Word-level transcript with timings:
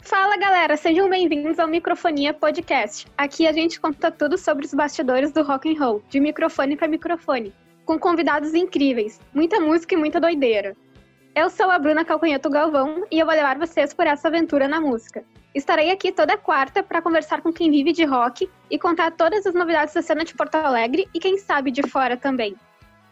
Fala 0.00 0.38
galera, 0.38 0.78
sejam 0.78 1.10
bem-vindos 1.10 1.58
ao 1.58 1.68
Microfonia 1.68 2.32
Podcast. 2.32 3.06
Aqui 3.18 3.46
a 3.46 3.52
gente 3.52 3.78
conta 3.78 4.10
tudo 4.10 4.38
sobre 4.38 4.64
os 4.64 4.72
bastidores 4.72 5.30
do 5.30 5.42
rock 5.42 5.70
and 5.70 5.78
roll, 5.78 6.02
de 6.08 6.18
microfone 6.20 6.74
para 6.74 6.88
microfone, 6.88 7.52
com 7.84 7.98
convidados 7.98 8.54
incríveis, 8.54 9.20
muita 9.34 9.60
música 9.60 9.94
e 9.94 9.98
muita 9.98 10.18
doideira. 10.18 10.74
Eu 11.34 11.50
sou 11.50 11.70
a 11.70 11.78
Bruna 11.78 12.02
Calcanhoto 12.02 12.48
Galvão 12.48 13.04
e 13.10 13.18
eu 13.18 13.26
vou 13.26 13.34
levar 13.34 13.58
vocês 13.58 13.92
por 13.92 14.06
essa 14.06 14.28
aventura 14.28 14.66
na 14.66 14.80
música. 14.80 15.22
Estarei 15.54 15.92
aqui 15.92 16.10
toda 16.10 16.36
quarta 16.36 16.82
para 16.82 17.00
conversar 17.00 17.40
com 17.40 17.52
quem 17.52 17.70
vive 17.70 17.92
de 17.92 18.04
rock 18.04 18.50
e 18.68 18.76
contar 18.76 19.12
todas 19.12 19.46
as 19.46 19.54
novidades 19.54 19.94
da 19.94 20.02
cena 20.02 20.24
de 20.24 20.34
Porto 20.34 20.56
Alegre 20.56 21.08
e 21.14 21.20
quem 21.20 21.38
sabe 21.38 21.70
de 21.70 21.88
fora 21.88 22.16
também. 22.16 22.56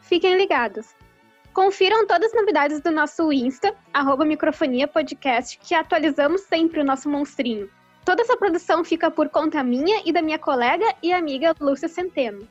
Fiquem 0.01 0.37
ligados. 0.37 0.89
Confiram 1.55 2.05
todas 2.05 2.33
as 2.33 2.41
novidades 2.41 2.81
do 2.81 2.91
nosso 2.91 3.33
Insta, 3.33 3.73
arroba 3.95 4.25
Microfonia 4.25 4.89
Podcast, 4.89 5.57
que 5.59 5.73
atualizamos 5.73 6.41
sempre 6.41 6.81
o 6.81 6.85
nosso 6.85 7.09
monstrinho. 7.09 7.71
Toda 8.05 8.23
essa 8.23 8.37
produção 8.37 8.83
fica 8.83 9.09
por 9.09 9.29
conta 9.29 9.63
minha 9.63 10.03
e 10.05 10.13
da 10.13 10.21
minha 10.21 10.39
colega 10.39 10.87
e 11.01 11.13
amiga 11.13 11.55
Lúcia 11.61 11.89
Centeno. 11.89 12.49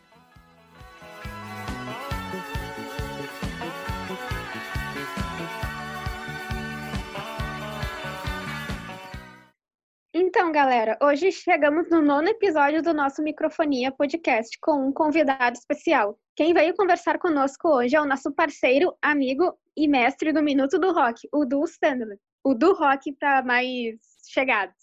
Então, 10.23 10.51
galera, 10.51 10.99
hoje 11.01 11.31
chegamos 11.31 11.89
no 11.89 11.99
nono 11.99 12.29
episódio 12.29 12.83
do 12.83 12.93
nosso 12.93 13.23
Microfonia 13.23 13.91
Podcast 13.91 14.55
com 14.61 14.89
um 14.89 14.93
convidado 14.93 15.57
especial. 15.57 16.15
Quem 16.35 16.53
veio 16.53 16.75
conversar 16.75 17.17
conosco 17.17 17.67
hoje 17.67 17.95
é 17.95 17.99
o 17.99 18.05
nosso 18.05 18.31
parceiro, 18.31 18.95
amigo 19.01 19.51
e 19.75 19.87
mestre 19.87 20.31
do 20.31 20.43
Minuto 20.43 20.77
do 20.77 20.93
Rock, 20.93 21.27
o 21.33 21.43
Du 21.43 21.65
Sandler. 21.65 22.19
O 22.43 22.53
do 22.53 22.71
Rock 22.75 23.13
para 23.13 23.41
mais 23.41 23.95
chegados. 24.31 24.75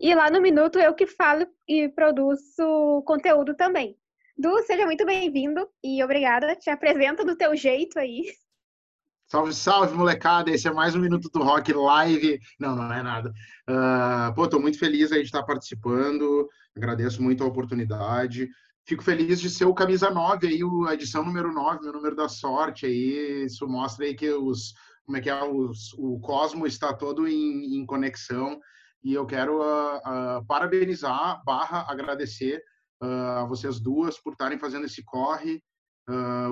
E 0.00 0.12
lá 0.16 0.28
no 0.32 0.40
Minuto 0.40 0.80
eu 0.80 0.94
que 0.94 1.06
falo 1.06 1.46
e 1.68 1.88
produzo 1.88 3.04
conteúdo 3.06 3.54
também. 3.54 3.96
Du, 4.36 4.60
seja 4.64 4.84
muito 4.84 5.06
bem-vindo 5.06 5.64
e 5.80 6.02
obrigada. 6.02 6.56
Te 6.56 6.70
apresenta 6.70 7.24
do 7.24 7.36
teu 7.36 7.54
jeito 7.54 8.00
aí. 8.00 8.24
Salve, 9.28 9.52
salve, 9.52 9.92
molecada! 9.92 10.52
Esse 10.52 10.68
é 10.68 10.72
mais 10.72 10.94
um 10.94 11.00
Minuto 11.00 11.28
do 11.28 11.42
Rock 11.42 11.72
live. 11.72 12.40
Não, 12.60 12.76
não 12.76 12.92
é 12.92 13.02
nada. 13.02 13.34
Uh, 13.68 14.32
pô, 14.36 14.46
tô 14.46 14.60
muito 14.60 14.78
feliz 14.78 15.10
aí 15.10 15.18
de 15.18 15.26
estar 15.26 15.42
participando. 15.42 16.48
Agradeço 16.76 17.20
muito 17.20 17.42
a 17.42 17.46
oportunidade. 17.48 18.48
Fico 18.84 19.02
feliz 19.02 19.40
de 19.40 19.50
ser 19.50 19.64
o 19.64 19.74
camisa 19.74 20.10
9 20.10 20.46
aí, 20.46 20.60
a 20.88 20.94
edição 20.94 21.24
número 21.24 21.52
9, 21.52 21.82
meu 21.82 21.92
número 21.92 22.14
da 22.14 22.28
sorte 22.28 22.86
aí. 22.86 23.46
Isso 23.46 23.66
mostra 23.66 24.04
aí 24.04 24.14
que 24.14 24.30
os 24.30 24.74
como 25.04 25.18
é 25.18 25.20
que 25.20 25.28
é 25.28 25.42
os, 25.42 25.92
o 25.94 26.20
cosmo 26.20 26.64
está 26.64 26.94
todo 26.94 27.26
em, 27.26 27.80
em 27.80 27.84
conexão 27.84 28.60
e 29.02 29.12
eu 29.12 29.26
quero 29.26 29.58
uh, 29.58 29.96
uh, 30.38 30.46
parabenizar, 30.46 31.42
barra 31.44 31.84
agradecer 31.88 32.62
a 33.00 33.44
vocês 33.44 33.80
duas 33.80 34.18
por 34.20 34.32
estarem 34.34 34.58
fazendo 34.58 34.86
esse 34.86 35.04
corre. 35.04 35.60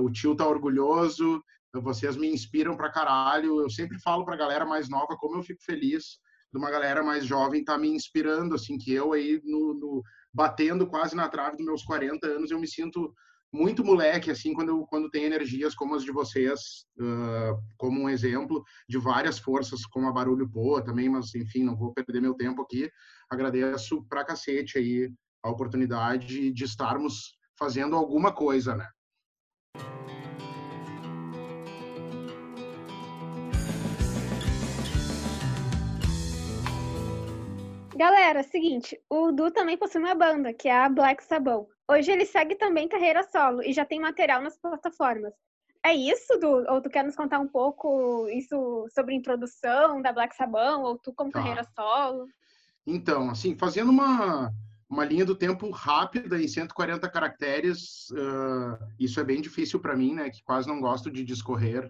o 0.03 0.11
tio 0.11 0.37
tá 0.37 0.47
orgulhoso, 0.47 1.43
vocês 1.81 2.17
me 2.17 2.29
inspiram 2.29 2.77
pra 2.77 2.91
caralho. 2.91 3.61
Eu 3.61 3.71
sempre 3.71 3.99
falo 4.01 4.25
pra 4.25 4.37
galera 4.37 4.65
mais 4.65 4.89
nova 4.89 5.17
como 5.17 5.37
eu 5.37 5.43
fico 5.43 5.63
feliz 5.63 6.19
de 6.53 6.59
uma 6.59 6.71
galera 6.71 7.03
mais 7.03 7.27
jovem 7.27 7.65
tá 7.65 7.77
me 7.77 7.89
inspirando, 7.89 8.55
assim, 8.55 8.79
que 8.79 8.93
eu 8.93 9.13
aí 9.13 9.41
no, 9.45 9.75
no 9.75 10.03
batendo 10.33 10.87
quase 10.87 11.17
na 11.17 11.29
trave 11.29 11.57
dos 11.57 11.67
meus 11.67 11.83
40 11.83 12.25
anos, 12.29 12.51
eu 12.51 12.61
me 12.61 12.69
sinto 12.69 13.13
muito 13.53 13.85
moleque, 13.85 14.31
assim, 14.31 14.53
quando, 14.53 14.85
quando 14.87 15.11
tem 15.11 15.25
energias 15.25 15.75
como 15.75 15.95
as 15.95 16.05
de 16.05 16.13
vocês, 16.13 16.61
uh, 17.01 17.57
como 17.77 18.03
um 18.03 18.09
exemplo 18.09 18.65
de 18.89 18.99
várias 18.99 19.39
forças, 19.39 19.85
como 19.87 20.09
a 20.09 20.13
Barulho 20.13 20.49
Poa 20.49 20.85
também, 20.85 21.09
mas, 21.09 21.35
enfim, 21.35 21.65
não 21.65 21.77
vou 21.77 21.93
perder 21.93 22.21
meu 22.21 22.35
tempo 22.35 22.63
aqui. 22.63 22.91
Agradeço 23.31 24.05
pra 24.09 24.25
cacete 24.25 24.79
aí 24.79 25.13
a 25.45 25.51
oportunidade 25.51 26.53
de 26.53 26.65
estarmos 26.65 27.37
fazendo 27.57 27.95
alguma 27.95 28.33
coisa, 28.33 28.75
né? 28.77 28.89
Galera, 37.97 38.43
seguinte, 38.43 39.01
o 39.09 39.31
Du 39.31 39.53
também 39.53 39.79
possui 39.79 40.01
uma 40.01 40.15
banda, 40.17 40.53
que 40.53 40.69
é 40.69 40.77
a 40.77 40.89
Black 40.89 41.23
Sabão. 41.23 41.69
Hoje 41.89 42.11
ele 42.11 42.27
segue 42.27 42.57
também 42.57 42.89
carreira 42.89 43.23
solo 43.23 43.63
e 43.63 43.73
já 43.73 43.85
tem 43.85 44.01
material 44.01 44.43
nas 44.43 44.59
plataformas. 44.59 45.33
É 45.85 45.95
isso, 45.95 46.39
Du? 46.41 46.65
Ou 46.69 46.81
tu 46.81 46.91
quer 46.91 47.05
nos 47.05 47.15
contar 47.15 47.39
um 47.39 47.47
pouco 47.47 48.27
isso 48.31 48.87
sobre 48.93 49.15
a 49.15 49.17
introdução 49.17 50.03
da 50.03 50.13
Black 50.13 50.35
Sabão, 50.35 50.83
ou 50.83 50.99
tu 50.99 51.13
como 51.13 51.31
tá. 51.31 51.39
carreira 51.39 51.63
solo? 51.75 52.27
Então, 52.87 53.31
assim, 53.31 53.57
fazendo 53.57 53.91
uma, 53.91 54.51
uma 54.89 55.05
linha 55.05 55.25
do 55.25 55.37
tempo 55.37 55.71
rápida 55.71 56.41
em 56.41 56.49
140 56.49 57.09
caracteres, 57.09 58.11
uh, 58.11 58.79
isso 58.99 59.21
é 59.21 59.25
bem 59.25 59.41
difícil 59.41 59.79
para 59.79 59.97
mim, 59.97 60.15
né? 60.15 60.31
Que 60.31 60.43
quase 60.43 60.67
não 60.67 60.81
gosto 60.81 61.11
de 61.11 61.23
discorrer 61.23 61.89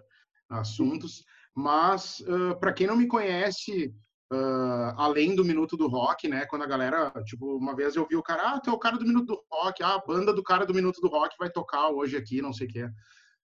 assuntos. 0.49 1.23
Mas, 1.55 2.19
uh, 2.19 2.59
para 2.59 2.73
quem 2.73 2.85
não 2.85 2.97
me 2.97 3.07
conhece, 3.07 3.95
Uh, 4.35 4.91
além 4.97 5.33
do 5.35 5.45
Minuto 5.45 5.77
do 5.77 5.87
Rock, 5.87 6.27
né? 6.27 6.45
Quando 6.47 6.63
a 6.63 6.67
galera, 6.67 7.11
tipo, 7.25 7.55
uma 7.55 7.75
vez 7.75 7.95
eu 7.95 8.05
vi 8.07 8.15
o 8.15 8.23
cara, 8.23 8.55
ah, 8.55 8.59
tu 8.59 8.69
é 8.69 8.73
o 8.73 8.79
cara 8.79 8.97
do 8.97 9.05
Minuto 9.05 9.27
do 9.27 9.43
Rock, 9.49 9.81
ah, 9.81 9.95
a 9.95 10.05
banda 10.05 10.33
do 10.33 10.43
cara 10.43 10.65
do 10.65 10.73
Minuto 10.73 10.99
do 10.99 11.07
Rock 11.07 11.35
vai 11.39 11.49
tocar 11.49 11.89
hoje 11.89 12.17
aqui, 12.17 12.41
não 12.41 12.51
sei 12.51 12.67
o 12.67 12.69
quê. 12.69 12.89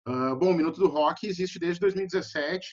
Uh, 0.08 0.34
bom, 0.36 0.50
o 0.50 0.54
Minuto 0.54 0.80
do 0.80 0.88
Rock 0.88 1.26
existe 1.26 1.58
desde 1.58 1.80
2017, 1.80 2.66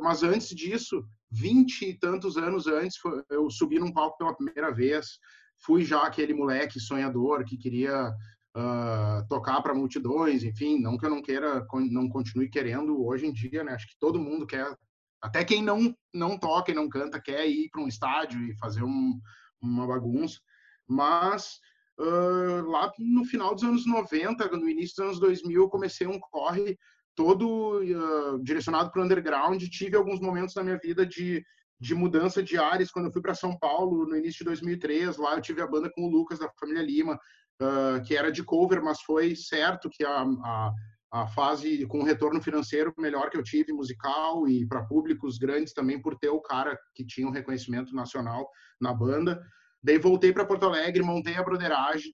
mas 0.00 0.22
antes 0.22 0.48
disso, 0.48 1.04
vinte 1.30 1.82
e 1.82 1.98
tantos 1.98 2.36
anos 2.36 2.66
antes, 2.66 2.96
eu 3.28 3.50
subi 3.50 3.78
num 3.78 3.92
palco 3.92 4.16
pela 4.16 4.34
primeira 4.34 4.72
vez, 4.72 5.18
fui 5.58 5.84
já 5.84 6.02
aquele 6.02 6.32
moleque 6.32 6.80
sonhador 6.80 7.44
que 7.44 7.58
queria 7.58 8.08
uh, 8.56 9.28
tocar 9.28 9.60
para 9.62 9.74
multidões, 9.74 10.42
enfim, 10.42 10.80
não 10.80 10.96
que 10.96 11.04
eu 11.04 11.10
não 11.10 11.20
queira, 11.20 11.66
não 11.90 12.08
continue 12.08 12.48
querendo 12.48 13.04
hoje 13.04 13.26
em 13.26 13.32
dia, 13.32 13.64
né? 13.64 13.72
Acho 13.72 13.88
que 13.88 13.98
todo 13.98 14.20
mundo 14.20 14.46
quer 14.46 14.74
até 15.20 15.44
quem 15.44 15.62
não, 15.62 15.94
não 16.14 16.38
toca 16.38 16.70
e 16.70 16.74
não 16.74 16.88
canta 16.88 17.20
quer 17.20 17.46
ir 17.46 17.68
para 17.70 17.82
um 17.82 17.88
estádio 17.88 18.40
e 18.42 18.56
fazer 18.56 18.82
um, 18.82 19.20
uma 19.60 19.86
bagunça. 19.86 20.38
Mas 20.86 21.58
uh, 21.98 22.68
lá 22.68 22.92
no 22.98 23.24
final 23.24 23.54
dos 23.54 23.64
anos 23.64 23.86
90, 23.86 24.48
no 24.56 24.68
início 24.68 24.96
dos 24.96 25.04
anos 25.04 25.20
2000, 25.20 25.62
eu 25.62 25.68
comecei 25.68 26.06
um 26.06 26.20
corre 26.20 26.78
todo 27.14 27.80
uh, 27.80 28.42
direcionado 28.42 28.90
para 28.90 29.02
o 29.02 29.04
underground. 29.04 29.62
Tive 29.64 29.96
alguns 29.96 30.20
momentos 30.20 30.54
na 30.54 30.62
minha 30.62 30.78
vida 30.78 31.04
de, 31.04 31.44
de 31.80 31.94
mudança 31.94 32.42
de 32.42 32.56
ares. 32.56 32.92
Quando 32.92 33.06
eu 33.06 33.12
fui 33.12 33.20
para 33.20 33.34
São 33.34 33.58
Paulo, 33.58 34.06
no 34.06 34.16
início 34.16 34.38
de 34.38 34.44
2003, 34.44 35.16
lá 35.16 35.34
eu 35.34 35.42
tive 35.42 35.60
a 35.60 35.66
banda 35.66 35.90
com 35.90 36.04
o 36.04 36.10
Lucas, 36.10 36.38
da 36.38 36.48
família 36.60 36.82
Lima, 36.82 37.18
uh, 37.60 38.02
que 38.06 38.16
era 38.16 38.30
de 38.30 38.44
cover, 38.44 38.82
mas 38.82 39.00
foi 39.02 39.34
certo 39.34 39.90
que 39.90 40.04
a, 40.04 40.22
a 40.22 40.72
a 41.10 41.26
fase 41.26 41.86
com 41.86 42.02
retorno 42.02 42.42
financeiro 42.42 42.92
melhor 42.98 43.30
que 43.30 43.36
eu 43.36 43.42
tive 43.42 43.72
musical 43.72 44.46
e 44.46 44.66
para 44.66 44.84
públicos 44.84 45.38
grandes 45.38 45.72
também 45.72 46.00
por 46.00 46.18
ter 46.18 46.28
o 46.28 46.40
cara 46.40 46.78
que 46.94 47.04
tinha 47.04 47.26
um 47.26 47.32
reconhecimento 47.32 47.94
nacional 47.94 48.48
na 48.80 48.92
banda. 48.92 49.40
Daí 49.82 49.98
voltei 49.98 50.32
para 50.32 50.44
Porto 50.44 50.66
Alegre, 50.66 51.02
montei 51.02 51.34
a 51.36 51.42
Broderage, 51.42 52.12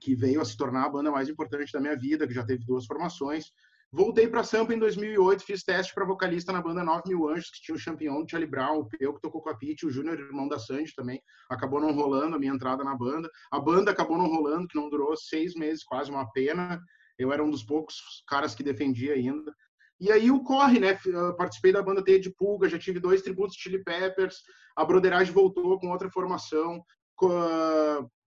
que 0.00 0.14
veio 0.14 0.40
a 0.40 0.44
se 0.44 0.56
tornar 0.56 0.84
a 0.84 0.88
banda 0.88 1.10
mais 1.10 1.28
importante 1.28 1.72
da 1.72 1.80
minha 1.80 1.96
vida, 1.96 2.26
que 2.26 2.34
já 2.34 2.44
teve 2.44 2.64
duas 2.64 2.86
formações. 2.86 3.46
Voltei 3.94 4.26
para 4.26 4.42
Sampa 4.42 4.72
em 4.72 4.78
2008, 4.78 5.44
fiz 5.44 5.62
teste 5.62 5.92
para 5.92 6.06
vocalista 6.06 6.50
na 6.50 6.62
banda 6.62 6.82
9 6.82 7.02
Mil 7.08 7.28
Anjos, 7.28 7.50
que 7.50 7.60
tinha 7.60 7.74
o 7.74 7.78
Champion, 7.78 8.22
o 8.22 8.26
Charlie 8.26 8.50
Brown, 8.50 8.78
o 8.78 8.88
Peu, 8.88 9.12
que 9.12 9.20
tocou 9.20 9.42
com 9.42 9.50
a 9.50 9.54
Pete, 9.54 9.84
o 9.84 9.90
Júnior, 9.90 10.18
irmão 10.18 10.48
da 10.48 10.58
Sandy 10.58 10.94
também. 10.94 11.20
Acabou 11.50 11.78
não 11.78 11.92
rolando 11.92 12.34
a 12.34 12.38
minha 12.38 12.54
entrada 12.54 12.82
na 12.82 12.96
banda. 12.96 13.28
A 13.50 13.60
banda 13.60 13.90
acabou 13.90 14.16
não 14.16 14.26
rolando, 14.28 14.66
que 14.66 14.78
não 14.78 14.88
durou 14.88 15.14
seis 15.14 15.54
meses, 15.54 15.84
quase 15.84 16.10
uma 16.10 16.24
pena. 16.32 16.80
Eu 17.18 17.32
era 17.32 17.42
um 17.42 17.50
dos 17.50 17.62
poucos 17.62 18.22
caras 18.26 18.54
que 18.54 18.62
defendia 18.62 19.14
ainda. 19.14 19.54
E 20.00 20.10
aí 20.10 20.30
o 20.30 20.42
corre, 20.42 20.80
né? 20.80 20.98
Eu 21.04 21.36
participei 21.36 21.72
da 21.72 21.82
banda 21.82 22.02
Teia 22.02 22.18
de 22.18 22.34
Pulga, 22.34 22.68
já 22.68 22.78
tive 22.78 22.98
dois 22.98 23.22
tributos 23.22 23.54
de 23.54 23.62
Chili 23.62 23.84
Peppers, 23.84 24.36
a 24.76 24.84
Broderage 24.84 25.30
voltou 25.30 25.78
com 25.78 25.90
outra 25.90 26.10
formação. 26.10 26.82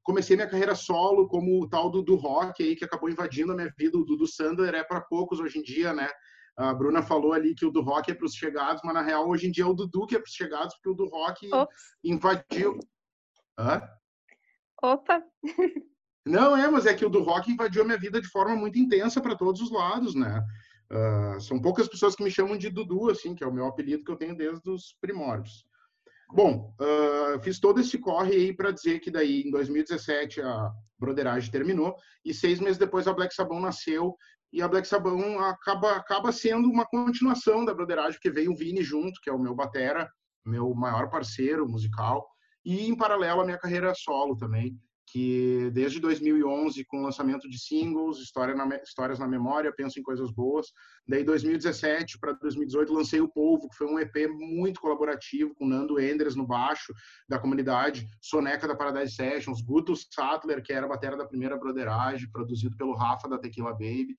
Comecei 0.04 0.36
minha 0.36 0.48
carreira 0.48 0.76
solo 0.76 1.28
como 1.28 1.62
o 1.62 1.68
tal 1.68 1.90
do, 1.90 2.02
do 2.02 2.16
rock 2.16 2.64
aí, 2.64 2.76
que 2.76 2.86
acabou 2.86 3.10
invadindo 3.10 3.52
a 3.52 3.56
minha 3.56 3.74
vida. 3.78 3.98
O 3.98 4.06
do 4.06 4.28
Sander 4.28 4.74
é 4.74 4.84
para 4.84 5.02
poucos 5.02 5.40
hoje 5.40 5.60
em 5.60 5.64
dia, 5.64 5.94
né? 5.94 6.08
A 6.58 6.74
Bruna 6.74 7.02
falou 7.02 7.34
ali 7.34 7.54
que 7.54 7.66
o 7.66 7.72
do 7.72 7.82
rock 7.82 8.12
é 8.12 8.14
para 8.14 8.26
os 8.26 8.34
chegados, 8.34 8.82
mas 8.86 8.94
na 8.94 9.02
real 9.02 9.28
hoje 9.28 9.48
em 9.48 9.52
dia 9.52 9.66
é 9.66 9.68
o 9.68 9.74
Dudu 9.74 10.06
que 10.06 10.16
é 10.16 10.20
para 10.20 10.28
os 10.28 10.34
chegados, 10.34 10.74
porque 10.76 10.90
o 10.90 10.94
do 10.94 11.10
rock 11.10 11.54
Ops. 11.54 11.76
invadiu. 12.04 12.80
Hã? 13.60 13.82
Opa! 14.82 15.22
Não, 16.26 16.58
é, 16.58 16.68
mas 16.70 16.88
é 16.88 16.94
que 16.94 17.06
o 17.06 17.10
do 17.10 17.22
rock 17.22 17.52
invadiu 17.52 17.84
a 17.84 17.86
minha 17.86 18.00
vida 18.00 18.20
de 18.20 18.28
forma 18.28 18.56
muito 18.56 18.80
intensa 18.80 19.22
para 19.22 19.36
todos 19.36 19.62
os 19.62 19.72
lados, 19.72 20.16
né? 20.16 20.44
Uh, 20.92 21.40
são 21.40 21.62
poucas 21.62 21.88
pessoas 21.88 22.16
que 22.16 22.24
me 22.24 22.32
chamam 22.32 22.58
de 22.58 22.70
Dudu, 22.70 23.10
assim, 23.12 23.36
que 23.36 23.44
é 23.44 23.48
o 23.48 23.54
meu 23.54 23.66
apelido 23.66 24.04
que 24.04 24.12
eu 24.12 24.16
tenho 24.16 24.36
desde 24.36 24.68
os 24.70 24.96
primórdios. 25.00 25.66
Bom, 26.32 26.74
uh, 26.80 27.40
fiz 27.44 27.60
todo 27.60 27.80
esse 27.80 28.00
corre 28.00 28.34
aí 28.34 28.54
para 28.54 28.72
dizer 28.72 29.00
que 29.00 29.12
daí 29.12 29.42
em 29.42 29.52
2017 29.52 30.42
a 30.42 30.72
broderagem 30.98 31.52
terminou 31.52 31.96
e 32.24 32.34
seis 32.34 32.60
meses 32.60 32.78
depois 32.78 33.08
a 33.08 33.14
Black 33.14 33.34
Sabão 33.34 33.60
nasceu 33.60 34.16
e 34.52 34.62
a 34.62 34.68
Black 34.68 34.88
Sabão 34.88 35.40
acaba 35.40 35.92
acaba 35.96 36.32
sendo 36.32 36.70
uma 36.70 36.86
continuação 36.86 37.64
da 37.64 37.74
broderagem 37.74 38.14
porque 38.14 38.32
veio 38.32 38.52
o 38.52 38.56
Vini 38.56 38.82
junto, 38.82 39.20
que 39.22 39.30
é 39.30 39.34
o 39.34 39.40
meu 39.40 39.54
batera, 39.54 40.10
meu 40.44 40.74
maior 40.74 41.10
parceiro 41.10 41.68
musical 41.68 42.28
e 42.64 42.88
em 42.88 42.98
paralelo 42.98 43.42
a 43.42 43.46
minha 43.46 43.60
carreira 43.60 43.94
solo 43.94 44.36
também 44.36 44.76
que 45.08 45.70
desde 45.72 46.00
2011, 46.00 46.84
com 46.86 47.00
o 47.00 47.04
lançamento 47.04 47.48
de 47.50 47.60
singles, 47.60 48.18
História 48.18 48.56
na, 48.56 48.68
Histórias 48.78 49.20
na 49.20 49.28
Memória, 49.28 49.74
Penso 49.76 50.00
em 50.00 50.04
Coisas 50.04 50.32
Boas, 50.32 50.68
daí 51.08 51.24
2017 51.24 52.20
para 52.20 52.34
2018 52.34 52.94
lancei 52.94 53.22
O 53.22 53.30
Povo, 53.30 53.70
que 53.70 53.78
foi 53.78 53.88
um 53.88 54.00
EP 54.00 54.28
muito 54.30 54.82
colaborativo, 54.82 55.54
com 55.56 55.68
Nando 55.68 56.00
Endres 56.00 56.36
no 56.36 56.46
baixo 56.46 56.94
da 57.30 57.38
comunidade, 57.38 58.08
Soneca 58.20 58.68
da 58.68 58.76
Paradise 58.76 59.16
Sessions, 59.16 59.62
Guto 59.62 59.94
Sattler, 59.96 60.62
que 60.64 60.74
era 60.74 60.86
a 60.86 60.90
batera 60.90 61.16
da 61.16 61.26
primeira 61.26 61.58
broderagem, 61.58 62.30
produzido 62.32 62.76
pelo 62.76 62.96
Rafa 62.96 63.30
da 63.30 63.38
Tequila 63.38 63.72
Baby. 63.72 64.16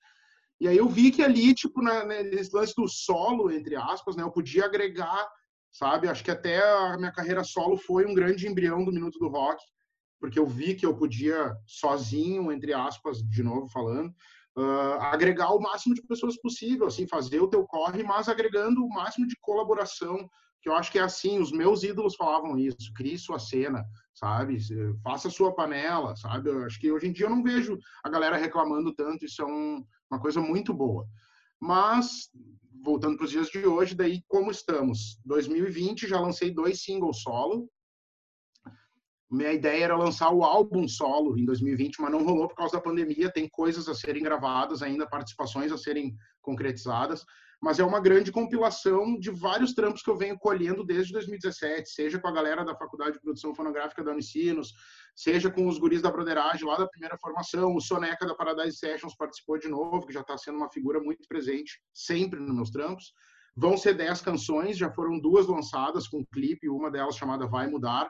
E 0.59 0.67
aí 0.67 0.77
eu 0.77 0.87
vi 0.87 1.11
que 1.11 1.21
ali, 1.21 1.53
tipo, 1.53 1.81
na, 1.81 2.03
nesse 2.03 2.55
lance 2.55 2.73
do 2.75 2.87
solo, 2.87 3.51
entre 3.51 3.75
aspas, 3.75 4.15
né, 4.15 4.23
eu 4.23 4.31
podia 4.31 4.65
agregar, 4.65 5.27
sabe? 5.71 6.07
Acho 6.07 6.23
que 6.23 6.31
até 6.31 6.59
a 6.59 6.97
minha 6.97 7.11
carreira 7.11 7.43
solo 7.43 7.77
foi 7.77 8.05
um 8.05 8.13
grande 8.13 8.47
embrião 8.47 8.83
do 8.83 8.91
Minuto 8.91 9.19
do 9.19 9.27
Rock, 9.27 9.61
porque 10.19 10.39
eu 10.39 10.45
vi 10.45 10.75
que 10.75 10.85
eu 10.85 10.95
podia, 10.95 11.55
sozinho, 11.65 12.51
entre 12.51 12.73
aspas, 12.73 13.21
de 13.21 13.43
novo 13.43 13.67
falando, 13.69 14.13
uh, 14.57 14.99
agregar 15.01 15.53
o 15.53 15.61
máximo 15.61 15.93
de 15.93 16.01
pessoas 16.01 16.39
possível, 16.39 16.87
assim, 16.87 17.07
fazer 17.07 17.39
o 17.39 17.47
teu 17.47 17.65
corre, 17.65 18.03
mas 18.03 18.27
agregando 18.27 18.83
o 18.83 18.89
máximo 18.89 19.27
de 19.27 19.37
colaboração, 19.39 20.27
que 20.61 20.69
eu 20.69 20.75
acho 20.75 20.91
que 20.91 20.99
é 20.99 21.03
assim, 21.03 21.39
os 21.39 21.51
meus 21.51 21.83
ídolos 21.83 22.15
falavam 22.15 22.57
isso, 22.57 22.91
crie 22.95 23.17
sua 23.17 23.39
cena, 23.39 23.85
sabe? 24.13 24.57
Faça 25.03 25.29
sua 25.29 25.53
panela, 25.53 26.15
sabe? 26.15 26.49
Eu 26.49 26.65
acho 26.65 26.79
que 26.79 26.91
hoje 26.91 27.07
em 27.07 27.13
dia 27.13 27.27
eu 27.27 27.29
não 27.29 27.43
vejo 27.43 27.77
a 28.03 28.09
galera 28.09 28.37
reclamando 28.37 28.93
tanto, 28.93 29.25
isso 29.25 29.41
é 29.41 29.45
um, 29.45 29.85
uma 30.09 30.19
coisa 30.19 30.41
muito 30.41 30.73
boa. 30.73 31.07
Mas, 31.59 32.29
voltando 32.83 33.17
para 33.17 33.25
os 33.25 33.31
dias 33.31 33.49
de 33.49 33.65
hoje, 33.65 33.95
daí 33.95 34.23
como 34.27 34.49
estamos? 34.49 35.19
2020, 35.25 36.07
já 36.07 36.19
lancei 36.19 36.51
dois 36.51 36.83
singles 36.83 37.21
solo, 37.21 37.69
minha 39.29 39.51
ideia 39.51 39.85
era 39.85 39.97
lançar 39.97 40.31
o 40.31 40.43
álbum 40.43 40.87
solo 40.87 41.37
em 41.37 41.43
2020, 41.43 42.01
mas 42.01 42.11
não 42.11 42.23
rolou 42.23 42.47
por 42.47 42.55
causa 42.55 42.77
da 42.77 42.81
pandemia. 42.81 43.31
Tem 43.31 43.47
coisas 43.49 43.87
a 43.89 43.93
serem 43.93 44.23
gravadas 44.23 44.81
ainda, 44.81 45.07
participações 45.07 45.71
a 45.71 45.77
serem 45.77 46.15
concretizadas, 46.41 47.25
mas 47.61 47.79
é 47.79 47.83
uma 47.83 47.99
grande 47.99 48.31
compilação 48.31 49.19
de 49.19 49.29
vários 49.29 49.73
trampos 49.73 50.01
que 50.01 50.09
eu 50.09 50.15
venho 50.15 50.37
colhendo 50.37 50.83
desde 50.83 51.11
2017, 51.11 51.89
seja 51.89 52.19
com 52.19 52.27
a 52.27 52.31
galera 52.31 52.63
da 52.63 52.75
Faculdade 52.75 53.13
de 53.13 53.19
Produção 53.19 53.53
Fonográfica 53.53 54.03
da 54.03 54.11
Unicinos, 54.11 54.73
seja 55.15 55.49
com 55.51 55.67
os 55.67 55.77
guris 55.77 56.01
da 56.01 56.11
Broderagem 56.11 56.65
lá 56.65 56.77
da 56.77 56.87
primeira 56.87 57.17
formação, 57.17 57.75
o 57.75 57.81
Soneca 57.81 58.25
da 58.25 58.35
Paradise 58.35 58.77
Sessions 58.77 59.15
participou 59.15 59.57
de 59.57 59.67
novo, 59.67 60.05
que 60.05 60.13
já 60.13 60.21
está 60.21 60.37
sendo 60.37 60.57
uma 60.57 60.71
figura 60.71 61.01
muito 61.01 61.27
presente 61.27 61.81
sempre 61.93 62.39
nos 62.39 62.55
meus 62.55 62.69
trampos. 62.69 63.11
Vão 63.55 63.75
ser 63.75 63.95
10 63.95 64.21
canções, 64.21 64.77
já 64.77 64.91
foram 64.91 65.19
duas 65.19 65.47
lançadas 65.47 66.07
com 66.07 66.23
clipe, 66.27 66.69
uma 66.69 66.91
delas 66.91 67.17
chamada 67.17 67.47
Vai 67.47 67.67
Mudar, 67.67 68.07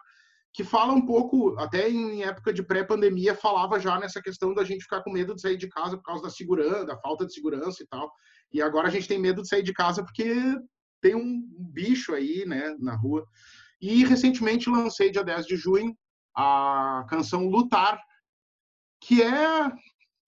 que 0.54 0.64
fala 0.64 0.94
um 0.94 1.06
pouco, 1.06 1.58
até 1.60 1.90
em 1.90 2.24
época 2.24 2.52
de 2.52 2.64
pré-pandemia, 2.64 3.36
falava 3.36 3.80
já 3.80 4.00
nessa 4.00 4.22
questão 4.22 4.54
da 4.54 4.64
gente 4.64 4.84
ficar 4.84 5.04
com 5.04 5.12
medo 5.12 5.36
de 5.36 5.42
sair 5.42 5.58
de 5.58 5.70
casa 5.70 5.98
por 5.98 6.04
causa 6.04 6.24
da 6.24 6.30
segurança, 6.30 6.86
da 6.86 6.98
falta 6.98 7.26
de 7.26 7.34
segurança 7.34 7.84
e 7.84 7.88
tal. 7.88 8.12
E 8.52 8.62
agora 8.62 8.88
a 8.88 8.92
gente 8.92 9.08
tem 9.08 9.20
medo 9.20 9.42
de 9.42 9.48
sair 9.48 9.64
de 9.64 9.74
casa 9.74 10.04
porque 10.04 10.34
tem 11.02 11.16
um 11.16 11.44
bicho 11.72 12.14
aí, 12.14 12.46
né, 12.46 12.76
na 12.80 12.96
rua. 12.96 13.26
E 13.80 14.04
recentemente 14.04 14.70
lancei, 14.70 15.12
dia 15.12 15.24
10 15.24 15.46
de 15.46 15.56
junho, 15.56 15.96
a 16.36 17.06
canção 17.08 17.48
Lutar, 17.48 18.02
que 19.02 19.22
é, 19.22 19.72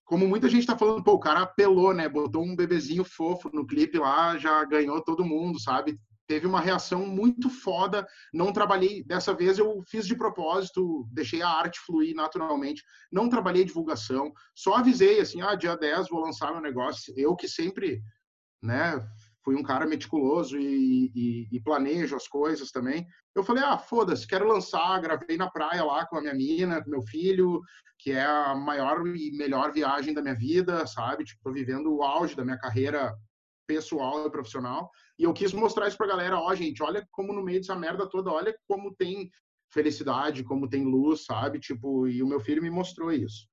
como 0.05 0.27
muita 0.27 0.47
gente 0.47 0.61
está 0.61 0.77
falando, 0.77 1.03
pô, 1.03 1.13
o 1.13 1.19
cara 1.19 1.41
apelou, 1.41 1.93
né, 1.93 2.07
botou 2.07 2.43
um 2.43 2.55
bebezinho 2.55 3.03
fofo 3.03 3.49
no 3.51 3.65
clipe 3.65 3.97
lá, 3.97 4.37
já 4.37 4.63
ganhou 4.65 5.03
todo 5.03 5.25
mundo, 5.25 5.59
sabe? 5.59 5.99
Teve 6.29 6.45
uma 6.45 6.61
reação 6.61 7.07
muito 7.07 7.49
foda. 7.49 8.07
Não 8.31 8.53
trabalhei, 8.53 9.03
dessa 9.03 9.33
vez 9.33 9.57
eu 9.57 9.81
fiz 9.89 10.05
de 10.05 10.15
propósito, 10.15 11.09
deixei 11.11 11.41
a 11.41 11.49
arte 11.49 11.79
fluir 11.79 12.15
naturalmente. 12.15 12.83
Não 13.11 13.27
trabalhei 13.27 13.65
divulgação, 13.65 14.31
só 14.55 14.75
avisei 14.75 15.19
assim: 15.19 15.41
ah, 15.41 15.55
dia 15.55 15.75
10 15.75 16.07
vou 16.07 16.21
lançar 16.21 16.51
meu 16.51 16.61
negócio. 16.61 17.11
Eu 17.17 17.35
que 17.35 17.47
sempre, 17.47 17.99
né, 18.61 19.03
fui 19.43 19.55
um 19.55 19.63
cara 19.63 19.87
meticuloso 19.87 20.55
e, 20.55 21.11
e, 21.15 21.47
e 21.51 21.59
planejo 21.61 22.15
as 22.15 22.27
coisas 22.27 22.69
também. 22.69 23.07
Eu 23.35 23.43
falei: 23.43 23.63
ah, 23.63 23.79
foda-se, 23.79 24.27
quero 24.27 24.47
lançar. 24.47 25.01
Gravei 25.01 25.35
na 25.35 25.49
praia 25.49 25.83
lá 25.83 26.05
com 26.05 26.15
a 26.15 26.21
minha 26.21 26.35
mina, 26.35 26.83
com 26.83 26.91
meu 26.91 27.01
filho, 27.01 27.59
que 27.97 28.11
é 28.11 28.23
a 28.23 28.53
maior 28.53 29.03
e 29.07 29.35
melhor 29.35 29.71
viagem 29.71 30.13
da 30.13 30.21
minha 30.21 30.35
vida, 30.35 30.85
sabe? 30.85 31.25
Tipo, 31.25 31.41
tô 31.41 31.51
vivendo 31.51 31.91
o 31.91 32.03
auge 32.03 32.35
da 32.35 32.45
minha 32.45 32.59
carreira 32.59 33.15
pessoal 33.65 34.27
e 34.27 34.31
profissional. 34.31 34.91
E 35.19 35.25
eu 35.25 35.33
quis 35.33 35.51
mostrar 35.51 35.89
isso 35.89 35.97
pra 35.97 36.07
galera, 36.07 36.39
ó, 36.39 36.55
gente, 36.55 36.81
olha 36.81 37.05
como 37.11 37.33
no 37.33 37.43
meio 37.43 37.59
dessa 37.59 37.75
merda 37.75 38.09
toda, 38.09 38.31
olha 38.31 38.57
como 38.65 38.95
tem 38.95 39.29
felicidade, 39.69 40.45
como 40.45 40.69
tem 40.69 40.85
luz, 40.85 41.25
sabe? 41.25 41.59
Tipo, 41.59 42.07
e 42.07 42.23
o 42.23 42.27
meu 42.27 42.39
filho 42.39 42.61
me 42.61 42.69
mostrou 42.69 43.11
isso. 43.11 43.45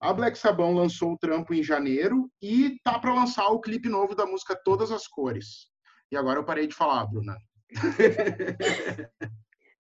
A 0.00 0.12
Black 0.12 0.38
Sabão 0.38 0.72
lançou 0.72 1.14
o 1.14 1.18
trampo 1.18 1.52
em 1.52 1.64
janeiro 1.64 2.30
e 2.40 2.78
tá 2.84 2.96
para 2.96 3.12
lançar 3.12 3.48
o 3.48 3.60
clipe 3.60 3.88
novo 3.88 4.14
da 4.14 4.24
música 4.24 4.54
Todas 4.64 4.92
as 4.92 5.08
Cores. 5.08 5.66
E 6.12 6.16
agora 6.16 6.38
eu 6.38 6.44
parei 6.44 6.68
de 6.68 6.74
falar, 6.76 7.06
Bruna. 7.06 7.36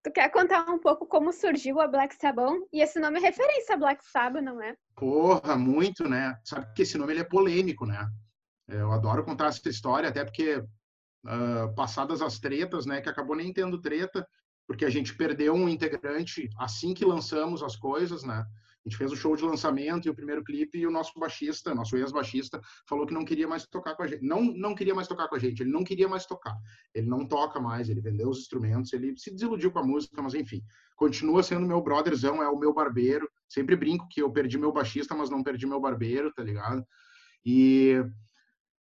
tu 0.04 0.12
quer 0.12 0.30
contar 0.30 0.68
um 0.68 0.80
pouco 0.80 1.06
como 1.06 1.32
surgiu 1.32 1.80
a 1.80 1.88
Black 1.88 2.16
Sabão? 2.16 2.68
E 2.74 2.82
esse 2.82 3.00
nome 3.00 3.20
é 3.20 3.22
referência 3.22 3.76
a 3.76 3.78
Black 3.78 4.04
Sabbath, 4.04 4.44
não 4.44 4.60
é? 4.60 4.76
Porra, 4.96 5.56
muito, 5.56 6.10
né? 6.10 6.36
Sabe 6.44 6.74
que 6.74 6.82
esse 6.82 6.98
nome 6.98 7.14
ele 7.14 7.22
é 7.22 7.26
polêmico, 7.26 7.86
né? 7.86 8.10
Eu 8.68 8.92
adoro 8.92 9.24
contar 9.24 9.48
essa 9.48 9.70
história, 9.70 10.10
até 10.10 10.24
porque 10.24 10.64
uh, 11.26 11.74
passadas 11.76 12.22
as 12.22 12.40
tretas, 12.40 12.86
né, 12.86 13.02
que 13.02 13.10
acabou 13.10 13.36
nem 13.36 13.52
tendo 13.54 13.80
treta, 13.80 14.28
porque 14.68 14.86
a 14.86 14.90
gente 14.90 15.16
perdeu 15.16 15.54
um 15.54 15.68
integrante 15.68 16.50
assim 16.58 16.94
que 16.94 17.06
lançamos 17.06 17.62
as 17.62 17.76
coisas, 17.76 18.24
né? 18.24 18.46
A 18.86 18.90
gente 18.90 18.98
fez 18.98 19.14
o 19.14 19.16
show 19.16 19.34
de 19.34 19.44
lançamento 19.44 20.06
e 20.06 20.10
o 20.10 20.16
primeiro 20.16 20.44
clipe 20.44 20.78
e 20.78 20.86
o 20.86 20.92
nosso 20.92 21.18
baixista, 21.18 21.74
nosso 21.74 21.96
ex-baixista, 21.96 22.60
falou 22.88 23.06
que 23.06 23.14
não 23.14 23.24
queria 23.24 23.48
mais 23.48 23.66
tocar 23.66 23.96
com 23.96 24.04
a 24.04 24.08
gente. 24.08 24.26
Não, 24.26 24.42
não 24.42 24.76
queria 24.76 24.94
mais 24.94 25.08
tocar 25.08 25.30
com 25.30 25.36
a 25.36 25.40
gente, 25.40 25.62
ele 25.62 25.72
não 25.72 25.86
queria 25.86 26.08
mais 26.08 26.26
tocar. 26.26 26.54
Ele 26.94 27.08
não 27.08 27.26
toca 27.26 27.62
mais, 27.62 27.88
ele 27.88 28.02
vendeu 28.02 28.30
os 28.30 28.40
instrumentos, 28.40 28.92
ele 28.92 29.18
se 29.18 29.32
desiludiu 29.32 29.72
com 29.72 29.80
a 29.80 29.84
música, 29.84 30.22
mas 30.22 30.34
enfim, 30.34 30.62
continua 30.98 31.42
sendo 31.42 31.66
meu 31.66 31.82
brotherzão, 31.82 32.44
é 32.44 32.50
o 32.50 32.60
meu 32.60 32.74
barbeiro. 32.74 33.30
Sempre 33.48 33.78
brinco 33.78 34.06
que 34.10 34.22
eu 34.22 34.30
perdi 34.30 34.58
meu 34.58 34.74
baixista, 34.74 35.16
mas 35.16 35.30
não 35.30 35.44
perdi 35.44 35.66
meu 35.66 35.80
barbeiro, 35.80 36.34
tá 36.34 36.44
ligado? 36.44 36.86
E 37.46 38.04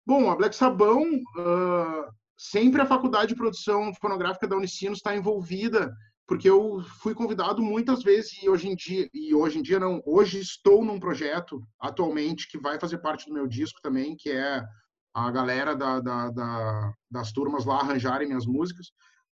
Bom, 0.06 0.30
a 0.30 0.36
Black 0.36 0.54
Sabão, 0.54 1.02
uh, 1.02 2.12
sempre 2.50 2.82
a 2.82 2.86
Faculdade 2.86 3.30
de 3.30 3.36
Produção 3.36 3.94
Fonográfica 3.94 4.46
da 4.46 4.58
Unicinos 4.58 4.98
está 4.98 5.16
envolvida, 5.16 5.96
porque 6.28 6.50
eu 6.50 6.84
fui 7.02 7.14
convidado 7.14 7.62
muitas 7.62 8.04
vezes 8.04 8.42
e 8.44 8.50
hoje 8.50 8.68
em 8.68 8.76
dia, 8.76 9.10
e 9.14 9.34
hoje 9.34 9.60
em 9.60 9.62
dia 9.62 9.80
não, 9.80 10.02
hoje 10.06 10.40
estou 10.40 10.84
num 10.84 11.00
projeto 11.00 11.62
atualmente 11.80 12.50
que 12.50 12.58
vai 12.58 12.78
fazer 12.78 12.98
parte 12.98 13.28
do 13.28 13.34
meu 13.34 13.48
disco 13.48 13.80
também, 13.82 14.16
que 14.18 14.30
é 14.30 14.62
a 15.14 15.32
galera 15.32 15.74
da, 15.74 16.02
da, 16.02 16.30
da, 16.32 16.94
das 17.10 17.32
turmas 17.32 17.66
lá 17.66 17.80
arranjarem 17.80 18.28
minhas 18.28 18.46
músicas. 18.46 18.88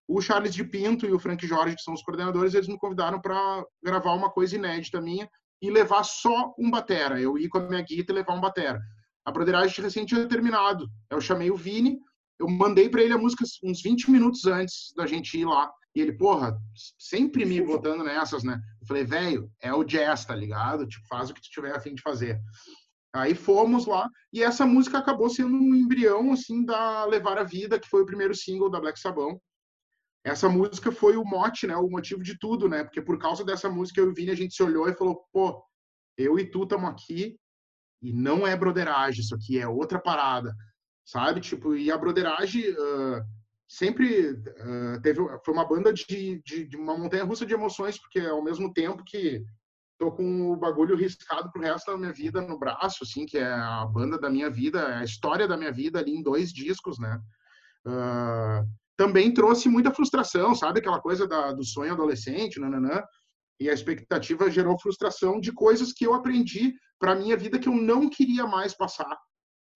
O 0.09 0.21
Charles 0.21 0.55
de 0.55 0.65
Pinto 0.65 1.07
e 1.07 1.13
o 1.13 1.19
Frank 1.19 1.47
Jorge, 1.47 1.77
que 1.77 1.83
são 1.83 1.95
os 1.95 2.03
coordenadores, 2.03 2.55
eles 2.55 2.69
me 2.69 2.79
convidaram 2.79 3.21
para 3.21 3.65
gravar 3.83 4.15
uma 4.15 4.31
coisa 4.31 4.57
inédita 4.57 5.01
minha 5.01 5.29
e 5.63 5.71
levar 5.71 6.03
só 6.05 6.55
um 6.59 6.71
batera. 6.71 7.21
Eu 7.21 7.39
ir 7.39 7.49
com 7.49 7.59
a 7.59 7.69
minha 7.69 7.83
guitarra 7.83 8.19
e 8.19 8.21
levar 8.21 8.35
um 8.35 8.41
batera 8.41 8.81
a 9.27 9.33
broderagem 9.33 9.83
recém 9.83 10.07
tinha 10.07 10.27
terminado. 10.29 10.89
Eu 11.11 11.21
chamei 11.21 11.51
o 11.51 11.57
Vini, 11.57 11.99
eu 12.39 12.49
mandei 12.49 12.89
para 12.89 13.03
ele 13.03 13.13
a 13.13 13.19
música 13.19 13.45
uns 13.65 13.83
20 13.83 14.11
minutos 14.11 14.47
antes 14.47 14.93
da 14.97 15.07
gente 15.07 15.39
ir 15.39 15.45
lá. 15.45 15.71
E 15.95 16.01
ele, 16.01 16.13
porra, 16.13 16.59
sempre 16.99 17.47
me 17.47 17.61
botando 17.63 18.05
nessas, 18.05 18.45
né? 18.45 18.61
Eu 18.81 18.87
falei, 18.87 19.05
velho, 19.05 19.51
é 19.61 19.73
o 19.73 19.83
jazz, 19.83 20.27
tá 20.27 20.35
ligado? 20.35 20.87
Tipo, 20.87 21.07
faz 21.07 21.31
o 21.31 21.35
que 21.35 21.41
tu 21.41 21.49
tiver 21.51 21.75
a 21.75 21.81
fim 21.81 21.95
de 21.95 22.03
fazer. 22.03 22.39
Aí 23.15 23.35
fomos 23.35 23.87
lá 23.87 24.07
e 24.31 24.43
essa 24.43 24.67
música 24.67 24.99
acabou 24.99 25.31
sendo 25.31 25.55
um 25.55 25.75
embrião, 25.75 26.33
assim, 26.33 26.63
da 26.65 27.07
Levar 27.07 27.39
a 27.39 27.45
Vida, 27.45 27.81
que 27.81 27.89
foi 27.89 28.03
o 28.03 28.07
primeiro 28.07 28.35
single 28.35 28.71
da 28.71 28.79
Black 28.79 29.01
Sabão. 29.01 29.41
Essa 30.23 30.49
música 30.49 30.93
foi 30.93 31.17
o 31.17 31.25
mote, 31.25 31.67
né? 31.67 31.77
O 31.77 31.89
motivo 31.89 32.23
de 32.23 32.39
tudo, 32.39 32.69
né? 32.69 32.85
Porque 32.85 33.01
por 33.01 33.19
causa 33.19 33.43
dessa 33.43 33.71
música 33.71 34.01
eu 34.01 34.09
e 34.09 34.11
o 34.11 34.15
Vini, 34.15 34.33
a 34.33 34.37
gente 34.37 34.55
se 34.55 34.63
olhou 34.63 34.87
e 34.89 34.95
falou, 34.95 35.25
pô, 35.33 35.65
eu 36.19 36.39
e 36.39 36.45
tu 36.45 36.65
estamos 36.65 36.91
aqui, 36.91 37.39
e 38.03 38.13
não 38.13 38.47
é 38.47 38.55
broderagem, 38.55 39.21
isso 39.21 39.35
aqui 39.35 39.59
é 39.59 39.67
outra 39.67 39.99
parada, 39.99 40.55
sabe? 41.07 41.41
Tipo, 41.41 41.77
e 41.77 41.91
a 41.91 41.97
broderagem 41.97 42.69
uh, 42.73 43.25
sempre 43.69 44.33
uh, 44.33 45.01
teve, 45.01 45.21
foi 45.45 45.55
uma 45.55 45.65
banda 45.65 45.93
de, 45.93 46.43
de, 46.45 46.67
de 46.67 46.77
uma 46.77 46.99
montanha 46.99 47.25
russa 47.25 47.47
de 47.47 47.55
emoções, 47.55 47.97
porque 47.99 48.19
ao 48.19 48.43
mesmo 48.43 48.73
tempo 48.73 49.05
que 49.05 49.43
tô 49.99 50.13
com 50.13 50.53
o 50.53 50.57
bagulho 50.57 50.97
riscado 50.97 51.51
pro 51.51 51.63
resto 51.63 51.91
da 51.91 51.97
minha 51.97 52.13
vida 52.13 52.43
no 52.43 52.59
braço, 52.59 52.99
assim, 53.03 53.25
que 53.25 53.39
é 53.39 53.47
a 53.47 53.87
banda 53.87 54.19
da 54.19 54.29
minha 54.29 54.51
vida, 54.51 54.99
a 54.99 55.05
história 55.05 55.49
da 55.49 55.57
minha 55.57 55.73
vida 55.73 56.01
ali 56.01 56.15
em 56.15 56.23
dois 56.23 56.53
discos, 56.53 56.99
né? 56.99 57.19
Uh, 57.87 58.69
também 58.97 59.33
trouxe 59.33 59.69
muita 59.69 59.95
frustração, 59.95 60.55
sabe? 60.55 60.81
Aquela 60.81 61.01
coisa 61.01 61.27
da, 61.27 61.53
do 61.53 61.65
sonho 61.65 61.93
adolescente, 61.93 62.59
nananã. 62.59 63.03
E 63.61 63.71
a 63.71 63.73
expectativa 63.73 64.51
gerou 64.51 64.79
frustração 64.79 65.41
de 65.41 65.53
coisas 65.53 65.93
que 65.93 66.07
eu 66.07 66.13
aprendi 66.13 66.75
para 66.99 67.15
minha 67.15 67.37
vida 67.37 67.59
que 67.59 67.69
eu 67.69 67.75
não 67.75 68.11
queria 68.11 68.47
mais 68.47 68.75
passar 68.75 69.17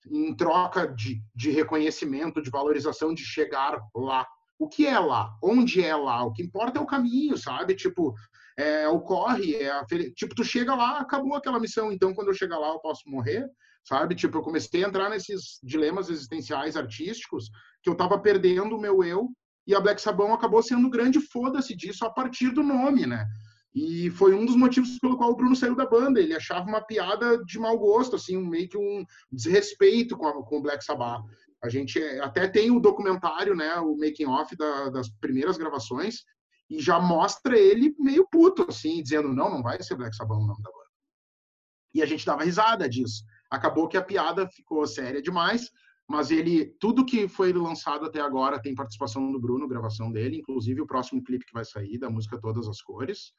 em 0.08 0.34
troca 0.34 0.86
de, 0.86 1.22
de 1.34 1.50
reconhecimento, 1.50 2.42
de 2.42 2.50
valorização, 2.50 3.12
de 3.12 3.22
chegar 3.22 3.78
lá. 3.94 4.26
O 4.58 4.68
que 4.68 4.86
é 4.86 4.98
lá? 4.98 5.30
Onde 5.42 5.82
é 5.82 5.94
lá? 5.96 6.24
O 6.24 6.32
que 6.32 6.42
importa 6.42 6.78
é 6.78 6.82
o 6.82 6.86
caminho, 6.86 7.36
sabe? 7.36 7.74
Tipo, 7.74 8.14
é, 8.58 8.88
ocorre, 8.88 9.54
é 9.56 9.70
a, 9.70 9.84
tipo, 10.14 10.34
tu 10.34 10.44
chega 10.44 10.74
lá, 10.74 11.00
acabou 11.00 11.34
aquela 11.34 11.60
missão, 11.60 11.90
então 11.90 12.14
quando 12.14 12.28
eu 12.28 12.34
chegar 12.34 12.58
lá 12.58 12.68
eu 12.68 12.78
posso 12.80 13.08
morrer, 13.08 13.48
sabe? 13.84 14.14
Tipo, 14.14 14.38
eu 14.38 14.42
comecei 14.42 14.84
a 14.84 14.88
entrar 14.88 15.08
nesses 15.08 15.58
dilemas 15.62 16.10
existenciais 16.10 16.76
artísticos 16.76 17.50
que 17.82 17.88
eu 17.88 17.94
tava 17.94 18.20
perdendo 18.20 18.76
o 18.76 18.80
meu 18.80 19.02
eu 19.02 19.30
e 19.66 19.74
a 19.74 19.80
Black 19.80 20.00
Sabão 20.00 20.32
acabou 20.34 20.62
sendo 20.62 20.90
grande 20.90 21.20
foda-se 21.20 21.74
disso 21.74 22.04
a 22.04 22.10
partir 22.10 22.50
do 22.50 22.62
nome, 22.62 23.06
né? 23.06 23.26
E 23.74 24.10
foi 24.10 24.34
um 24.34 24.44
dos 24.44 24.56
motivos 24.56 24.98
pelo 24.98 25.16
qual 25.16 25.30
o 25.30 25.36
Bruno 25.36 25.54
saiu 25.54 25.76
da 25.76 25.86
banda. 25.86 26.20
Ele 26.20 26.34
achava 26.34 26.68
uma 26.68 26.80
piada 26.80 27.42
de 27.44 27.58
mau 27.58 27.78
gosto, 27.78 28.16
assim, 28.16 28.36
meio 28.36 28.68
que 28.68 28.76
um 28.76 29.04
desrespeito 29.30 30.16
com, 30.16 30.26
a, 30.26 30.44
com 30.44 30.58
o 30.58 30.62
Black 30.62 30.84
Sabbath. 30.84 31.22
A 31.62 31.68
gente 31.68 32.00
até 32.20 32.48
tem 32.48 32.70
o 32.70 32.80
documentário, 32.80 33.54
né, 33.54 33.76
o 33.76 33.96
making 33.96 34.26
off 34.26 34.56
da, 34.56 34.88
das 34.88 35.08
primeiras 35.08 35.56
gravações, 35.58 36.24
e 36.68 36.80
já 36.80 36.98
mostra 36.98 37.58
ele 37.58 37.94
meio 37.98 38.26
puto, 38.30 38.66
assim, 38.68 39.02
dizendo 39.02 39.32
não, 39.32 39.50
não 39.50 39.62
vai 39.62 39.80
ser 39.82 39.96
Black 39.96 40.16
Sabbath 40.16 40.38
o 40.38 40.46
nome 40.46 40.62
da 40.62 40.70
banda. 40.70 40.80
E 41.94 42.02
a 42.02 42.06
gente 42.06 42.24
dava 42.24 42.44
risada 42.44 42.88
disso. 42.88 43.22
Acabou 43.50 43.88
que 43.88 43.96
a 43.96 44.02
piada 44.02 44.48
ficou 44.48 44.86
séria 44.86 45.20
demais, 45.20 45.70
mas 46.08 46.30
ele, 46.30 46.66
tudo 46.80 47.04
que 47.04 47.28
foi 47.28 47.52
lançado 47.52 48.06
até 48.06 48.20
agora 48.20 48.60
tem 48.60 48.74
participação 48.74 49.30
do 49.30 49.40
Bruno, 49.40 49.68
gravação 49.68 50.10
dele, 50.10 50.38
inclusive 50.38 50.80
o 50.80 50.86
próximo 50.86 51.22
clipe 51.22 51.44
que 51.44 51.52
vai 51.52 51.64
sair 51.64 51.98
da 51.98 52.10
música 52.10 52.40
Todas 52.40 52.68
as 52.68 52.80
Cores. 52.80 53.32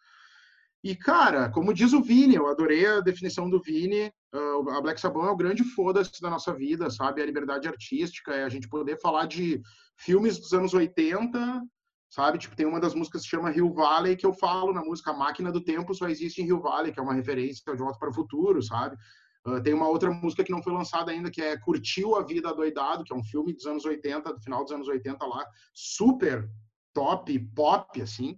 E, 0.84 0.96
cara, 0.96 1.50
como 1.50 1.74
diz 1.74 1.94
o 1.94 2.02
Vini, 2.02 2.36
eu 2.36 2.48
adorei 2.48 2.86
a 2.88 3.02
definição 3.02 3.48
do 3.48 3.62
Vini, 3.62 4.12
uh, 4.34 4.70
a 4.72 4.82
Black 4.82 5.00
Sabbath 5.00 5.28
é 5.28 5.30
o 5.30 5.36
grande 5.36 5.64
foda-se 5.64 6.20
da 6.20 6.30
nossa 6.30 6.54
vida, 6.56 6.90
sabe? 6.90 7.22
A 7.22 7.26
liberdade 7.26 7.68
artística, 7.68 8.34
é 8.34 8.44
a 8.44 8.50
gente 8.50 8.68
poder 8.68 9.00
falar 9.00 9.28
de 9.28 9.62
filmes 9.96 10.40
dos 10.40 10.54
anos 10.54 10.74
80, 10.74 11.62
sabe? 12.10 12.40
Tipo, 12.40 12.56
tem 12.56 12.66
uma 12.66 12.80
das 12.80 12.96
músicas 12.96 13.22
que 13.22 13.28
se 13.28 13.36
chama 13.36 13.52
Rio 13.52 13.72
Valley, 13.72 14.16
que 14.16 14.26
eu 14.26 14.34
falo 14.34 14.74
na 14.74 14.82
música 14.82 15.14
Máquina 15.14 15.52
do 15.52 15.64
Tempo 15.64 15.94
só 15.94 16.10
existe 16.10 16.42
em 16.42 16.46
Rio 16.46 16.60
Valley, 16.60 16.92
que 16.92 17.00
é 17.00 17.04
uma 17.04 17.14
referência 17.14 17.64
de 17.64 17.78
Volta 17.78 18.00
para 18.00 18.10
o 18.10 18.14
Futuro, 18.14 18.62
sabe? 18.64 18.98
Uh, 19.46 19.62
tem 19.62 19.76
uma 19.76 19.88
outra 19.88 20.10
música 20.12 20.44
que 20.44 20.52
não 20.52 20.64
foi 20.64 20.74
lançada 20.74 21.12
ainda, 21.12 21.30
que 21.30 21.44
é 21.44 21.60
Curtiu 21.60 22.16
a 22.16 22.24
Vida 22.24 22.52
Doidado, 22.56 23.04
que 23.04 23.14
é 23.14 23.16
um 23.16 23.24
filme 23.24 23.54
dos 23.54 23.68
anos 23.68 23.86
80, 23.86 24.34
do 24.34 24.42
final 24.42 24.64
dos 24.64 24.74
anos 24.74 24.88
80 24.88 25.24
lá, 25.28 25.46
super 25.76 26.50
top, 26.92 27.38
pop, 27.56 28.02
assim. 28.02 28.36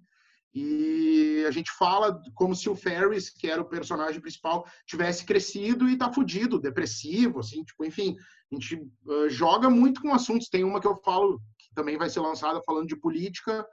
E 0.54 1.44
a 1.48 1.52
gente 1.52 1.72
fala 1.72 2.22
como 2.36 2.56
se 2.56 2.70
o 2.70 2.76
Ferris, 2.76 3.30
que 3.30 3.48
era 3.48 3.62
o 3.62 3.68
personagem 3.68 4.22
principal, 4.22 4.66
tivesse 4.86 5.26
crescido 5.26 5.90
e 5.90 5.98
tá 5.98 6.14
fudido, 6.14 6.60
depressivo, 6.60 7.40
assim, 7.40 7.64
tipo, 7.64 7.84
enfim, 7.84 8.16
a 8.52 8.56
gente 8.56 8.76
uh, 8.76 9.30
joga 9.30 9.68
muito 9.70 10.00
com 10.02 10.14
assuntos. 10.14 10.50
Tem 10.50 10.64
uma 10.64 10.80
que 10.80 10.88
eu 10.88 10.96
falo 10.98 11.40
que 11.58 11.74
também 11.74 11.98
vai 11.98 12.10
ser 12.10 12.20
lançada 12.20 12.62
falando 12.64 12.88
de 12.88 12.96
política. 12.96 13.66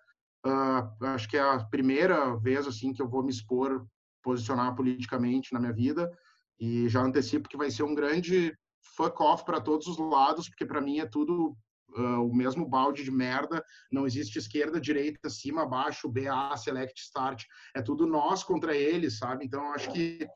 Uh, 0.46 1.04
acho 1.06 1.28
que 1.28 1.37
é 1.37 1.40
a 1.40 1.62
primeira 1.64 2.34
vez 2.37 2.66
assim 2.66 2.94
que 2.94 3.02
eu 3.02 3.08
vou 3.08 3.22
me 3.22 3.30
expor, 3.30 3.87
posicionar 4.22 4.75
politicamente 4.75 5.52
na 5.52 5.60
minha 5.60 5.72
vida. 5.72 6.10
E 6.58 6.88
já 6.88 7.02
antecipo 7.02 7.49
que 7.49 7.58
vai 7.58 7.70
ser 7.70 7.82
um 7.82 7.94
grande 7.94 8.56
fuck 8.96 9.22
off 9.22 9.44
para 9.44 9.60
todos 9.60 9.87
os 9.87 9.99
lados, 9.99 10.49
porque 10.49 10.64
para 10.64 10.80
mim 10.80 10.99
é 11.00 11.06
tudo 11.06 11.54
uh, 11.97 12.25
o 12.25 12.35
mesmo 12.35 12.68
balde 12.68 13.04
de 13.04 13.11
merda, 13.11 13.64
não 13.90 14.06
existe 14.06 14.38
esquerda, 14.38 14.80
direita, 14.80 15.28
cima, 15.28 15.66
baixo, 15.66 16.09
BA, 16.09 16.56
select, 16.56 17.00
start, 17.00 17.44
é 17.75 17.82
tudo 17.82 18.06
nós 18.06 18.42
contra 18.42 18.75
eles, 18.75 19.18
sabe? 19.18 19.44
Então, 19.44 19.73
acho 19.73 19.92
que 19.92 20.26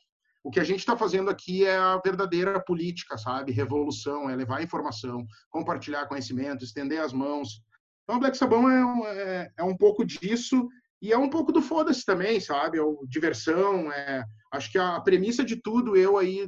o 0.42 0.50
que 0.50 0.61
a 0.61 0.64
gente 0.64 0.80
está 0.80 0.96
fazendo 0.96 1.30
aqui 1.30 1.64
é 1.64 1.76
a 1.76 1.99
verdadeira 2.04 2.61
política, 2.61 3.16
sabe? 3.16 3.50
Revolução, 3.50 4.28
é 4.28 4.37
levar 4.37 4.62
informação, 4.62 5.26
compartilhar 5.49 6.06
conhecimento, 6.06 6.64
estender 6.64 7.00
as 7.00 7.14
mãos. 7.14 7.62
Então, 8.02 8.20
Black 8.20 8.37
Sabão 8.37 8.68
é, 8.70 9.06
é, 9.06 9.50
é 9.58 9.64
um 9.64 9.76
pouco 9.76 10.04
disso 10.04 10.68
e 11.00 11.12
é 11.12 11.18
um 11.18 11.30
pouco 11.30 11.50
do 11.50 11.62
foda-se 11.62 12.04
também, 12.04 12.40
sabe? 12.40 12.76
É 12.76 12.82
o, 12.82 13.06
diversão, 13.08 13.90
é, 13.90 14.23
acho 14.52 14.70
que 14.70 14.78
a 14.78 15.00
premissa 15.00 15.42
de 15.42 15.56
tudo, 15.56 15.96
eu 15.96 16.18
aí 16.18 16.46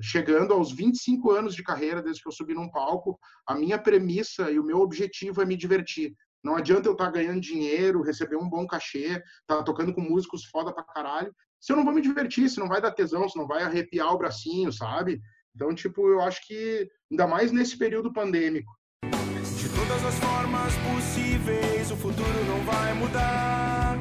chegando 0.00 0.52
aos 0.52 0.72
25 0.72 1.30
anos 1.30 1.54
de 1.54 1.62
carreira, 1.62 2.02
desde 2.02 2.22
que 2.22 2.28
eu 2.28 2.32
subi 2.32 2.54
num 2.54 2.70
palco, 2.70 3.18
a 3.46 3.54
minha 3.54 3.78
premissa 3.78 4.50
e 4.50 4.58
o 4.58 4.64
meu 4.64 4.80
objetivo 4.80 5.42
é 5.42 5.44
me 5.44 5.56
divertir. 5.56 6.14
Não 6.42 6.56
adianta 6.56 6.88
eu 6.88 6.92
estar 6.92 7.06
tá 7.06 7.10
ganhando 7.10 7.40
dinheiro, 7.40 8.02
receber 8.02 8.36
um 8.36 8.48
bom 8.48 8.66
cachê, 8.66 9.06
estar 9.06 9.22
tá 9.46 9.62
tocando 9.62 9.92
com 9.92 10.00
músicos 10.00 10.44
foda 10.44 10.72
pra 10.72 10.84
caralho, 10.84 11.34
se 11.60 11.72
eu 11.72 11.76
não 11.76 11.84
vou 11.84 11.92
me 11.92 12.00
divertir, 12.00 12.48
se 12.48 12.60
não 12.60 12.68
vai 12.68 12.80
dar 12.80 12.92
tesão, 12.92 13.28
se 13.28 13.36
não 13.36 13.46
vai 13.46 13.64
arrepiar 13.64 14.14
o 14.14 14.18
bracinho, 14.18 14.72
sabe? 14.72 15.20
Então, 15.54 15.74
tipo, 15.74 16.08
eu 16.08 16.20
acho 16.20 16.46
que, 16.46 16.88
ainda 17.10 17.26
mais 17.26 17.50
nesse 17.50 17.76
período 17.76 18.12
pandêmico. 18.12 18.70
De 19.02 19.68
todas 19.68 20.04
as 20.04 20.14
formas 20.20 20.72
possíveis, 20.76 21.90
o 21.90 21.96
futuro 21.96 22.44
não 22.46 22.64
vai 22.64 22.94
mudar. 22.94 23.98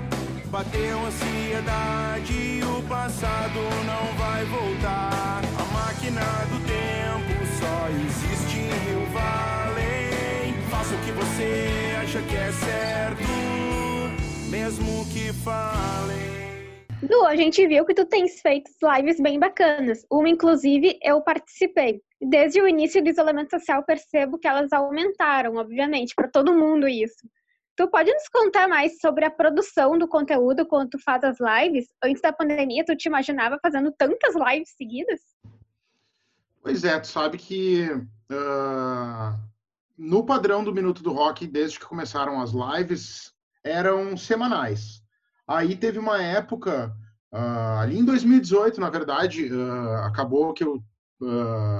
Bateu 0.51 1.05
ansiedade, 1.05 2.61
o 2.63 2.87
passado 2.87 3.59
não 3.85 4.17
vai 4.17 4.45
voltar 4.45 5.56
máquina 5.97 6.21
do 6.21 6.59
tempo 6.67 7.45
só 7.59 7.89
existe 7.89 8.59
em 8.59 8.69
Rio. 8.85 9.07
Faça 10.69 10.95
o 10.95 10.99
que 11.03 11.11
você 11.11 11.95
acha 12.01 12.21
que 12.21 12.35
é 12.35 12.51
certo, 12.51 13.23
mesmo 14.49 15.05
que 15.11 15.33
falem. 15.43 16.37
Du, 17.01 17.25
a 17.25 17.35
gente 17.35 17.65
viu 17.67 17.85
que 17.85 17.93
tu 17.93 18.05
tens 18.05 18.41
feito 18.41 18.69
lives 18.95 19.19
bem 19.19 19.39
bacanas. 19.39 20.05
Uma, 20.11 20.29
inclusive, 20.29 20.99
eu 21.03 21.21
participei. 21.21 22.01
Desde 22.21 22.61
o 22.61 22.67
início 22.67 23.03
do 23.03 23.09
isolamento 23.09 23.51
social, 23.51 23.83
percebo 23.83 24.37
que 24.37 24.47
elas 24.47 24.71
aumentaram, 24.71 25.55
obviamente, 25.55 26.13
para 26.15 26.27
todo 26.27 26.53
mundo 26.53 26.87
isso. 26.87 27.27
Tu 27.75 27.87
pode 27.89 28.11
nos 28.11 28.27
contar 28.29 28.67
mais 28.67 28.99
sobre 28.99 29.25
a 29.25 29.31
produção 29.31 29.97
do 29.97 30.07
conteúdo 30.07 30.65
quando 30.65 30.91
tu 30.91 30.99
faz 30.99 31.23
as 31.23 31.37
lives? 31.39 31.87
Antes 32.03 32.21
da 32.21 32.33
pandemia, 32.33 32.83
tu 32.85 32.95
te 32.95 33.07
imaginava 33.07 33.59
fazendo 33.61 33.91
tantas 33.91 34.35
lives 34.35 34.73
seguidas? 34.75 35.21
Pois 36.67 36.83
é, 36.83 36.99
tu 36.99 37.07
sabe 37.07 37.37
que 37.37 37.89
uh, 37.89 39.39
no 39.97 40.25
padrão 40.25 40.65
do 40.65 40.73
Minuto 40.75 41.01
do 41.01 41.13
Rock, 41.13 41.47
desde 41.47 41.79
que 41.79 41.85
começaram 41.85 42.41
as 42.41 42.51
lives, 42.51 43.31
eram 43.63 44.17
semanais. 44.17 45.01
Aí 45.47 45.77
teve 45.77 45.97
uma 45.97 46.21
época, 46.21 46.93
uh, 47.31 47.79
ali 47.79 47.97
em 47.97 48.03
2018, 48.03 48.81
na 48.81 48.89
verdade, 48.89 49.49
uh, 49.49 50.03
acabou 50.03 50.53
que 50.53 50.61
eu 50.61 50.83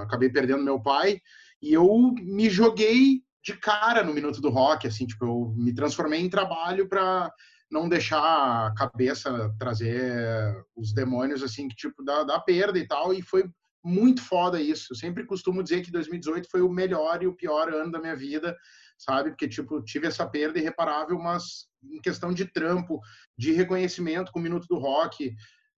acabei 0.03 0.29
perdendo 0.29 0.63
meu 0.63 0.81
pai 0.81 1.19
e 1.61 1.73
eu 1.73 2.15
me 2.21 2.49
joguei 2.49 3.21
de 3.43 3.57
cara 3.57 4.05
no 4.05 4.13
Minuto 4.13 4.39
do 4.39 4.49
Rock, 4.49 4.87
assim, 4.87 5.05
tipo, 5.05 5.25
eu 5.25 5.53
me 5.57 5.73
transformei 5.73 6.21
em 6.21 6.29
trabalho 6.29 6.87
para 6.87 7.29
não 7.69 7.89
deixar 7.89 8.21
a 8.67 8.73
cabeça 8.73 9.53
trazer 9.59 10.55
os 10.77 10.93
demônios, 10.93 11.43
assim, 11.43 11.67
que 11.67 11.75
tipo, 11.75 12.01
da, 12.05 12.23
da 12.23 12.39
perda 12.39 12.79
e 12.79 12.87
tal, 12.87 13.13
e 13.13 13.21
foi 13.21 13.43
muito 13.87 14.21
foda 14.21 14.61
isso. 14.61 14.87
Eu 14.91 14.95
sempre 14.97 15.25
costumo 15.25 15.63
dizer 15.63 15.81
que 15.81 15.91
2018 15.91 16.49
foi 16.49 16.61
o 16.61 16.69
melhor 16.69 17.23
e 17.23 17.27
o 17.27 17.35
pior 17.35 17.73
ano 17.73 17.91
da 17.91 17.99
minha 17.99 18.15
vida, 18.15 18.55
sabe? 18.97 19.29
Porque, 19.29 19.47
tipo, 19.47 19.81
tive 19.81 20.07
essa 20.07 20.27
perda 20.27 20.59
irreparável, 20.59 21.17
mas 21.17 21.67
em 21.83 22.01
questão 22.01 22.33
de 22.33 22.45
trampo, 22.45 22.99
de 23.37 23.53
reconhecimento 23.53 24.31
com 24.31 24.39
o 24.39 24.41
Minuto 24.41 24.67
do 24.67 24.77
Rock. 24.77 25.33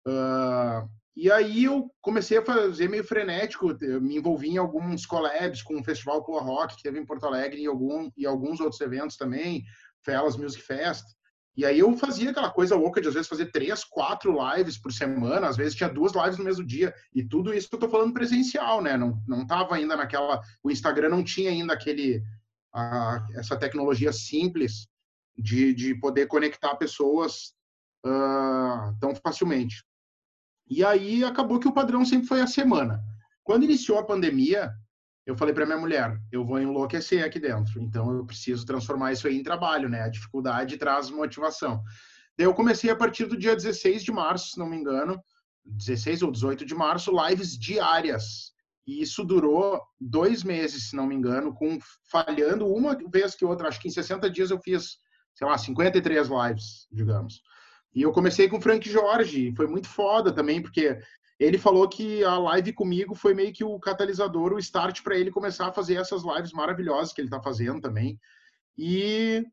Uh, 0.08 0.90
e 1.16 1.32
aí 1.32 1.66
eu 1.66 1.92
comecei 2.02 2.38
a 2.38 2.46
fazer 2.46 2.90
meio 2.90 3.04
frenético, 3.04 3.78
eu 3.82 4.02
me 4.02 4.18
envolvi 4.18 4.50
em 4.50 4.58
alguns 4.58 5.06
collabs 5.06 5.62
com 5.62 5.80
o 5.80 5.84
Festival 5.84 6.24
Poa 6.24 6.42
Rock, 6.42 6.78
que 6.78 6.84
teve 6.84 6.98
em 6.98 7.06
Porto 7.06 7.26
Alegre, 7.26 7.62
e, 7.62 7.68
algum, 7.68 8.10
e 8.18 8.26
alguns 8.26 8.60
outros 8.60 8.82
eventos 8.82 9.18
também, 9.18 9.64
Felas 10.04 10.36
Music 10.36 10.64
Fest. 10.64 11.06
E 11.56 11.66
aí 11.66 11.80
eu 11.80 11.96
fazia 11.98 12.32
aquela 12.32 12.50
coisa 12.50 12.76
louca 12.76 13.02
de 13.02 13.08
às 13.08 13.14
vezes 13.14 13.28
fazer 13.28 13.52
três, 13.52 13.84
quatro 13.84 14.38
lives 14.56 14.78
por 14.78 14.94
semana, 14.94 15.48
às 15.48 15.58
vezes 15.58 15.76
tinha 15.76 15.90
duas 15.90 16.14
lives 16.14 16.38
no 16.38 16.44
mesmo 16.44 16.66
dia. 16.66 16.94
E 17.14 17.24
tudo 17.24 17.54
isso 17.54 17.68
que 17.70 17.76
eu 17.76 17.80
tô 17.80 17.90
falando 17.90 18.14
presencial, 18.14 18.82
né? 18.82 18.96
Não, 18.96 19.22
não 19.28 19.46
tava 19.46 19.76
ainda 19.76 19.98
naquela. 19.98 20.42
O 20.64 20.72
Instagram 20.72 21.10
não 21.10 21.24
tinha 21.24 21.50
ainda 21.50 21.74
aquele. 21.74 22.24
A, 22.74 23.26
essa 23.34 23.58
tecnologia 23.58 24.14
simples 24.14 24.88
de, 25.38 25.74
de 25.74 25.96
poder 25.96 26.28
conectar 26.28 26.76
pessoas 26.76 27.56
uh, 28.06 28.96
tão 29.00 29.16
facilmente. 29.16 29.84
E 30.70 30.86
aí 30.86 31.24
acabou 31.24 31.60
que 31.60 31.68
o 31.68 31.74
padrão 31.74 32.06
sempre 32.06 32.28
foi 32.28 32.42
a 32.42 32.48
semana. 32.48 33.02
Quando 33.44 33.64
iniciou 33.64 33.98
a 33.98 34.06
pandemia, 34.06 34.72
eu 35.30 35.38
falei 35.38 35.54
para 35.54 35.66
minha 35.66 35.78
mulher, 35.78 36.20
eu 36.32 36.44
vou 36.44 36.60
enlouquecer 36.60 37.24
aqui 37.24 37.40
dentro, 37.40 37.80
então 37.80 38.12
eu 38.12 38.26
preciso 38.26 38.66
transformar 38.66 39.12
isso 39.12 39.28
aí 39.28 39.38
em 39.38 39.44
trabalho, 39.44 39.88
né? 39.88 40.02
A 40.02 40.10
dificuldade 40.10 40.76
traz 40.76 41.12
motivação. 41.12 41.84
Daí 42.36 42.48
eu 42.48 42.54
comecei 42.54 42.90
a 42.90 42.96
partir 42.96 43.26
do 43.26 43.38
dia 43.38 43.56
16 43.56 44.04
de 44.04 44.12
março, 44.12 44.50
se 44.50 44.58
não 44.58 44.68
me 44.68 44.76
engano, 44.76 45.22
16 45.64 46.24
ou 46.24 46.32
18 46.32 46.66
de 46.66 46.74
março, 46.74 47.12
lives 47.28 47.56
diárias. 47.60 48.54
E 48.88 49.04
isso 49.04 49.24
durou 49.24 49.80
dois 50.02 50.44
meses, 50.44 50.90
se 50.90 50.96
não 50.96 51.06
me 51.06 51.14
engano, 51.14 51.54
com 51.54 51.78
falhando 52.12 52.66
uma 52.66 52.98
vez 53.12 53.36
que 53.36 53.46
outra. 53.46 53.68
Acho 53.68 53.80
que 53.80 53.88
em 53.88 53.92
60 53.92 54.32
dias 54.32 54.50
eu 54.50 54.60
fiz, 54.60 54.98
sei 55.36 55.46
lá, 55.46 55.60
53 55.60 56.28
lives, 56.28 56.88
digamos. 56.92 57.44
E 57.94 58.02
eu 58.02 58.12
comecei 58.12 58.50
com 58.50 58.58
o 58.58 58.62
Frank 58.62 58.90
Jorge, 58.90 59.54
foi 59.56 59.68
muito 59.68 59.88
foda 59.88 60.32
também, 60.32 60.60
porque 60.60 61.00
ele 61.40 61.58
falou 61.58 61.88
que 61.88 62.22
a 62.24 62.38
live 62.38 62.74
comigo 62.74 63.16
foi 63.16 63.34
meio 63.34 63.54
que 63.54 63.64
o 63.64 63.80
catalisador, 63.80 64.52
o 64.52 64.60
start 64.60 65.02
para 65.02 65.18
ele 65.18 65.32
começar 65.32 65.68
a 65.68 65.72
fazer 65.72 65.96
essas 65.96 66.24
lives 66.24 66.52
maravilhosas 66.52 67.14
que 67.14 67.22
ele 67.22 67.28
está 67.28 67.42
fazendo 67.42 67.80
também. 67.80 68.20
E 68.78 69.46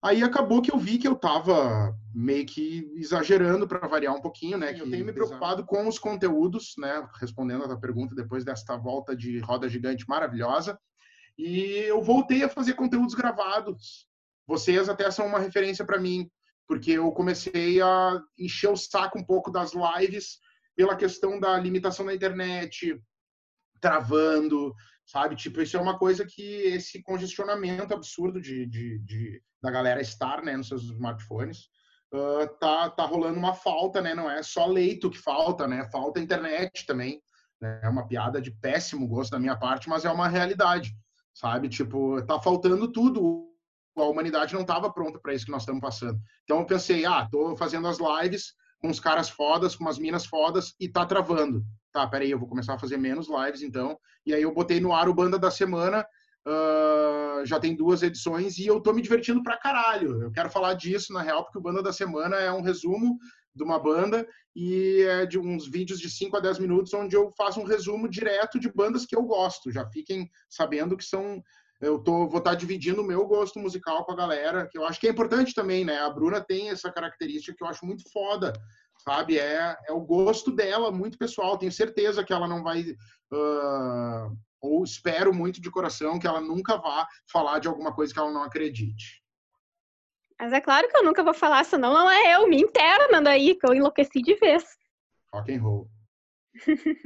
aí 0.00 0.22
acabou 0.22 0.62
que 0.62 0.72
eu 0.72 0.78
vi 0.78 0.96
que 0.96 1.08
eu 1.08 1.14
estava 1.14 1.92
meio 2.14 2.46
que 2.46 2.88
exagerando 2.94 3.66
para 3.66 3.88
variar 3.88 4.14
um 4.14 4.20
pouquinho, 4.20 4.56
né? 4.58 4.72
Que 4.72 4.80
eu 4.80 4.88
tenho 4.88 5.04
me 5.04 5.12
preocupado 5.12 5.66
com 5.66 5.88
os 5.88 5.98
conteúdos, 5.98 6.74
né? 6.78 7.08
Respondendo 7.20 7.64
a 7.64 7.76
pergunta 7.76 8.14
depois 8.14 8.44
desta 8.44 8.76
volta 8.76 9.16
de 9.16 9.40
roda 9.40 9.68
gigante 9.68 10.08
maravilhosa. 10.08 10.78
E 11.36 11.84
eu 11.86 12.00
voltei 12.00 12.44
a 12.44 12.48
fazer 12.48 12.74
conteúdos 12.74 13.14
gravados. 13.14 14.06
Vocês 14.46 14.88
até 14.88 15.10
são 15.10 15.26
uma 15.26 15.40
referência 15.40 15.84
para 15.84 15.98
mim, 15.98 16.30
porque 16.66 16.92
eu 16.92 17.10
comecei 17.10 17.80
a 17.80 18.22
encher 18.38 18.70
o 18.70 18.76
saco 18.76 19.18
um 19.18 19.24
pouco 19.24 19.50
das 19.50 19.72
lives 19.74 20.38
pela 20.78 20.94
questão 20.94 21.40
da 21.40 21.58
limitação 21.58 22.06
da 22.06 22.14
internet, 22.14 23.02
travando, 23.80 24.72
sabe? 25.04 25.34
Tipo, 25.34 25.60
isso 25.60 25.76
é 25.76 25.80
uma 25.80 25.98
coisa 25.98 26.24
que 26.24 26.40
esse 26.40 27.02
congestionamento 27.02 27.92
absurdo 27.92 28.40
de, 28.40 28.64
de, 28.64 29.00
de 29.00 29.42
da 29.60 29.72
galera 29.72 30.00
estar 30.00 30.40
né, 30.40 30.56
nos 30.56 30.68
seus 30.68 30.84
smartphones 30.84 31.68
uh, 32.14 32.46
tá, 32.60 32.90
tá 32.90 33.04
rolando 33.04 33.40
uma 33.40 33.54
falta, 33.54 34.00
né? 34.00 34.14
Não 34.14 34.30
é 34.30 34.40
só 34.40 34.66
leito 34.66 35.10
que 35.10 35.18
falta, 35.18 35.66
né? 35.66 35.84
Falta 35.90 36.20
internet 36.20 36.86
também. 36.86 37.20
Né? 37.60 37.80
É 37.82 37.88
uma 37.88 38.06
piada 38.06 38.40
de 38.40 38.52
péssimo 38.52 39.08
gosto 39.08 39.32
da 39.32 39.40
minha 39.40 39.58
parte, 39.58 39.88
mas 39.88 40.04
é 40.04 40.10
uma 40.12 40.28
realidade, 40.28 40.94
sabe? 41.34 41.68
Tipo, 41.68 42.24
tá 42.24 42.40
faltando 42.40 42.92
tudo. 42.92 43.48
A 43.96 44.04
humanidade 44.04 44.54
não 44.54 44.60
estava 44.60 44.92
pronta 44.92 45.18
para 45.18 45.34
isso 45.34 45.44
que 45.44 45.50
nós 45.50 45.62
estamos 45.62 45.80
passando. 45.80 46.20
Então 46.44 46.60
eu 46.60 46.66
pensei, 46.66 47.04
ah, 47.04 47.28
tô 47.28 47.56
fazendo 47.56 47.88
as 47.88 47.98
lives 47.98 48.52
com 48.80 48.88
os 48.88 49.00
caras 49.00 49.28
fodas, 49.28 49.74
com 49.74 49.84
umas 49.84 49.98
minas 49.98 50.26
fodas 50.26 50.74
e 50.78 50.88
tá 50.88 51.04
travando. 51.04 51.64
Tá, 51.92 52.06
peraí, 52.06 52.30
eu 52.30 52.38
vou 52.38 52.48
começar 52.48 52.74
a 52.74 52.78
fazer 52.78 52.96
menos 52.96 53.28
lives 53.28 53.62
então. 53.62 53.98
E 54.24 54.32
aí 54.34 54.42
eu 54.42 54.54
botei 54.54 54.80
no 54.80 54.92
ar 54.92 55.08
o 55.08 55.14
Banda 55.14 55.38
da 55.38 55.50
Semana, 55.50 56.06
uh, 56.46 57.44
já 57.44 57.58
tem 57.58 57.74
duas 57.74 58.02
edições 58.02 58.58
e 58.58 58.66
eu 58.66 58.80
tô 58.80 58.92
me 58.92 59.02
divertindo 59.02 59.42
pra 59.42 59.58
caralho. 59.58 60.22
Eu 60.22 60.30
quero 60.30 60.50
falar 60.50 60.74
disso, 60.74 61.12
na 61.12 61.22
real, 61.22 61.44
porque 61.44 61.58
o 61.58 61.62
Banda 61.62 61.82
da 61.82 61.92
Semana 61.92 62.36
é 62.36 62.52
um 62.52 62.62
resumo 62.62 63.18
de 63.54 63.64
uma 63.64 63.78
banda 63.78 64.26
e 64.54 65.02
é 65.02 65.26
de 65.26 65.38
uns 65.38 65.68
vídeos 65.68 65.98
de 65.98 66.08
5 66.08 66.36
a 66.36 66.40
10 66.40 66.60
minutos 66.60 66.94
onde 66.94 67.16
eu 67.16 67.32
faço 67.36 67.60
um 67.60 67.64
resumo 67.64 68.08
direto 68.08 68.60
de 68.60 68.72
bandas 68.72 69.04
que 69.04 69.16
eu 69.16 69.22
gosto. 69.22 69.72
Já 69.72 69.84
fiquem 69.86 70.30
sabendo 70.48 70.96
que 70.96 71.04
são 71.04 71.42
eu 71.80 71.98
tô, 71.98 72.26
vou 72.26 72.38
estar 72.38 72.50
tá 72.50 72.54
dividindo 72.54 73.02
o 73.02 73.04
meu 73.04 73.26
gosto 73.26 73.58
musical 73.58 74.04
com 74.04 74.12
a 74.12 74.16
galera, 74.16 74.66
que 74.66 74.76
eu 74.76 74.84
acho 74.84 74.98
que 74.98 75.06
é 75.06 75.10
importante 75.10 75.54
também, 75.54 75.84
né? 75.84 75.98
A 75.98 76.10
Bruna 76.10 76.40
tem 76.40 76.70
essa 76.70 76.90
característica 76.90 77.56
que 77.56 77.62
eu 77.62 77.68
acho 77.68 77.86
muito 77.86 78.10
foda, 78.10 78.52
sabe? 78.98 79.38
É, 79.38 79.76
é 79.86 79.92
o 79.92 80.00
gosto 80.00 80.50
dela, 80.50 80.90
muito 80.90 81.16
pessoal. 81.16 81.56
Tenho 81.56 81.70
certeza 81.70 82.24
que 82.24 82.32
ela 82.32 82.48
não 82.48 82.62
vai. 82.62 82.82
Uh, 83.32 84.36
ou 84.60 84.82
espero 84.82 85.32
muito 85.32 85.60
de 85.60 85.70
coração 85.70 86.18
que 86.18 86.26
ela 86.26 86.40
nunca 86.40 86.76
vá 86.76 87.06
falar 87.30 87.60
de 87.60 87.68
alguma 87.68 87.94
coisa 87.94 88.12
que 88.12 88.18
ela 88.18 88.32
não 88.32 88.42
acredite. 88.42 89.22
Mas 90.40 90.52
é 90.52 90.60
claro 90.60 90.88
que 90.88 90.96
eu 90.96 91.04
nunca 91.04 91.22
vou 91.22 91.34
falar, 91.34 91.64
senão 91.64 91.92
não 91.92 92.10
é 92.10 92.34
eu, 92.34 92.48
me 92.48 92.60
interna 92.60 93.30
aí, 93.30 93.56
que 93.56 93.66
eu 93.66 93.74
enlouqueci 93.74 94.20
de 94.20 94.34
vez. 94.36 94.64
Rock 95.32 95.52
and 95.52 95.62
roll. 95.62 95.97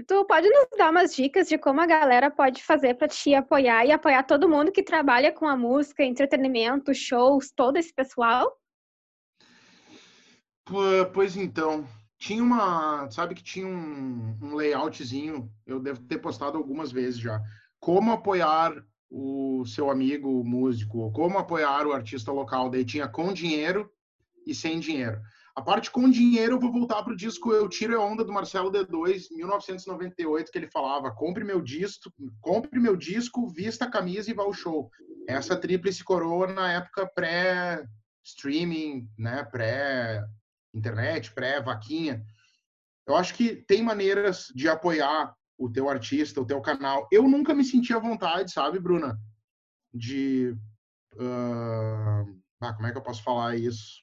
Tu 0.07 0.25
pode 0.25 0.49
nos 0.49 0.69
dar 0.77 0.91
umas 0.91 1.15
dicas 1.15 1.49
de 1.49 1.59
como 1.59 1.81
a 1.81 1.87
galera 1.87 2.31
pode 2.31 2.63
fazer 2.63 2.95
para 2.95 3.09
te 3.09 3.35
apoiar 3.35 3.85
e 3.85 3.93
apoiar 3.93 4.23
todo 4.23 4.49
mundo 4.49 4.73
que 4.73 4.83
trabalha 4.83 5.33
com 5.33 5.47
a 5.47 5.57
música, 5.57 6.05
entretenimento, 6.05 6.95
shows, 6.95 7.51
todo 7.51 7.77
esse 7.77 7.93
pessoal? 7.93 8.57
Pois 11.13 11.37
então, 11.37 11.87
tinha 12.19 12.43
uma, 12.43 13.11
sabe 13.11 13.35
que 13.35 13.43
tinha 13.43 13.67
um, 13.67 14.39
um 14.41 14.55
layoutzinho, 14.55 15.51
eu 15.67 15.81
devo 15.81 16.01
ter 16.05 16.19
postado 16.19 16.57
algumas 16.57 16.93
vezes 16.93 17.19
já. 17.19 17.41
Como 17.81 18.13
apoiar 18.13 18.73
o 19.13 19.65
seu 19.67 19.91
amigo 19.91 20.43
músico, 20.43 21.13
como 21.13 21.39
apoiar 21.39 21.87
o 21.87 21.93
artista 21.93 22.33
local. 22.33 22.71
Daí 22.71 22.85
tinha 22.85 23.07
com 23.07 23.33
dinheiro 23.33 23.93
e 24.47 24.55
sem 24.55 24.81
dinheiro. 24.81 25.21
A 25.55 25.61
parte 25.61 25.91
com 25.91 26.09
dinheiro, 26.09 26.55
eu 26.55 26.61
vou 26.61 26.73
voltar 26.73 27.03
para 27.03 27.13
o 27.13 27.17
disco 27.17 27.53
Eu 27.53 27.69
Tiro 27.69 28.01
a 28.01 28.05
Onda 28.05 28.25
do 28.25 28.33
Marcelo 28.33 28.73
D2, 28.73 29.27
1998, 29.31 30.51
que 30.51 30.59
ele 30.59 30.71
falava: 30.71 31.11
compre 31.15 31.45
meu 31.45 31.61
disco, 31.61 32.11
compre 32.41 32.81
meu 32.81 32.97
disco, 32.97 33.47
vista 33.49 33.85
a 33.85 33.91
camisa 33.91 34.31
e 34.31 34.35
vá 34.35 34.45
ao 34.45 34.55
show. 34.55 34.91
Essa 35.29 35.55
tríplice 35.55 36.03
coroa 36.03 36.47
na 36.47 36.73
época 36.73 37.07
pré-streaming, 37.15 39.07
né? 39.19 39.45
pré-internet, 39.45 41.35
pré-vaquinha. 41.35 42.25
Eu 43.07 43.15
acho 43.15 43.35
que 43.35 43.55
tem 43.55 43.83
maneiras 43.83 44.47
de 44.55 44.69
apoiar 44.69 45.35
o 45.59 45.71
teu 45.71 45.91
artista, 45.91 46.41
o 46.41 46.47
teu 46.47 46.63
canal. 46.63 47.07
Eu 47.13 47.29
nunca 47.29 47.55
me 47.55 47.63
senti 47.63 47.93
à 47.93 47.99
vontade, 47.99 48.51
sabe, 48.51 48.79
Bruna? 48.79 49.19
De. 49.93 50.57
Uh... 51.15 52.41
Ah, 52.59 52.73
como 52.73 52.87
é 52.87 52.93
que 52.93 52.97
eu 52.97 53.03
posso 53.03 53.23
falar 53.23 53.57
isso? 53.57 54.03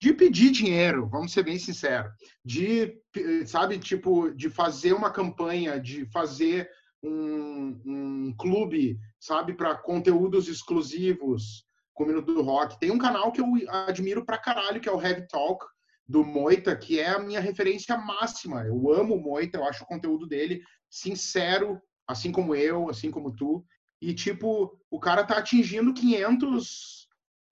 De 0.00 0.14
pedir 0.14 0.50
dinheiro, 0.50 1.06
vamos 1.08 1.32
ser 1.32 1.42
bem 1.42 1.58
sinceros, 1.58 2.10
de, 2.44 2.98
sabe, 3.46 3.78
tipo, 3.78 4.30
de 4.30 4.48
fazer 4.48 4.94
uma 4.94 5.10
campanha, 5.10 5.78
de 5.78 6.06
fazer 6.06 6.70
um, 7.02 7.80
um 7.84 8.34
clube, 8.38 8.98
sabe, 9.18 9.52
para 9.52 9.74
conteúdos 9.74 10.48
exclusivos 10.48 11.66
com 11.92 12.04
o 12.04 12.06
Minuto 12.06 12.32
do 12.32 12.42
Rock. 12.42 12.80
Tem 12.80 12.90
um 12.90 12.98
canal 12.98 13.30
que 13.30 13.40
eu 13.40 13.46
admiro 13.68 14.24
pra 14.24 14.38
caralho, 14.38 14.80
que 14.80 14.88
é 14.88 14.92
o 14.92 15.00
Heavy 15.00 15.26
Talk, 15.28 15.66
do 16.08 16.24
Moita, 16.24 16.74
que 16.74 16.98
é 16.98 17.10
a 17.10 17.18
minha 17.18 17.40
referência 17.40 17.96
máxima. 17.96 18.64
Eu 18.64 18.92
amo 18.92 19.14
o 19.14 19.22
Moita, 19.22 19.58
eu 19.58 19.64
acho 19.64 19.84
o 19.84 19.86
conteúdo 19.86 20.26
dele 20.26 20.62
sincero, 20.88 21.80
assim 22.06 22.32
como 22.32 22.54
eu, 22.54 22.88
assim 22.88 23.10
como 23.10 23.36
tu. 23.36 23.64
E, 24.00 24.14
tipo, 24.14 24.76
o 24.90 24.98
cara 24.98 25.24
tá 25.24 25.36
atingindo 25.36 25.92
500 25.92 26.99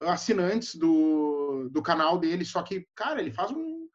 assinantes 0.00 0.74
do, 0.74 1.68
do 1.70 1.82
canal 1.82 2.18
dele, 2.18 2.44
só 2.44 2.62
que, 2.62 2.87
cara, 2.94 3.20
ele 3.20 3.32
faz 3.32 3.50
um. 3.50 3.88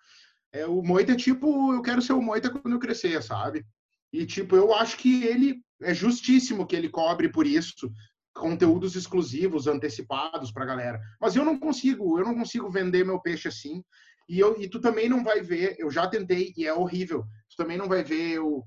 É, 0.51 0.65
o 0.65 0.81
Moita 0.83 1.13
é 1.13 1.15
tipo, 1.15 1.73
eu 1.73 1.81
quero 1.81 2.01
ser 2.01 2.13
o 2.13 2.21
Moita 2.21 2.49
quando 2.49 2.73
eu 2.73 2.79
crescer, 2.79 3.21
sabe? 3.23 3.65
E, 4.11 4.25
tipo, 4.25 4.55
eu 4.55 4.73
acho 4.73 4.97
que 4.97 5.23
ele 5.23 5.61
é 5.81 5.93
justíssimo 5.93 6.67
que 6.67 6.75
ele 6.75 6.89
cobre 6.89 7.29
por 7.29 7.47
isso 7.47 7.91
conteúdos 8.33 8.95
exclusivos, 8.95 9.67
antecipados 9.67 10.51
pra 10.51 10.65
galera. 10.65 10.99
Mas 11.21 11.35
eu 11.35 11.45
não 11.45 11.57
consigo, 11.57 12.19
eu 12.19 12.25
não 12.25 12.35
consigo 12.35 12.69
vender 12.69 13.05
meu 13.05 13.19
peixe 13.19 13.47
assim. 13.47 13.83
E, 14.27 14.39
eu, 14.39 14.59
e 14.59 14.67
tu 14.69 14.79
também 14.79 15.07
não 15.07 15.23
vai 15.23 15.41
ver, 15.41 15.75
eu 15.77 15.91
já 15.91 16.07
tentei 16.07 16.53
e 16.57 16.65
é 16.65 16.73
horrível. 16.73 17.23
Tu 17.49 17.55
também 17.55 17.77
não 17.77 17.87
vai 17.87 18.03
ver 18.03 18.31
eu 18.31 18.65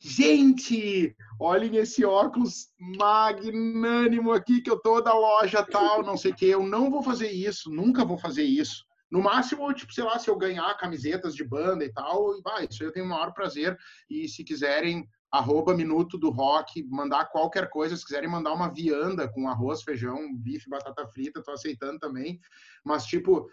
Gente, 0.00 1.16
olhem 1.40 1.76
esse 1.76 2.04
óculos 2.04 2.68
magnânimo 2.78 4.32
aqui 4.32 4.60
que 4.60 4.70
eu 4.70 4.78
tô 4.78 5.00
da 5.00 5.14
loja 5.14 5.64
tal, 5.64 6.02
não 6.02 6.16
sei 6.16 6.32
o 6.32 6.34
que. 6.34 6.46
Eu 6.46 6.66
não 6.66 6.90
vou 6.90 7.02
fazer 7.02 7.30
isso, 7.30 7.70
nunca 7.70 8.04
vou 8.04 8.18
fazer 8.18 8.42
isso. 8.42 8.84
No 9.10 9.22
máximo, 9.22 9.72
tipo, 9.72 9.94
sei 9.94 10.04
lá, 10.04 10.18
se 10.18 10.28
eu 10.28 10.36
ganhar 10.36 10.76
camisetas 10.76 11.34
de 11.34 11.44
banda 11.44 11.84
e 11.84 11.92
tal, 11.92 12.40
vai, 12.42 12.66
isso 12.68 12.82
eu 12.82 12.92
tenho 12.92 13.06
o 13.06 13.08
maior 13.08 13.32
prazer. 13.32 13.78
E 14.10 14.28
se 14.28 14.42
quiserem, 14.42 15.08
arroba 15.30 15.74
Minuto 15.74 16.16
do 16.16 16.30
Rock, 16.30 16.82
mandar 16.84 17.26
qualquer 17.26 17.68
coisa, 17.68 17.96
se 17.96 18.04
quiserem 18.04 18.28
mandar 18.28 18.52
uma 18.52 18.72
vianda 18.72 19.28
com 19.28 19.48
arroz, 19.48 19.82
feijão, 19.82 20.32
bife, 20.36 20.68
batata 20.68 21.06
frita, 21.08 21.42
tô 21.42 21.50
aceitando 21.50 21.98
também. 21.98 22.40
Mas, 22.84 23.04
tipo, 23.04 23.50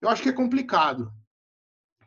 eu 0.00 0.08
acho 0.08 0.22
que 0.22 0.28
é 0.28 0.32
complicado, 0.32 1.12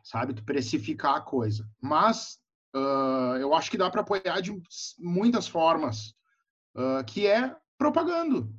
sabe, 0.02 0.34
tu 0.34 0.44
precificar 0.44 1.16
a 1.16 1.20
coisa. 1.20 1.68
Mas 1.80 2.38
uh, 2.76 3.36
eu 3.38 3.54
acho 3.54 3.70
que 3.70 3.78
dá 3.78 3.90
para 3.90 4.02
apoiar 4.02 4.40
de 4.40 4.52
muitas 4.98 5.48
formas, 5.48 6.14
uh, 6.76 7.04
que 7.06 7.26
é 7.26 7.56
propagando, 7.78 8.54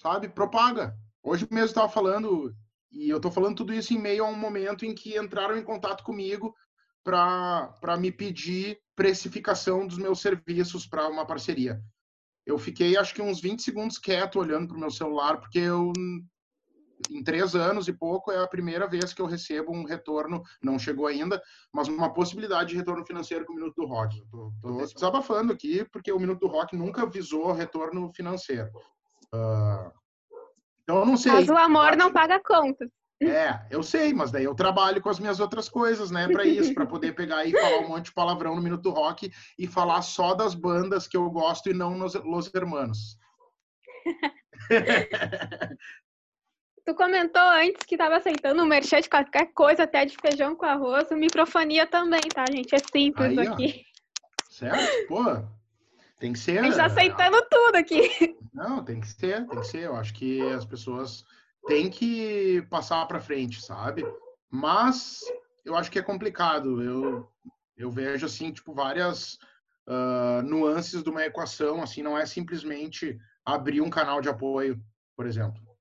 sabe? 0.00 0.28
Propaga. 0.28 0.96
Hoje 1.22 1.46
mesmo 1.50 1.66
estava 1.66 1.88
falando, 1.88 2.54
e 2.90 3.08
eu 3.08 3.18
estou 3.18 3.30
falando 3.30 3.56
tudo 3.56 3.72
isso 3.72 3.94
em 3.94 3.98
meio 3.98 4.24
a 4.24 4.28
um 4.28 4.36
momento 4.36 4.84
em 4.84 4.94
que 4.94 5.16
entraram 5.16 5.56
em 5.56 5.62
contato 5.62 6.02
comigo 6.02 6.54
para 7.04 7.96
me 7.98 8.10
pedir 8.10 8.78
precificação 8.96 9.86
dos 9.86 9.98
meus 9.98 10.20
serviços 10.20 10.86
para 10.86 11.08
uma 11.08 11.26
parceria. 11.26 11.80
Eu 12.44 12.58
fiquei, 12.58 12.96
acho 12.96 13.14
que 13.14 13.22
uns 13.22 13.40
20 13.40 13.62
segundos 13.62 13.98
quieto 13.98 14.38
olhando 14.38 14.68
para 14.68 14.76
o 14.76 14.80
meu 14.80 14.90
celular, 14.90 15.38
porque 15.38 15.60
eu 15.60 15.92
em 17.10 17.22
três 17.22 17.54
anos 17.54 17.88
e 17.88 17.92
pouco 17.92 18.30
é 18.30 18.42
a 18.42 18.48
primeira 18.48 18.86
vez 18.86 19.12
que 19.12 19.20
eu 19.20 19.26
recebo 19.26 19.72
um 19.72 19.84
retorno, 19.84 20.42
não 20.62 20.78
chegou 20.78 21.06
ainda, 21.06 21.42
mas 21.72 21.88
uma 21.88 22.12
possibilidade 22.12 22.70
de 22.70 22.76
retorno 22.76 23.04
financeiro 23.04 23.44
com 23.44 23.52
o 23.52 23.56
Minuto 23.56 23.74
do 23.76 23.86
Rock. 23.86 24.16
Estou 24.16 24.86
desabafando 24.94 25.52
aqui 25.52 25.84
porque 25.90 26.12
o 26.12 26.18
Minuto 26.18 26.40
do 26.40 26.48
Rock 26.48 26.76
nunca 26.76 27.06
visou 27.06 27.52
retorno 27.52 28.12
financeiro. 28.12 28.70
Uh, 29.34 29.90
então 30.82 30.98
eu 30.98 31.06
não 31.06 31.16
sei. 31.16 31.32
Mas 31.32 31.48
o 31.48 31.56
amor 31.56 31.96
não 31.96 32.12
paga 32.12 32.40
conta. 32.40 32.86
É, 33.22 33.60
eu 33.70 33.82
sei, 33.82 34.12
mas 34.12 34.32
daí 34.32 34.44
eu 34.44 34.54
trabalho 34.54 35.00
com 35.00 35.08
as 35.08 35.20
minhas 35.20 35.38
outras 35.38 35.68
coisas, 35.68 36.10
né, 36.10 36.26
para 36.28 36.44
isso, 36.44 36.74
para 36.74 36.84
poder 36.84 37.14
pegar 37.14 37.44
e 37.44 37.52
falar 37.52 37.78
um 37.78 37.88
monte 37.88 38.06
de 38.06 38.12
palavrão 38.12 38.56
no 38.56 38.62
Minuto 38.62 38.90
Rock 38.90 39.32
e 39.56 39.66
falar 39.66 40.02
só 40.02 40.34
das 40.34 40.54
bandas 40.54 41.06
que 41.06 41.16
eu 41.16 41.30
gosto 41.30 41.70
e 41.70 41.74
não 41.74 41.96
nos 41.96 42.14
Los 42.14 42.52
Hermanos. 42.52 43.16
Tu 46.84 46.94
comentou 46.96 47.42
antes 47.42 47.86
que 47.86 47.94
estava 47.94 48.16
aceitando 48.16 48.62
um 48.62 48.66
merchan 48.66 49.00
de 49.00 49.08
qualquer 49.08 49.52
coisa, 49.52 49.84
até 49.84 50.04
de 50.04 50.16
feijão 50.20 50.56
com 50.56 50.66
arroz. 50.66 51.08
O 51.10 51.16
microfonia 51.16 51.86
também, 51.86 52.22
tá, 52.22 52.44
gente? 52.50 52.74
É 52.74 52.78
simples 52.78 53.38
Aí, 53.38 53.46
aqui. 53.46 53.86
Ó. 53.86 54.52
Certo? 54.52 55.06
Pô, 55.06 55.24
tem 56.18 56.32
que 56.32 56.38
ser. 56.38 56.58
A 56.58 56.62
gente 56.64 56.76
tá 56.76 56.86
aceitando 56.86 57.40
tudo 57.48 57.76
aqui. 57.76 58.36
Não, 58.52 58.84
tem 58.84 59.00
que 59.00 59.06
ser, 59.06 59.46
tem 59.46 59.60
que 59.60 59.66
ser. 59.66 59.82
Eu 59.84 59.96
acho 59.96 60.12
que 60.12 60.40
as 60.52 60.64
pessoas 60.64 61.24
têm 61.66 61.88
que 61.88 62.62
passar 62.68 63.06
para 63.06 63.20
frente, 63.20 63.62
sabe? 63.62 64.04
Mas 64.50 65.20
eu 65.64 65.76
acho 65.76 65.90
que 65.90 66.00
é 66.00 66.02
complicado. 66.02 66.82
Eu, 66.82 67.28
eu 67.76 67.90
vejo, 67.90 68.26
assim, 68.26 68.52
tipo, 68.52 68.74
várias 68.74 69.38
uh, 69.86 70.42
nuances 70.44 71.02
de 71.02 71.08
uma 71.08 71.24
equação. 71.24 71.80
Assim, 71.80 72.02
não 72.02 72.18
é 72.18 72.26
simplesmente 72.26 73.18
abrir 73.44 73.80
um 73.80 73.90
canal 73.90 74.20
de 74.20 74.28
apoio, 74.28 74.80
por 75.16 75.26
exemplo. 75.26 75.71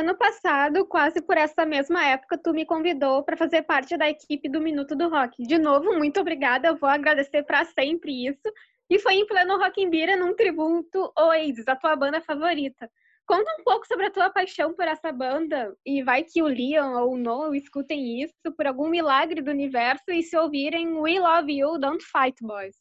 Ano 0.00 0.16
passado, 0.16 0.86
quase 0.86 1.20
por 1.20 1.36
essa 1.36 1.66
mesma 1.66 2.02
época, 2.06 2.38
tu 2.38 2.54
me 2.54 2.64
convidou 2.64 3.22
para 3.22 3.36
fazer 3.36 3.60
parte 3.60 3.98
da 3.98 4.08
equipe 4.08 4.48
do 4.48 4.58
Minuto 4.58 4.96
do 4.96 5.10
Rock. 5.10 5.46
De 5.46 5.58
novo, 5.58 5.92
muito 5.92 6.18
obrigada, 6.18 6.68
eu 6.68 6.76
vou 6.76 6.88
agradecer 6.88 7.42
para 7.42 7.66
sempre 7.66 8.26
isso. 8.26 8.50
E 8.88 8.98
foi 8.98 9.16
em 9.16 9.26
pleno 9.26 9.58
Rock 9.58 9.78
in 9.78 9.90
Bira, 9.90 10.16
num 10.16 10.34
tributo 10.34 11.12
Oasis, 11.18 11.68
a 11.68 11.76
tua 11.76 11.94
banda 11.96 12.18
favorita. 12.22 12.90
Conta 13.26 13.54
um 13.60 13.62
pouco 13.62 13.86
sobre 13.86 14.06
a 14.06 14.10
tua 14.10 14.30
paixão 14.30 14.72
por 14.72 14.88
essa 14.88 15.12
banda 15.12 15.76
e 15.84 16.02
vai 16.02 16.24
que 16.24 16.40
o 16.40 16.46
Leon 16.46 16.94
ou 16.94 17.12
o 17.12 17.18
Noel 17.18 17.54
escutem 17.54 18.22
isso 18.22 18.50
por 18.56 18.66
algum 18.66 18.88
milagre 18.88 19.42
do 19.42 19.50
universo 19.50 20.10
e 20.10 20.22
se 20.22 20.34
ouvirem 20.34 20.94
We 20.94 21.20
Love 21.20 21.52
You, 21.52 21.78
Don't 21.78 22.02
Fight 22.02 22.42
Boys. 22.42 22.76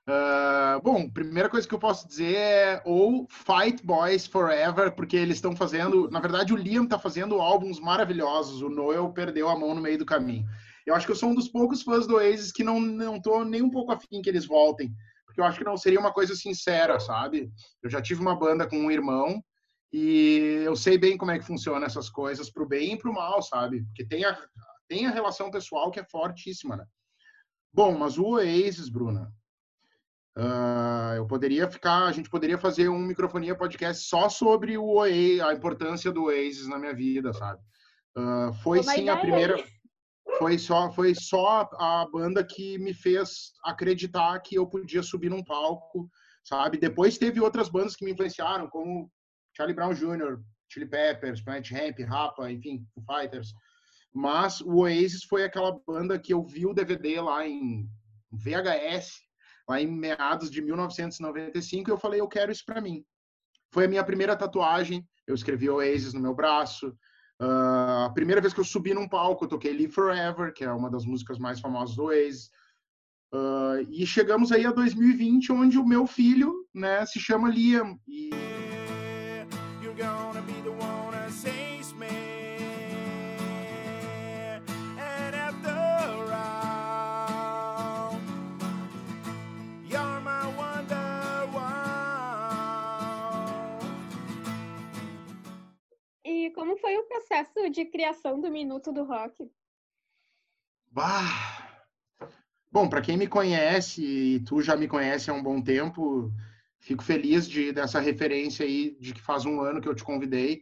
Uh, 0.08 0.80
bom, 0.84 1.10
primeira 1.10 1.50
coisa 1.50 1.68
que 1.68 1.74
eu 1.74 1.80
posso 1.80 2.08
dizer 2.08 2.36
é 2.36 2.82
ou 2.86 3.28
Fight 3.28 3.84
Boys 3.84 4.28
Forever, 4.28 4.92
porque 4.92 5.18
eles 5.18 5.38
estão 5.38 5.56
fazendo, 5.56 6.08
na 6.12 6.20
verdade 6.20 6.54
o 6.54 6.56
Liam 6.56 6.84
está 6.84 7.00
fazendo 7.00 7.42
álbuns 7.42 7.80
maravilhosos, 7.80 8.62
o 8.62 8.70
Noel 8.70 9.12
perdeu 9.12 9.50
a 9.50 9.58
mão 9.58 9.74
no 9.74 9.82
meio 9.82 9.98
do 9.98 10.06
caminho. 10.06 10.46
Eu 10.86 10.94
acho 10.94 11.08
que 11.08 11.12
eu 11.12 11.16
sou 11.16 11.30
um 11.30 11.36
dos 11.36 11.48
poucos 11.48 11.82
fãs 11.82 12.06
do 12.06 12.18
Oasis 12.18 12.52
que 12.52 12.64
não 12.64 12.80
não 12.80 13.20
tô 13.20 13.44
nem 13.44 13.64
um 13.64 13.72
pouco 13.72 13.92
afim 13.92 14.22
que 14.22 14.30
eles 14.30 14.46
voltem, 14.46 14.94
porque 15.26 15.42
eu 15.42 15.46
acho 15.46 15.58
que 15.58 15.66
não 15.66 15.76
seria 15.76 16.00
uma 16.00 16.14
coisa 16.14 16.36
sincera, 16.36 17.00
sabe? 17.00 17.52
Eu 17.82 17.90
já 17.90 18.00
tive 18.00 18.22
uma 18.22 18.36
banda 18.36 18.68
com 18.68 18.78
um 18.78 18.92
irmão 18.92 19.44
e 19.92 20.62
eu 20.64 20.76
sei 20.76 21.00
bem 21.00 21.18
como 21.18 21.32
é 21.32 21.40
que 21.40 21.46
funciona 21.46 21.88
essas 21.88 22.12
coisas 22.12 22.52
pro 22.52 22.68
bem 22.68 22.94
e 22.94 22.98
pro 22.98 23.12
mal, 23.12 23.42
sabe? 23.42 23.84
Porque 23.86 24.06
tem 24.06 24.24
a 24.24 24.38
tem 24.88 25.08
a 25.08 25.12
relação 25.12 25.50
pessoal 25.50 25.90
que 25.90 26.00
é 26.00 26.04
fortíssima, 26.04 26.76
né? 26.76 26.86
Bom, 27.74 27.98
mas 27.98 28.20
o 28.20 28.36
Oasis, 28.36 28.88
Bruna, 28.88 29.34
Uh, 30.38 31.16
eu 31.16 31.26
poderia 31.26 31.70
ficar, 31.70 32.06
a 32.06 32.12
gente 32.12 32.30
poderia 32.30 32.58
fazer 32.58 32.90
um 32.90 33.00
microfonia 33.00 33.56
podcast 33.56 34.06
só 34.06 34.28
sobre 34.28 34.78
o 34.78 34.86
Oasis, 34.86 35.40
a 35.40 35.54
importância 35.54 36.12
do 36.12 36.26
Oasis 36.26 36.68
na 36.68 36.78
minha 36.78 36.94
vida, 36.94 37.32
sabe? 37.32 37.62
Uh, 38.18 38.54
foi 38.62 38.84
sim 38.84 39.08
a 39.08 39.16
primeira, 39.16 39.56
foi 40.38 40.58
só, 40.58 40.92
foi 40.92 41.16
só 41.16 41.70
a 41.80 42.06
banda 42.12 42.44
que 42.44 42.78
me 42.80 42.94
fez 42.94 43.54
acreditar 43.64 44.38
que 44.42 44.56
eu 44.56 44.68
podia 44.68 45.02
subir 45.02 45.30
num 45.30 45.44
palco, 45.44 46.10
sabe? 46.44 46.78
Depois 46.78 47.18
teve 47.18 47.40
outras 47.40 47.70
bandas 47.70 47.96
que 47.96 48.04
me 48.04 48.12
influenciaram, 48.12 48.68
como 48.68 49.10
Charlie 49.56 49.76
Brown 49.76 49.94
Jr., 49.94 50.42
Chili 50.70 50.86
Peppers, 50.86 51.42
Planet 51.42 51.72
Ramp, 51.72 52.00
Rapa, 52.00 52.52
enfim, 52.52 52.86
Foo 52.94 53.04
Fighters. 53.06 53.54
Mas 54.14 54.60
o 54.60 54.80
Oasis 54.80 55.24
foi 55.24 55.46
aquela 55.46 55.80
banda 55.88 56.20
que 56.20 56.34
eu 56.34 56.44
vi 56.44 56.66
o 56.66 56.74
DVD 56.74 57.22
lá 57.22 57.48
em 57.48 57.88
VHS 58.34 59.25
lá 59.68 59.82
em 59.82 59.88
meados 59.88 60.50
de 60.50 60.62
1995, 60.62 61.90
eu 61.90 61.98
falei, 61.98 62.22
eu 62.22 62.28
quero 62.28 62.52
isso 62.52 62.64
para 62.66 62.82
mim. 62.82 63.04
Foi 63.72 63.86
a 63.86 63.88
minha 63.88 64.04
primeira 64.04 64.36
tatuagem, 64.36 65.08
eu 65.28 65.36
escrevi 65.36 65.70
Oasis 65.70 66.14
no 66.14 66.22
meu 66.22 66.34
braço. 66.34 66.90
Uh, 67.42 68.06
a 68.06 68.12
primeira 68.14 68.40
vez 68.40 68.54
que 68.54 68.60
eu 68.60 68.66
subi 68.66 68.94
num 68.94 69.10
palco, 69.10 69.46
eu 69.46 69.50
toquei 69.50 69.74
Live 69.74 69.92
Forever, 69.92 70.54
que 70.54 70.64
é 70.64 70.72
uma 70.72 70.90
das 70.90 71.06
músicas 71.06 71.38
mais 71.38 71.60
famosas 71.60 71.96
do 71.96 72.04
Oasis. 72.04 72.50
Uh, 73.34 73.86
e 73.90 74.06
chegamos 74.06 74.52
aí 74.52 74.66
a 74.66 74.72
2020, 74.72 75.52
onde 75.52 75.78
o 75.78 75.86
meu 75.86 76.08
filho, 76.08 76.54
né, 76.74 77.06
se 77.06 77.20
chama 77.20 77.50
Liam. 77.50 78.00
E 78.08 78.55
processo 97.16 97.70
de 97.70 97.86
criação 97.86 98.42
do 98.42 98.52
Minuto 98.52 98.92
do 98.92 99.06
Rock? 99.06 99.50
Bah. 100.92 101.82
Bom, 102.72 102.90
para 102.90 103.02
quem 103.02 103.16
me 103.16 103.28
conhece, 103.28 104.04
e 104.04 104.40
tu 104.42 104.62
já 104.62 104.76
me 104.76 104.88
conhece 104.88 105.30
há 105.30 105.34
um 105.34 105.42
bom 105.42 105.62
tempo, 105.62 106.30
fico 106.78 107.04
feliz 107.04 107.48
de 107.48 107.72
dessa 107.72 108.02
referência 108.02 108.66
aí 108.66 108.98
de 109.00 109.14
que 109.14 109.22
faz 109.22 109.46
um 109.46 109.62
ano 109.62 109.80
que 109.80 109.88
eu 109.88 109.96
te 109.96 110.04
convidei. 110.04 110.62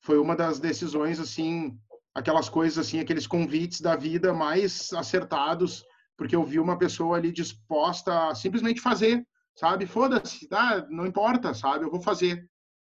Foi 0.00 0.18
uma 0.18 0.36
das 0.36 0.60
decisões, 0.60 1.18
assim, 1.18 1.78
aquelas 2.14 2.50
coisas, 2.50 2.78
assim, 2.86 3.00
aqueles 3.00 3.26
convites 3.26 3.80
da 3.80 3.96
vida 3.96 4.34
mais 4.34 4.92
acertados, 4.92 5.82
porque 6.14 6.36
eu 6.36 6.44
vi 6.44 6.60
uma 6.60 6.78
pessoa 6.78 7.16
ali 7.16 7.32
disposta 7.32 8.28
a 8.28 8.34
simplesmente 8.34 8.82
fazer, 8.82 9.26
sabe? 9.54 9.86
Foda-se, 9.86 10.46
tá? 10.46 10.86
não 10.90 11.06
importa, 11.06 11.54
sabe? 11.54 11.84
Eu 11.86 11.90
vou 11.90 12.02
fazer 12.02 12.46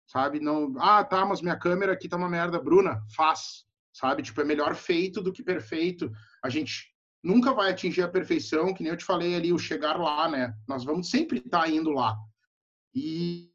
sabe? 0.09 0.39
Não, 0.39 0.73
ah, 0.79 1.03
tá, 1.03 1.23
mas 1.23 1.39
minha 1.39 1.55
câmera 1.55 1.93
aqui 1.93 2.09
tá 2.09 2.17
uma 2.17 2.27
merda. 2.27 2.59
Bruna, 2.59 3.01
faz, 3.15 3.63
sabe? 3.93 4.23
Tipo, 4.23 4.41
é 4.41 4.43
melhor 4.43 4.73
feito 4.73 5.21
do 5.21 5.31
que 5.31 5.43
perfeito. 5.43 6.11
A 6.43 6.49
gente 6.49 6.91
nunca 7.23 7.53
vai 7.53 7.69
atingir 7.71 8.01
a 8.01 8.07
perfeição, 8.07 8.73
que 8.73 8.81
nem 8.81 8.91
eu 8.91 8.97
te 8.97 9.05
falei 9.05 9.35
ali, 9.35 9.53
o 9.53 9.59
chegar 9.59 9.99
lá, 9.99 10.27
né? 10.27 10.53
Nós 10.67 10.83
vamos 10.83 11.11
sempre 11.11 11.37
estar 11.37 11.61
tá 11.61 11.69
indo 11.69 11.91
lá. 11.91 12.17
E, 12.93 13.51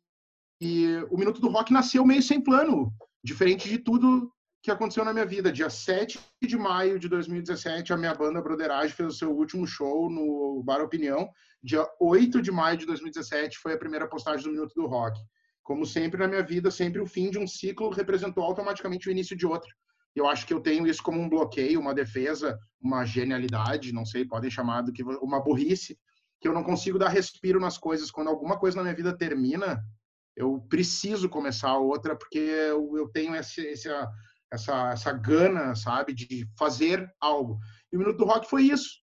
e 0.60 1.04
o 1.10 1.18
Minuto 1.18 1.40
do 1.40 1.48
Rock 1.48 1.72
nasceu 1.72 2.06
meio 2.06 2.22
sem 2.22 2.40
plano, 2.40 2.94
diferente 3.22 3.68
de 3.68 3.78
tudo 3.78 4.32
que 4.62 4.70
aconteceu 4.70 5.04
na 5.04 5.12
minha 5.12 5.26
vida. 5.26 5.50
Dia 5.50 5.68
7 5.68 6.20
de 6.40 6.56
maio 6.56 7.00
de 7.00 7.08
2017, 7.08 7.92
a 7.92 7.96
minha 7.96 8.14
banda 8.14 8.40
Broderage 8.40 8.94
fez 8.94 9.14
o 9.14 9.18
seu 9.18 9.36
último 9.36 9.66
show 9.66 10.08
no 10.08 10.62
Bar 10.62 10.80
Opinião. 10.80 11.28
Dia 11.60 11.84
8 12.00 12.40
de 12.40 12.52
maio 12.52 12.78
de 12.78 12.86
2017 12.86 13.58
foi 13.58 13.72
a 13.72 13.78
primeira 13.78 14.06
postagem 14.06 14.44
do 14.44 14.52
Minuto 14.52 14.72
do 14.76 14.86
Rock. 14.86 15.18
Como 15.64 15.84
sempre 15.86 16.20
na 16.20 16.28
minha 16.28 16.42
vida, 16.42 16.70
sempre 16.70 17.00
o 17.00 17.06
fim 17.06 17.30
de 17.30 17.38
um 17.38 17.46
ciclo 17.46 17.88
representou 17.88 18.44
automaticamente 18.44 19.08
o 19.08 19.10
início 19.10 19.34
de 19.36 19.46
outro. 19.46 19.74
Eu 20.14 20.28
acho 20.28 20.46
que 20.46 20.54
eu 20.54 20.60
tenho 20.60 20.86
isso 20.86 21.02
como 21.02 21.20
um 21.20 21.28
bloqueio, 21.28 21.80
uma 21.80 21.94
defesa, 21.94 22.56
uma 22.80 23.04
genialidade, 23.04 23.92
não 23.92 24.04
sei, 24.04 24.24
podem 24.24 24.50
chamar 24.50 24.82
do 24.82 24.92
que 24.92 25.02
uma 25.02 25.42
burrice, 25.42 25.98
que 26.40 26.46
eu 26.46 26.52
não 26.52 26.62
consigo 26.62 26.98
dar 26.98 27.08
respiro 27.08 27.58
nas 27.58 27.78
coisas. 27.78 28.10
Quando 28.10 28.28
alguma 28.28 28.58
coisa 28.58 28.76
na 28.76 28.82
minha 28.82 28.94
vida 28.94 29.16
termina, 29.16 29.82
eu 30.36 30.60
preciso 30.68 31.28
começar 31.28 31.78
outra, 31.78 32.14
porque 32.14 32.38
eu, 32.38 32.96
eu 32.96 33.08
tenho 33.08 33.34
esse, 33.34 33.62
esse, 33.62 33.88
essa, 34.52 34.90
essa 34.92 35.12
gana, 35.12 35.74
sabe, 35.74 36.12
de 36.12 36.46
fazer 36.58 37.10
algo. 37.18 37.58
E 37.90 37.96
o 37.96 37.98
Minuto 37.98 38.18
do 38.18 38.24
Rock 38.24 38.48
foi 38.48 38.64
isso. 38.64 39.03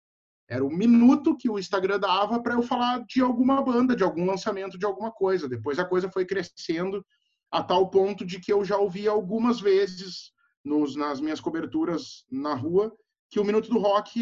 Era 0.51 0.65
o 0.65 0.69
minuto 0.69 1.37
que 1.37 1.49
o 1.49 1.57
Instagram 1.57 1.97
dava 1.97 2.43
para 2.43 2.55
eu 2.55 2.61
falar 2.61 3.05
de 3.05 3.21
alguma 3.21 3.63
banda, 3.63 3.95
de 3.95 4.03
algum 4.03 4.25
lançamento, 4.25 4.77
de 4.77 4.85
alguma 4.85 5.09
coisa. 5.09 5.47
Depois 5.47 5.79
a 5.79 5.85
coisa 5.85 6.11
foi 6.11 6.25
crescendo 6.25 7.05
a 7.49 7.63
tal 7.63 7.89
ponto 7.89 8.25
de 8.25 8.37
que 8.37 8.51
eu 8.51 8.65
já 8.65 8.75
ouvi 8.75 9.07
algumas 9.07 9.61
vezes 9.61 10.33
nos, 10.61 10.93
nas 10.93 11.21
minhas 11.21 11.39
coberturas 11.39 12.25
na 12.29 12.53
rua 12.53 12.93
que 13.29 13.39
o 13.39 13.45
Minuto 13.45 13.69
do 13.69 13.79
Rock, 13.79 14.19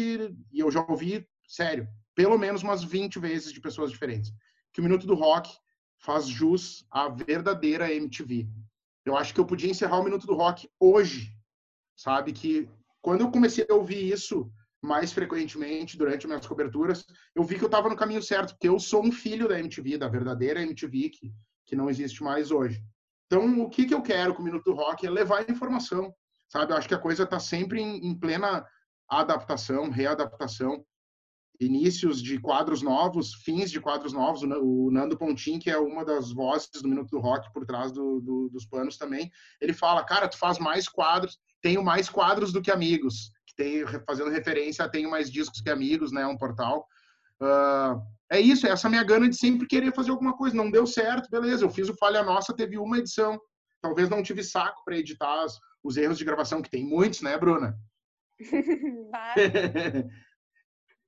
e 0.52 0.60
eu 0.60 0.70
já 0.70 0.86
ouvi, 0.88 1.26
sério, 1.48 1.88
pelo 2.14 2.38
menos 2.38 2.62
umas 2.62 2.84
20 2.84 3.18
vezes 3.18 3.52
de 3.52 3.60
pessoas 3.60 3.90
diferentes, 3.90 4.32
que 4.72 4.78
o 4.80 4.84
Minuto 4.84 5.08
do 5.08 5.16
Rock 5.16 5.50
faz 5.98 6.28
jus 6.28 6.86
à 6.92 7.08
verdadeira 7.08 7.92
MTV. 7.92 8.48
Eu 9.04 9.16
acho 9.16 9.34
que 9.34 9.40
eu 9.40 9.46
podia 9.46 9.68
encerrar 9.68 9.98
o 9.98 10.04
Minuto 10.04 10.28
do 10.28 10.36
Rock 10.36 10.70
hoje, 10.78 11.36
sabe? 11.96 12.32
Que 12.32 12.68
quando 13.02 13.22
eu 13.22 13.32
comecei 13.32 13.66
a 13.68 13.74
ouvir 13.74 14.12
isso, 14.12 14.48
mais 14.82 15.12
frequentemente 15.12 15.96
durante 15.96 16.26
minhas 16.26 16.46
coberturas, 16.46 17.04
eu 17.34 17.44
vi 17.44 17.56
que 17.56 17.64
eu 17.64 17.66
estava 17.66 17.88
no 17.88 17.96
caminho 17.96 18.22
certo, 18.22 18.54
porque 18.54 18.68
eu 18.68 18.78
sou 18.78 19.04
um 19.04 19.12
filho 19.12 19.46
da 19.48 19.58
MTV, 19.58 19.98
da 19.98 20.08
verdadeira 20.08 20.62
MTV, 20.62 21.10
que, 21.10 21.32
que 21.66 21.76
não 21.76 21.90
existe 21.90 22.22
mais 22.22 22.50
hoje. 22.50 22.82
Então, 23.26 23.60
o 23.60 23.70
que, 23.70 23.86
que 23.86 23.94
eu 23.94 24.02
quero 24.02 24.34
com 24.34 24.42
o 24.42 24.44
Minuto 24.44 24.72
Rock 24.72 25.06
é 25.06 25.10
levar 25.10 25.48
informação, 25.48 26.12
sabe? 26.48 26.72
Eu 26.72 26.76
acho 26.76 26.88
que 26.88 26.94
a 26.94 26.98
coisa 26.98 27.22
está 27.22 27.38
sempre 27.38 27.80
em, 27.80 28.08
em, 28.08 28.18
plena 28.18 28.66
adaptação, 29.08 29.88
readaptação. 29.88 30.84
inícios 31.60 32.22
de 32.22 32.40
quadros 32.40 32.82
novos, 32.82 33.34
fins 33.34 33.70
de 33.70 33.80
quadros 33.80 34.12
novos. 34.12 34.42
O 34.42 34.90
Nando 34.90 35.16
Pontin, 35.16 35.60
que 35.60 35.70
é 35.70 35.78
uma 35.78 36.04
das 36.04 36.32
vozes 36.32 36.70
do 36.82 36.88
Minuto 36.88 37.20
Rock 37.20 37.52
por 37.52 37.64
trás 37.66 37.92
do, 37.92 38.20
do, 38.20 38.48
dos 38.48 38.64
panos 38.64 38.96
também, 38.96 39.30
ele 39.60 39.74
fala, 39.74 40.02
cara, 40.02 40.26
tu 40.26 40.38
faz 40.38 40.58
mais 40.58 40.88
quadros, 40.88 41.38
tenho 41.62 41.84
mais 41.84 42.08
quadros 42.08 42.52
do 42.52 42.62
que 42.62 42.70
amigos, 42.70 43.30
que 43.50 43.56
tem, 43.56 43.84
fazendo 44.06 44.30
referência 44.30 44.84
a 44.84 44.88
tenho 44.88 45.10
mais 45.10 45.30
discos 45.30 45.60
que 45.60 45.70
amigos, 45.70 46.12
né, 46.12 46.26
um 46.26 46.36
portal. 46.36 46.86
Uh, 47.40 48.00
é 48.30 48.40
isso, 48.40 48.66
é 48.66 48.70
essa 48.70 48.88
minha 48.88 49.02
gana 49.02 49.28
de 49.28 49.36
sempre 49.36 49.66
querer 49.66 49.92
fazer 49.92 50.10
alguma 50.10 50.36
coisa. 50.36 50.56
Não 50.56 50.70
deu 50.70 50.86
certo, 50.86 51.30
beleza, 51.30 51.64
eu 51.64 51.70
fiz 51.70 51.88
o 51.88 51.96
Falha 51.96 52.22
Nossa, 52.22 52.54
teve 52.54 52.78
uma 52.78 52.98
edição. 52.98 53.40
Talvez 53.82 54.08
não 54.08 54.22
tive 54.22 54.42
saco 54.44 54.82
para 54.84 54.96
editar 54.96 55.44
as, 55.44 55.58
os 55.82 55.96
erros 55.96 56.18
de 56.18 56.24
gravação, 56.24 56.62
que 56.62 56.70
tem 56.70 56.84
muitos, 56.84 57.22
né, 57.22 57.36
Bruna? 57.38 57.76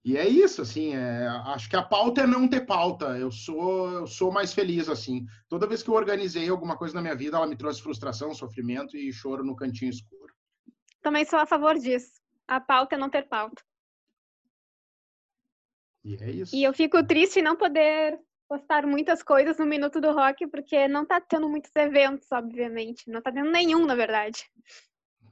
E 0.05 0.17
é 0.17 0.29
isso, 0.29 0.63
assim, 0.63 0.95
é, 0.95 1.29
acho 1.47 1.71
que 1.71 1.77
a 1.77 1.83
pauta 1.83 2.23
é 2.23 2.27
não 2.27 2.49
ter 2.49 2.67
pauta. 2.67 3.17
Eu 3.17 3.31
sou, 3.31 3.89
eu 3.89 4.07
sou 4.07 4.33
mais 4.33 4.53
feliz, 4.53 4.89
assim. 4.89 5.25
Toda 5.49 5.67
vez 5.67 5.81
que 5.81 5.89
eu 5.89 5.95
organizei 5.95 6.49
alguma 6.49 6.77
coisa 6.77 6.95
na 6.95 7.01
minha 7.01 7.15
vida, 7.15 7.37
ela 7.37 7.47
me 7.47 7.57
trouxe 7.57 7.81
frustração, 7.81 8.35
sofrimento 8.35 8.97
e 8.97 9.13
choro 9.13 9.45
no 9.45 9.55
cantinho 9.55 9.91
escuro. 9.91 10.35
Também 11.03 11.25
sou 11.25 11.39
a 11.39 11.47
favor 11.47 11.79
disso. 11.79 12.21
A 12.49 12.61
pauta 12.61 12.97
é 12.97 12.99
não 12.99 13.11
ter 13.11 13.29
pauta. 13.29 13.63
E 16.05 16.17
é 16.17 16.31
isso. 16.31 16.55
E 16.55 16.65
eu 16.65 16.73
fico 16.73 17.05
triste 17.07 17.39
em 17.39 17.43
não 17.43 17.57
poder 17.57 18.19
postar 18.49 18.87
muitas 18.87 19.23
coisas 19.23 19.57
no 19.59 19.65
Minuto 19.65 20.01
do 20.01 20.13
Rock, 20.13 20.47
porque 20.49 20.87
não 20.87 21.07
tá 21.07 21.21
tendo 21.21 21.49
muitos 21.49 21.75
eventos, 21.75 22.31
obviamente. 22.31 23.11
Não 23.11 23.23
tá 23.23 23.33
tendo 23.33 23.51
nenhum, 23.51 23.87
na 23.87 23.95
verdade. 23.95 24.45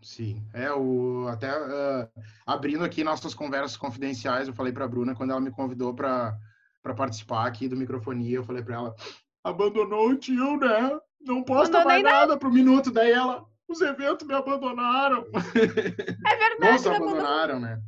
Sim, 0.03 0.43
é 0.55 0.73
o 0.73 1.29
até 1.29 1.51
uh, 1.53 2.09
abrindo 2.47 2.83
aqui 2.83 3.05
nossas 3.05 3.35
conversas 3.35 3.77
confidenciais, 3.77 4.49
eu 4.49 4.55
falei 4.55 4.73
para 4.73 4.87
a 4.87 4.89
Bruna 4.89 5.15
quando 5.15 5.31
ela 5.31 5.41
me 5.41 5.51
convidou 5.51 5.95
para 5.95 6.35
para 6.83 6.95
participar 6.95 7.47
aqui 7.47 7.69
do 7.69 7.77
microfonia, 7.77 8.37
eu 8.37 8.45
falei 8.45 8.63
para 8.63 8.77
ela: 8.77 8.97
"Abandonou 9.45 10.09
o 10.09 10.17
tio, 10.17 10.57
né? 10.57 10.99
Não 11.21 11.43
posta 11.43 11.85
mais 11.85 12.03
nada 12.03 12.39
pro 12.39 12.51
minuto 12.51 12.91
daí 12.91 13.13
ela: 13.13 13.45
"Os 13.71 13.81
eventos 13.81 14.27
me 14.27 14.35
abandonaram". 14.35 15.25
É 16.27 16.37
verdade, 16.37 16.73
Nos 16.73 16.87
abandonaram, 16.87 17.61
né? 17.61 17.81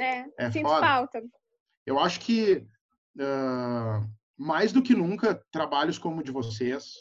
É, 0.00 0.24
é 0.38 0.50
sinto 0.50 0.68
foda. 0.68 0.86
falta. 0.86 1.22
Eu 1.86 1.98
acho 1.98 2.20
que 2.20 2.66
uh, 3.18 4.10
mais 4.36 4.72
do 4.72 4.82
que 4.82 4.94
nunca 4.94 5.40
trabalhos 5.50 5.98
como 5.98 6.20
o 6.20 6.22
de 6.22 6.30
vocês, 6.30 6.94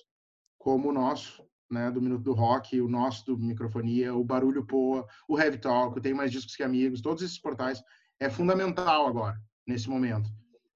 como 0.58 0.90
o 0.90 0.94
nosso, 0.94 1.44
né, 1.70 1.90
do 1.90 2.02
Minuto 2.02 2.24
do 2.24 2.34
Rock, 2.34 2.80
o 2.80 2.88
nosso 2.88 3.26
do 3.26 3.38
Microfonia, 3.38 4.14
o 4.14 4.24
Barulho 4.24 4.66
Poa, 4.66 5.08
o 5.28 5.40
Heavy 5.40 5.58
Talk, 5.58 5.98
o 5.98 6.02
Tem 6.02 6.14
Mais 6.14 6.32
Discos 6.32 6.56
Que 6.56 6.64
Amigos, 6.64 7.02
todos 7.02 7.24
esses 7.24 7.40
portais, 7.40 7.82
é 8.20 8.30
fundamental 8.30 9.08
agora, 9.08 9.38
nesse 9.66 9.90
momento. 9.90 10.30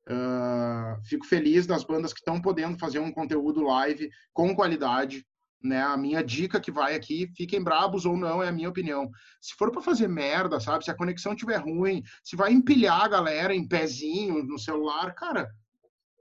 Uh, 0.08 1.04
fico 1.04 1.26
feliz 1.26 1.66
das 1.66 1.84
bandas 1.84 2.14
que 2.14 2.20
estão 2.20 2.40
podendo 2.42 2.78
fazer 2.78 3.00
um 3.00 3.12
conteúdo 3.12 3.62
live 3.64 4.10
com 4.34 4.56
qualidade, 4.56 5.26
né? 5.66 5.82
A 5.82 5.98
minha 5.98 6.24
dica 6.24 6.60
que 6.60 6.72
vai 6.72 6.96
aqui, 6.96 7.32
fiquem 7.36 7.64
brabos 7.64 8.06
ou 8.06 8.16
não, 8.16 8.42
é 8.42 8.50
a 8.50 8.52
minha 8.52 8.70
opinião. 8.70 9.10
Se 9.42 9.54
for 9.56 9.72
para 9.72 9.82
fazer 9.82 10.08
merda, 10.08 10.60
sabe? 10.60 10.86
Se 10.86 10.92
a 10.92 10.96
conexão 10.96 11.34
estiver 11.34 11.58
ruim, 11.58 12.04
se 12.24 12.36
vai 12.36 12.52
empilhar 12.52 13.02
a 13.02 13.08
galera 13.08 13.54
em 13.54 13.68
pezinho 13.68 14.44
no 14.44 14.60
celular, 14.60 15.14
cara, 15.14 15.50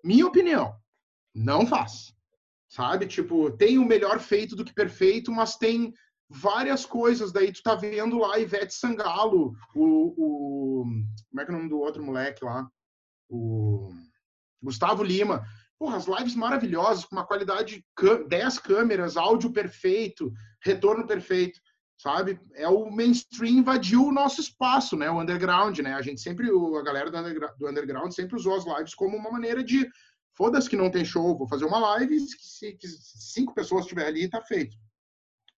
minha 0.02 0.26
opinião, 0.26 0.74
não 1.34 1.66
faz 1.66 2.14
sabe? 2.74 3.06
Tipo, 3.06 3.52
tem 3.52 3.78
o 3.78 3.84
melhor 3.84 4.18
feito 4.18 4.56
do 4.56 4.64
que 4.64 4.74
perfeito, 4.74 5.30
mas 5.30 5.56
tem 5.56 5.94
várias 6.28 6.84
coisas. 6.84 7.30
Daí 7.30 7.52
tu 7.52 7.62
tá 7.62 7.76
vendo 7.76 8.18
lá 8.18 8.36
Ivete 8.36 8.74
Sangalo, 8.74 9.52
o, 9.76 10.14
o 10.16 10.84
como 11.30 11.40
é 11.40 11.44
que 11.44 11.52
é 11.52 11.54
o 11.54 11.56
nome 11.56 11.68
do 11.68 11.78
outro 11.78 12.02
moleque 12.02 12.44
lá? 12.44 12.68
O 13.30 13.90
Gustavo 14.60 15.04
Lima. 15.04 15.44
Porra, 15.84 15.98
as 15.98 16.06
lives 16.06 16.34
maravilhosas, 16.34 17.04
com 17.04 17.14
uma 17.14 17.26
qualidade 17.26 17.84
10 18.26 18.58
câmeras, 18.60 19.18
áudio 19.18 19.52
perfeito, 19.52 20.32
retorno 20.64 21.06
perfeito, 21.06 21.60
sabe? 21.98 22.40
É 22.54 22.66
o 22.66 22.90
mainstream 22.90 23.58
invadiu 23.58 24.06
o 24.06 24.12
nosso 24.12 24.40
espaço, 24.40 24.96
né? 24.96 25.10
O 25.10 25.20
underground, 25.20 25.78
né? 25.80 25.92
A 25.92 26.00
gente 26.00 26.22
sempre, 26.22 26.48
a 26.48 26.82
galera 26.82 27.10
do 27.10 27.68
underground 27.68 28.10
sempre 28.12 28.34
usou 28.34 28.56
as 28.56 28.64
lives 28.64 28.94
como 28.94 29.14
uma 29.14 29.30
maneira 29.30 29.62
de 29.62 29.86
Foda-se 30.32 30.70
que 30.70 30.76
não 30.76 30.90
tem 30.90 31.04
show, 31.04 31.36
vou 31.36 31.46
fazer 31.46 31.66
uma 31.66 31.78
live, 31.78 32.18
se, 32.18 32.72
que 32.72 32.88
cinco 32.88 33.52
pessoas 33.52 33.82
estiver 33.82 34.06
ali, 34.06 34.26
tá 34.26 34.40
feito. 34.40 34.74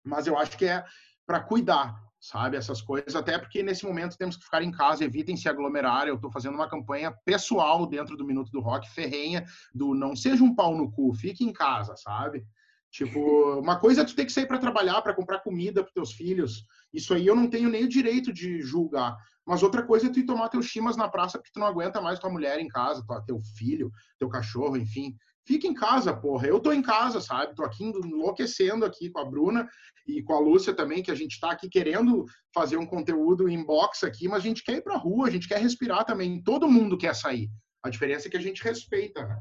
Mas 0.03 0.25
eu 0.25 0.35
acho 0.35 0.57
que 0.57 0.65
é 0.65 0.83
para 1.25 1.39
cuidar, 1.39 1.95
sabe, 2.25 2.57
essas 2.57 2.81
coisas, 2.81 3.15
até 3.15 3.37
porque 3.37 3.61
nesse 3.61 3.85
momento 3.85 4.17
temos 4.17 4.35
que 4.35 4.43
ficar 4.43 4.63
em 4.63 4.71
casa, 4.71 5.03
evitem 5.03 5.37
se 5.37 5.47
aglomerar. 5.47 6.07
Eu 6.07 6.15
estou 6.15 6.31
fazendo 6.31 6.55
uma 6.55 6.67
campanha 6.67 7.15
pessoal 7.23 7.85
dentro 7.85 8.17
do 8.17 8.25
Minuto 8.25 8.51
do 8.51 8.59
Rock, 8.59 8.89
ferrenha, 8.89 9.45
do 9.73 9.93
não 9.93 10.15
seja 10.15 10.43
um 10.43 10.55
pau 10.55 10.75
no 10.75 10.91
cu, 10.91 11.13
fique 11.13 11.43
em 11.43 11.53
casa, 11.53 11.95
sabe? 11.95 12.43
Tipo, 12.89 13.19
uma 13.61 13.79
coisa 13.79 14.01
é 14.01 14.05
tu 14.05 14.15
ter 14.15 14.25
que 14.25 14.31
sair 14.31 14.47
para 14.47 14.57
trabalhar, 14.57 15.03
para 15.03 15.13
comprar 15.13 15.39
comida 15.39 15.83
para 15.83 15.93
teus 15.93 16.13
filhos. 16.13 16.65
Isso 16.91 17.13
aí 17.13 17.27
eu 17.27 17.35
não 17.35 17.47
tenho 17.47 17.69
nem 17.69 17.83
o 17.83 17.89
direito 17.89 18.33
de 18.33 18.59
julgar. 18.59 19.15
Mas 19.45 19.61
outra 19.61 19.83
coisa 19.83 20.07
é 20.07 20.09
tu 20.09 20.19
ir 20.19 20.25
tomar 20.25 20.49
teus 20.49 20.65
chimas 20.65 20.97
na 20.97 21.07
praça 21.07 21.37
porque 21.37 21.51
tu 21.53 21.59
não 21.59 21.67
aguenta 21.67 22.01
mais 22.01 22.17
tua 22.17 22.31
mulher 22.31 22.57
em 22.59 22.67
casa, 22.67 23.05
tua, 23.05 23.21
teu 23.21 23.39
filho, 23.55 23.91
teu 24.17 24.27
cachorro, 24.27 24.75
enfim. 24.75 25.15
Fica 25.45 25.67
em 25.67 25.73
casa, 25.73 26.15
porra. 26.15 26.47
Eu 26.47 26.59
tô 26.59 26.71
em 26.71 26.81
casa, 26.81 27.21
sabe? 27.21 27.55
Tô 27.55 27.63
aqui 27.63 27.83
enlouquecendo 27.83 28.85
aqui 28.85 29.09
com 29.09 29.19
a 29.19 29.25
Bruna 29.25 29.67
e 30.07 30.23
com 30.23 30.33
a 30.33 30.39
Lúcia 30.39 30.73
também, 30.73 31.03
que 31.03 31.11
a 31.11 31.15
gente 31.15 31.39
tá 31.39 31.51
aqui 31.51 31.69
querendo 31.69 32.25
fazer 32.53 32.77
um 32.77 32.85
conteúdo 32.85 33.49
inbox 33.49 34.03
aqui, 34.03 34.27
mas 34.27 34.39
a 34.39 34.47
gente 34.47 34.63
quer 34.63 34.77
ir 34.77 34.81
pra 34.81 34.97
rua, 34.97 35.27
a 35.27 35.31
gente 35.31 35.47
quer 35.47 35.59
respirar 35.59 36.05
também. 36.05 36.41
Todo 36.41 36.69
mundo 36.69 36.97
quer 36.97 37.15
sair. 37.15 37.49
A 37.83 37.89
diferença 37.89 38.27
é 38.27 38.31
que 38.31 38.37
a 38.37 38.41
gente 38.41 38.63
respeita, 38.63 39.25
né? 39.25 39.37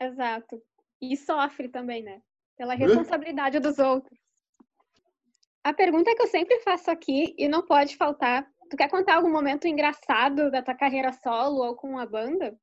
Exato. 0.00 0.62
E 1.00 1.16
sofre 1.16 1.68
também, 1.68 2.02
né? 2.02 2.20
Pela 2.56 2.74
responsabilidade 2.74 3.58
dos 3.60 3.78
outros. 3.78 4.18
A 5.64 5.72
pergunta 5.72 6.14
que 6.14 6.22
eu 6.22 6.26
sempre 6.26 6.60
faço 6.60 6.90
aqui 6.90 7.34
e 7.38 7.48
não 7.48 7.64
pode 7.64 7.96
faltar 7.96 8.46
Tu 8.68 8.76
quer 8.76 8.90
contar 8.90 9.16
algum 9.16 9.30
momento 9.30 9.66
engraçado 9.66 10.50
da 10.50 10.62
tua 10.62 10.74
carreira 10.74 11.10
solo 11.12 11.64
ou 11.64 11.74
com 11.74 11.98
a 11.98 12.04
banda? 12.04 12.54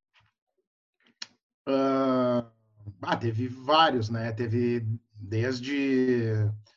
Uh, 1.68 2.46
ah, 3.02 3.16
teve 3.16 3.48
vários, 3.48 4.08
né? 4.08 4.32
Teve 4.32 4.86
desde, 5.14 6.32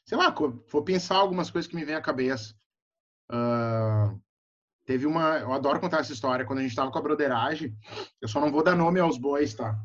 sei 0.05 0.17
lá, 0.17 0.33
vou 0.71 0.83
pensar 0.83 1.17
algumas 1.17 1.51
coisas 1.51 1.69
que 1.69 1.75
me 1.75 1.85
vêm 1.85 1.95
à 1.95 2.01
cabeça. 2.01 2.55
Uh, 3.31 4.19
teve 4.85 5.05
uma, 5.05 5.37
eu 5.39 5.53
adoro 5.53 5.79
contar 5.79 5.99
essa 5.99 6.13
história. 6.13 6.45
Quando 6.45 6.59
a 6.59 6.61
gente 6.61 6.71
estava 6.71 6.91
com 6.91 6.97
a 6.97 7.01
broderagem, 7.01 7.75
eu 8.21 8.27
só 8.27 8.39
não 8.39 8.51
vou 8.51 8.63
dar 8.63 8.75
nome 8.75 8.99
aos 8.99 9.17
bois, 9.17 9.53
tá? 9.53 9.77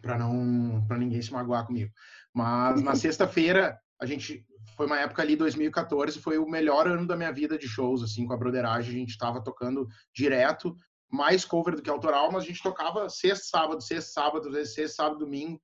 Para 0.00 0.18
não, 0.18 0.84
para 0.86 0.98
ninguém 0.98 1.20
se 1.20 1.32
magoar 1.32 1.66
comigo. 1.66 1.92
Mas 2.32 2.82
na 2.82 2.94
sexta-feira 2.96 3.78
a 4.00 4.06
gente 4.06 4.46
foi 4.76 4.86
uma 4.86 4.98
época 4.98 5.22
ali, 5.22 5.36
2014, 5.36 6.20
foi 6.20 6.38
o 6.38 6.48
melhor 6.48 6.86
ano 6.86 7.06
da 7.06 7.16
minha 7.16 7.32
vida 7.32 7.56
de 7.58 7.66
shows, 7.66 8.02
assim, 8.02 8.26
com 8.26 8.34
a 8.34 8.36
broderagem. 8.36 8.94
A 8.94 8.98
gente 8.98 9.10
estava 9.10 9.42
tocando 9.42 9.88
direto, 10.14 10.76
mais 11.10 11.44
cover 11.44 11.76
do 11.76 11.82
que 11.82 11.90
autoral, 11.90 12.30
mas 12.32 12.44
a 12.44 12.46
gente 12.46 12.62
tocava 12.62 13.08
sexta, 13.08 13.46
sábado, 13.46 13.82
sexta, 13.82 14.10
sábado, 14.12 14.50
vezes 14.50 14.74
sexta, 14.74 15.02
sábado, 15.02 15.20
domingo. 15.20 15.60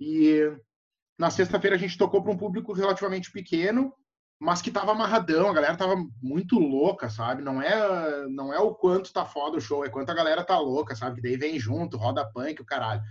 E 0.00 0.50
na 1.18 1.30
sexta-feira 1.30 1.76
a 1.76 1.78
gente 1.78 1.98
tocou 1.98 2.22
para 2.22 2.32
um 2.32 2.36
público 2.36 2.72
relativamente 2.72 3.30
pequeno, 3.30 3.94
mas 4.40 4.60
que 4.60 4.72
tava 4.72 4.92
amarradão, 4.92 5.48
a 5.48 5.54
galera 5.54 5.76
tava 5.76 5.94
muito 6.20 6.58
louca, 6.58 7.08
sabe? 7.08 7.42
Não 7.42 7.62
é 7.62 8.26
não 8.28 8.52
é 8.52 8.58
o 8.58 8.74
quanto 8.74 9.12
tá 9.12 9.24
foda 9.24 9.58
o 9.58 9.60
show, 9.60 9.84
é 9.84 9.88
quanto 9.88 10.10
a 10.10 10.14
galera 10.14 10.44
tá 10.44 10.58
louca, 10.58 10.96
sabe? 10.96 11.16
Que 11.16 11.22
daí 11.22 11.36
vem 11.36 11.58
junto, 11.60 11.96
roda 11.96 12.28
punk, 12.32 12.60
o 12.60 12.66
caralho. 12.66 13.02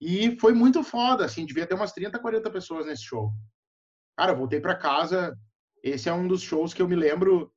E 0.00 0.38
foi 0.38 0.52
muito 0.52 0.82
foda, 0.82 1.24
assim, 1.24 1.46
devia 1.46 1.66
ter 1.66 1.74
umas 1.74 1.92
30, 1.92 2.18
40 2.18 2.50
pessoas 2.50 2.86
nesse 2.86 3.04
show. 3.04 3.32
Cara, 4.16 4.32
eu 4.32 4.36
voltei 4.36 4.60
para 4.60 4.74
casa. 4.74 5.34
Esse 5.82 6.08
é 6.08 6.12
um 6.12 6.28
dos 6.28 6.42
shows 6.42 6.74
que 6.74 6.82
eu 6.82 6.88
me 6.88 6.96
lembro 6.96 7.50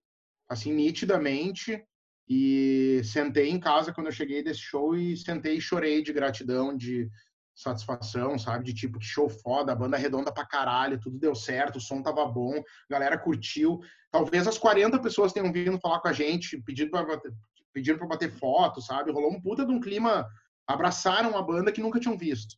assim 0.47 0.71
nitidamente 0.71 1.83
e 2.27 3.01
sentei 3.03 3.49
em 3.49 3.59
casa 3.59 3.93
quando 3.93 4.07
eu 4.07 4.13
cheguei 4.13 4.43
desse 4.43 4.61
show 4.61 4.95
e 4.95 5.15
sentei 5.17 5.57
e 5.57 5.61
chorei 5.61 6.01
de 6.01 6.13
gratidão, 6.13 6.75
de 6.75 7.09
satisfação, 7.55 8.37
sabe? 8.39 8.63
De 8.63 8.73
tipo, 8.73 8.99
que 8.99 9.05
show 9.05 9.29
foda, 9.29 9.71
a 9.71 9.75
banda 9.75 9.97
redonda 9.97 10.31
pra 10.31 10.45
caralho, 10.45 10.99
tudo 10.99 11.19
deu 11.19 11.35
certo, 11.35 11.77
o 11.77 11.81
som 11.81 12.01
tava 12.01 12.25
bom, 12.25 12.61
galera 12.89 13.17
curtiu. 13.17 13.79
Talvez 14.11 14.47
as 14.47 14.57
40 14.57 14.99
pessoas 14.99 15.33
tenham 15.33 15.51
vindo 15.51 15.79
falar 15.79 15.99
com 15.99 16.07
a 16.07 16.13
gente, 16.13 16.61
pedindo 16.61 16.91
pra 16.91 17.03
bater, 17.03 17.31
pedindo 17.73 17.97
pra 17.97 18.07
bater 18.07 18.31
foto, 18.31 18.81
sabe? 18.81 19.11
Rolou 19.11 19.31
um 19.31 19.41
puta 19.41 19.65
de 19.65 19.71
um 19.71 19.79
clima, 19.79 20.27
abraçaram 20.67 21.37
a 21.37 21.41
banda 21.41 21.71
que 21.71 21.81
nunca 21.81 21.99
tinham 21.99 22.17
visto. 22.17 22.55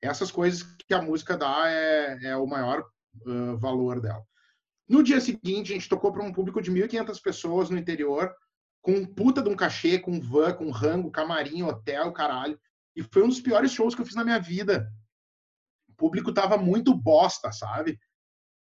Essas 0.00 0.30
coisas 0.30 0.62
que 0.86 0.94
a 0.94 1.02
música 1.02 1.36
dá 1.36 1.64
é, 1.66 2.18
é 2.22 2.36
o 2.36 2.46
maior 2.46 2.84
uh, 3.26 3.56
valor 3.58 4.00
dela. 4.00 4.22
No 4.88 5.02
dia 5.02 5.20
seguinte, 5.20 5.72
a 5.72 5.74
gente 5.74 5.88
tocou 5.88 6.12
para 6.12 6.22
um 6.22 6.32
público 6.32 6.62
de 6.62 6.70
1.500 6.70 7.20
pessoas 7.20 7.68
no 7.68 7.76
interior, 7.76 8.32
com 8.88 9.04
puta 9.04 9.42
de 9.42 9.50
um 9.50 9.54
cachê, 9.54 9.98
com 9.98 10.18
van, 10.18 10.54
com 10.54 10.70
rango, 10.70 11.10
camarim, 11.10 11.62
hotel, 11.62 12.10
caralho. 12.10 12.58
E 12.96 13.02
foi 13.02 13.22
um 13.22 13.28
dos 13.28 13.38
piores 13.38 13.70
shows 13.70 13.94
que 13.94 14.00
eu 14.00 14.06
fiz 14.06 14.14
na 14.14 14.24
minha 14.24 14.38
vida. 14.38 14.90
O 15.90 15.92
público 15.94 16.32
tava 16.32 16.56
muito 16.56 16.94
bosta, 16.94 17.52
sabe? 17.52 18.00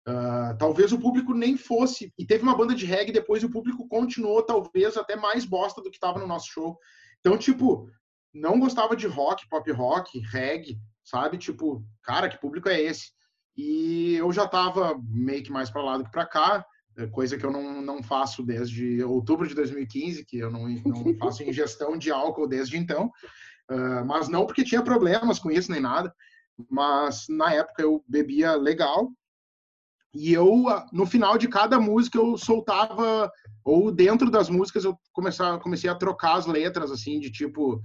Uh, 0.05 0.57
talvez 0.59 0.91
o 0.91 0.99
público 0.99 1.33
nem 1.33 1.55
fosse. 1.55 2.13
E 2.19 2.25
teve 2.25 2.43
uma 2.43 2.57
banda 2.57 2.75
de 2.75 2.85
reggae 2.85 3.13
depois 3.13 3.41
e 3.41 3.45
o 3.45 3.49
público 3.49 3.87
continuou, 3.87 4.43
talvez, 4.43 4.97
até 4.97 5.15
mais 5.15 5.45
bosta 5.45 5.81
do 5.81 5.89
que 5.89 5.95
estava 5.95 6.19
no 6.19 6.27
nosso 6.27 6.47
show. 6.49 6.77
Então, 7.21 7.37
tipo, 7.37 7.89
não 8.33 8.59
gostava 8.59 8.97
de 8.97 9.07
rock, 9.07 9.47
pop 9.47 9.71
rock, 9.71 10.19
reggae, 10.19 10.77
sabe? 11.05 11.37
Tipo, 11.37 11.85
cara, 12.03 12.27
que 12.27 12.37
público 12.37 12.67
é 12.67 12.81
esse? 12.81 13.13
E 13.55 14.15
eu 14.15 14.33
já 14.33 14.45
tava 14.45 15.01
meio 15.07 15.41
que 15.41 15.53
mais 15.53 15.69
para 15.69 15.83
lá 15.83 15.97
do 15.97 16.03
que 16.03 16.11
para 16.11 16.25
cá, 16.25 16.65
coisa 17.11 17.37
que 17.37 17.45
eu 17.45 17.51
não, 17.51 17.81
não 17.81 18.01
faço 18.01 18.43
desde 18.43 19.03
outubro 19.03 19.47
de 19.47 19.53
2015, 19.53 20.25
que 20.25 20.39
eu 20.39 20.49
não, 20.49 20.67
não 20.67 21.15
faço 21.19 21.43
ingestão 21.43 21.97
de 21.97 22.11
álcool 22.11 22.47
desde 22.47 22.77
então. 22.77 23.11
Uh, 23.69 24.05
mas 24.05 24.27
não 24.29 24.45
porque 24.45 24.63
tinha 24.63 24.81
problemas 24.81 25.37
com 25.39 25.51
isso 25.51 25.71
nem 25.71 25.81
nada, 25.81 26.13
mas 26.69 27.25
na 27.29 27.53
época 27.53 27.83
eu 27.83 28.03
bebia 28.07 28.55
legal 28.55 29.11
e 30.13 30.33
eu 30.33 30.63
no 30.91 31.05
final 31.05 31.37
de 31.37 31.47
cada 31.47 31.79
música 31.79 32.17
eu 32.17 32.37
soltava 32.37 33.29
ou 33.63 33.91
dentro 33.91 34.31
das 34.31 34.49
músicas 34.49 34.85
eu 34.85 34.97
começava, 35.11 35.59
comecei 35.59 35.89
a 35.89 35.95
trocar 35.95 36.37
as 36.37 36.45
letras 36.45 36.89
assim 36.91 37.19
de 37.19 37.29
tipo 37.29 37.75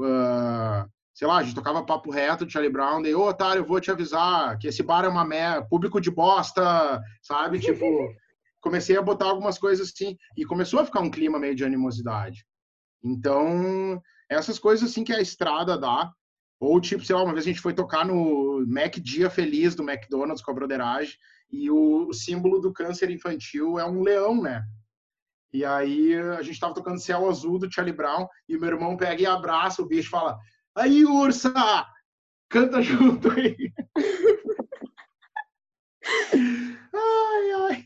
uh, 0.00 0.90
sei 1.16 1.26
lá, 1.26 1.38
a 1.38 1.42
gente 1.42 1.54
tocava 1.54 1.84
papo 1.84 2.10
reto 2.10 2.44
de 2.44 2.52
Charlie 2.52 2.70
Brown, 2.70 3.00
daí, 3.00 3.14
ô, 3.14 3.26
otário, 3.26 3.60
eu 3.60 3.66
vou 3.66 3.80
te 3.80 3.90
avisar 3.90 4.58
que 4.58 4.68
esse 4.68 4.82
bar 4.82 5.02
é 5.02 5.08
uma 5.08 5.24
merda, 5.24 5.66
público 5.66 5.98
de 5.98 6.10
bosta, 6.10 7.00
sabe? 7.22 7.58
Tipo, 7.58 7.86
comecei 8.66 8.96
a 8.96 9.02
botar 9.02 9.26
algumas 9.26 9.58
coisas 9.58 9.88
assim, 9.88 10.18
e 10.36 10.44
começou 10.44 10.80
a 10.80 10.84
ficar 10.84 11.00
um 11.00 11.10
clima 11.10 11.38
meio 11.38 11.54
de 11.54 11.64
animosidade. 11.64 12.44
Então, 13.00 14.02
essas 14.28 14.58
coisas 14.58 14.90
assim 14.90 15.04
que 15.04 15.12
a 15.12 15.20
estrada 15.20 15.78
dá, 15.78 16.10
ou 16.58 16.80
tipo, 16.80 17.04
sei 17.04 17.14
lá, 17.14 17.22
uma 17.22 17.32
vez 17.32 17.44
a 17.44 17.48
gente 17.48 17.60
foi 17.60 17.72
tocar 17.72 18.04
no 18.04 18.64
Mac 18.66 18.96
Dia 18.96 19.30
Feliz 19.30 19.76
do 19.76 19.88
McDonald's 19.88 20.42
com 20.42 20.50
a 20.50 20.54
broderagem, 20.54 21.14
e 21.48 21.70
o, 21.70 22.08
o 22.08 22.12
símbolo 22.12 22.60
do 22.60 22.72
câncer 22.72 23.08
infantil 23.08 23.78
é 23.78 23.88
um 23.88 24.02
leão, 24.02 24.42
né? 24.42 24.64
E 25.52 25.64
aí 25.64 26.12
a 26.36 26.42
gente 26.42 26.58
tava 26.58 26.74
tocando 26.74 27.00
Céu 27.00 27.28
Azul 27.28 27.60
do 27.60 27.72
Charlie 27.72 27.94
Brown, 27.94 28.26
e 28.48 28.58
meu 28.58 28.68
irmão 28.68 28.96
pega 28.96 29.22
e 29.22 29.26
abraça 29.26 29.80
o 29.80 29.86
bicho 29.86 30.08
e 30.08 30.10
fala 30.10 30.36
Aí, 30.74 31.04
Ursa! 31.04 31.86
Canta 32.48 32.82
junto 32.82 33.30
aí. 33.30 33.72
ai, 36.92 37.52
ai. 37.70 37.85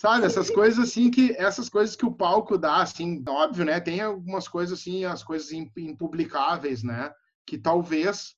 Sabe, 0.00 0.24
essas 0.24 0.48
coisas 0.48 0.78
assim 0.88 1.10
que 1.10 1.32
essas 1.32 1.68
coisas 1.68 1.94
que 1.94 2.06
o 2.06 2.14
palco 2.14 2.56
dá, 2.56 2.80
assim, 2.80 3.22
óbvio, 3.28 3.66
né? 3.66 3.78
Tem 3.78 4.00
algumas 4.00 4.48
coisas 4.48 4.80
assim, 4.80 5.04
as 5.04 5.22
coisas 5.22 5.52
impublicáveis, 5.52 6.82
né? 6.82 7.12
Que 7.46 7.58
talvez 7.58 8.34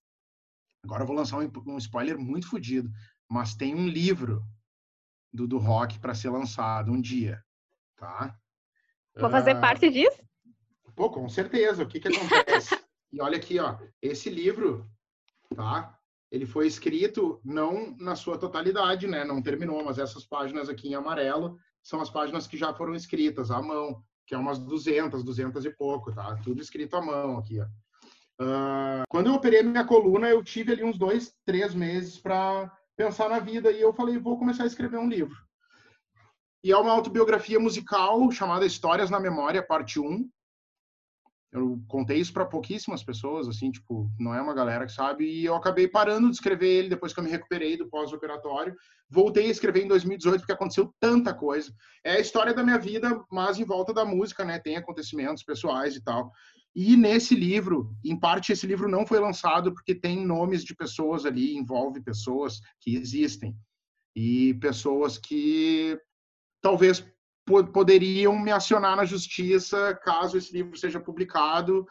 agora 0.82 1.04
eu 1.04 1.06
vou 1.06 1.14
lançar 1.14 1.38
um, 1.38 1.48
um 1.68 1.78
spoiler 1.78 2.18
muito 2.18 2.48
fodido, 2.48 2.90
mas 3.30 3.54
tem 3.54 3.76
um 3.76 3.86
livro 3.86 4.42
do, 5.32 5.46
do 5.46 5.56
rock 5.56 6.00
para 6.00 6.16
ser 6.16 6.30
lançado 6.30 6.90
um 6.90 7.00
dia, 7.00 7.40
tá? 7.94 8.36
Vou 9.14 9.30
fazer 9.30 9.56
uh, 9.56 9.60
parte 9.60 9.88
disso? 9.88 10.20
Pô, 10.96 11.10
com 11.10 11.28
certeza. 11.28 11.84
O 11.84 11.86
que 11.86 12.00
que 12.00 12.08
acontece? 12.08 12.76
E 13.12 13.22
olha 13.22 13.36
aqui, 13.36 13.60
ó, 13.60 13.78
esse 14.00 14.28
livro, 14.28 14.90
tá? 15.54 15.96
Ele 16.32 16.46
foi 16.46 16.66
escrito 16.66 17.38
não 17.44 17.94
na 17.98 18.16
sua 18.16 18.38
totalidade, 18.38 19.06
né? 19.06 19.22
Não 19.22 19.42
terminou, 19.42 19.84
mas 19.84 19.98
essas 19.98 20.24
páginas 20.24 20.70
aqui 20.70 20.88
em 20.88 20.94
amarelo 20.94 21.58
são 21.82 22.00
as 22.00 22.08
páginas 22.08 22.46
que 22.46 22.56
já 22.56 22.72
foram 22.72 22.94
escritas 22.94 23.50
à 23.50 23.60
mão, 23.60 24.02
que 24.26 24.34
é 24.34 24.38
umas 24.38 24.58
200, 24.58 25.22
200 25.22 25.66
e 25.66 25.70
pouco, 25.70 26.10
tá? 26.10 26.34
Tudo 26.42 26.62
escrito 26.62 26.96
à 26.96 27.02
mão 27.02 27.36
aqui, 27.36 27.60
ó. 27.60 27.66
Uh, 28.40 29.04
quando 29.10 29.26
eu 29.26 29.34
operei 29.34 29.62
minha 29.62 29.84
coluna, 29.84 30.26
eu 30.26 30.42
tive 30.42 30.72
ali 30.72 30.82
uns 30.82 30.96
dois, 30.96 31.34
três 31.44 31.74
meses 31.74 32.18
para 32.18 32.72
pensar 32.96 33.28
na 33.28 33.38
vida 33.38 33.70
e 33.70 33.82
eu 33.82 33.92
falei, 33.92 34.16
vou 34.16 34.38
começar 34.38 34.62
a 34.62 34.66
escrever 34.66 34.96
um 34.96 35.08
livro. 35.08 35.36
E 36.64 36.72
é 36.72 36.76
uma 36.78 36.92
autobiografia 36.92 37.60
musical 37.60 38.30
chamada 38.30 38.64
Histórias 38.64 39.10
na 39.10 39.20
Memória, 39.20 39.62
parte 39.62 40.00
1, 40.00 40.26
eu 41.52 41.82
contei 41.86 42.16
isso 42.16 42.32
para 42.32 42.46
pouquíssimas 42.46 43.04
pessoas, 43.04 43.46
assim, 43.46 43.70
tipo, 43.70 44.10
não 44.18 44.34
é 44.34 44.40
uma 44.40 44.54
galera 44.54 44.86
que 44.86 44.92
sabe, 44.92 45.26
e 45.26 45.44
eu 45.44 45.54
acabei 45.54 45.86
parando 45.86 46.28
de 46.28 46.34
escrever 46.34 46.68
ele 46.68 46.88
depois 46.88 47.12
que 47.12 47.20
eu 47.20 47.24
me 47.24 47.30
recuperei 47.30 47.76
do 47.76 47.90
pós-operatório. 47.90 48.74
Voltei 49.10 49.46
a 49.46 49.50
escrever 49.50 49.84
em 49.84 49.88
2018 49.88 50.40
porque 50.40 50.52
aconteceu 50.52 50.94
tanta 50.98 51.34
coisa. 51.34 51.70
É 52.02 52.12
a 52.12 52.20
história 52.20 52.54
da 52.54 52.62
minha 52.62 52.78
vida, 52.78 53.22
mas 53.30 53.58
em 53.58 53.64
volta 53.64 53.92
da 53.92 54.02
música, 54.02 54.46
né? 54.46 54.58
Tem 54.58 54.76
acontecimentos 54.76 55.42
pessoais 55.42 55.94
e 55.94 56.02
tal. 56.02 56.32
E 56.74 56.96
nesse 56.96 57.34
livro, 57.34 57.94
em 58.02 58.18
parte 58.18 58.50
esse 58.50 58.66
livro 58.66 58.88
não 58.88 59.06
foi 59.06 59.20
lançado 59.20 59.74
porque 59.74 59.94
tem 59.94 60.24
nomes 60.24 60.64
de 60.64 60.74
pessoas 60.74 61.26
ali, 61.26 61.54
envolve 61.54 62.00
pessoas 62.00 62.60
que 62.80 62.96
existem 62.96 63.54
e 64.16 64.54
pessoas 64.54 65.18
que 65.18 65.98
talvez 66.62 67.04
poderiam 67.72 68.38
me 68.38 68.50
acionar 68.50 68.96
na 68.96 69.04
justiça 69.04 69.98
caso 70.02 70.36
esse 70.36 70.52
livro 70.52 70.76
seja 70.76 71.00
publicado. 71.00 71.86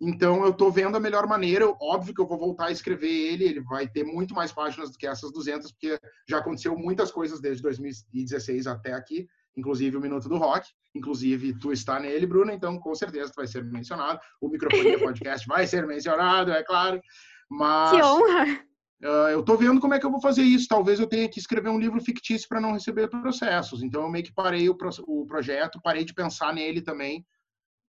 Então, 0.00 0.44
eu 0.44 0.50
estou 0.50 0.70
vendo 0.70 0.96
a 0.96 1.00
melhor 1.00 1.26
maneira. 1.26 1.66
Óbvio 1.80 2.14
que 2.14 2.20
eu 2.20 2.26
vou 2.26 2.38
voltar 2.38 2.66
a 2.66 2.70
escrever 2.70 3.08
ele. 3.08 3.44
Ele 3.44 3.60
vai 3.60 3.88
ter 3.88 4.04
muito 4.04 4.34
mais 4.34 4.52
páginas 4.52 4.90
do 4.90 4.98
que 4.98 5.06
essas 5.06 5.32
200, 5.32 5.72
porque 5.72 5.98
já 6.28 6.38
aconteceu 6.38 6.76
muitas 6.76 7.10
coisas 7.10 7.40
desde 7.40 7.62
2016 7.62 8.66
até 8.66 8.92
aqui, 8.92 9.26
inclusive 9.56 9.96
o 9.96 10.00
Minuto 10.00 10.28
do 10.28 10.36
Rock. 10.36 10.68
Inclusive, 10.94 11.58
tu 11.58 11.72
está 11.72 11.98
nele, 11.98 12.26
Bruna, 12.26 12.52
então 12.52 12.78
com 12.78 12.94
certeza 12.94 13.32
tu 13.32 13.36
vai 13.36 13.46
ser 13.46 13.64
mencionado. 13.64 14.20
O 14.40 14.48
Microfone 14.48 14.98
Podcast 14.98 15.46
vai 15.48 15.66
ser 15.66 15.86
mencionado, 15.86 16.52
é 16.52 16.62
claro. 16.62 17.00
Mas... 17.48 17.92
Que 17.92 18.02
honra! 18.02 18.66
Uh, 19.02 19.28
eu 19.30 19.40
estou 19.40 19.58
vendo 19.58 19.80
como 19.80 19.92
é 19.92 20.00
que 20.00 20.06
eu 20.06 20.10
vou 20.10 20.20
fazer 20.20 20.42
isso. 20.42 20.68
Talvez 20.68 20.98
eu 20.98 21.06
tenha 21.06 21.28
que 21.28 21.38
escrever 21.38 21.68
um 21.68 21.78
livro 21.78 22.00
fictício 22.00 22.48
para 22.48 22.60
não 22.60 22.72
receber 22.72 23.08
processos. 23.08 23.82
Então, 23.82 24.02
eu 24.02 24.10
meio 24.10 24.24
que 24.24 24.32
parei 24.32 24.68
o, 24.68 24.74
pro, 24.74 24.90
o 25.06 25.26
projeto, 25.26 25.80
parei 25.82 26.04
de 26.04 26.14
pensar 26.14 26.54
nele 26.54 26.80
também, 26.80 27.24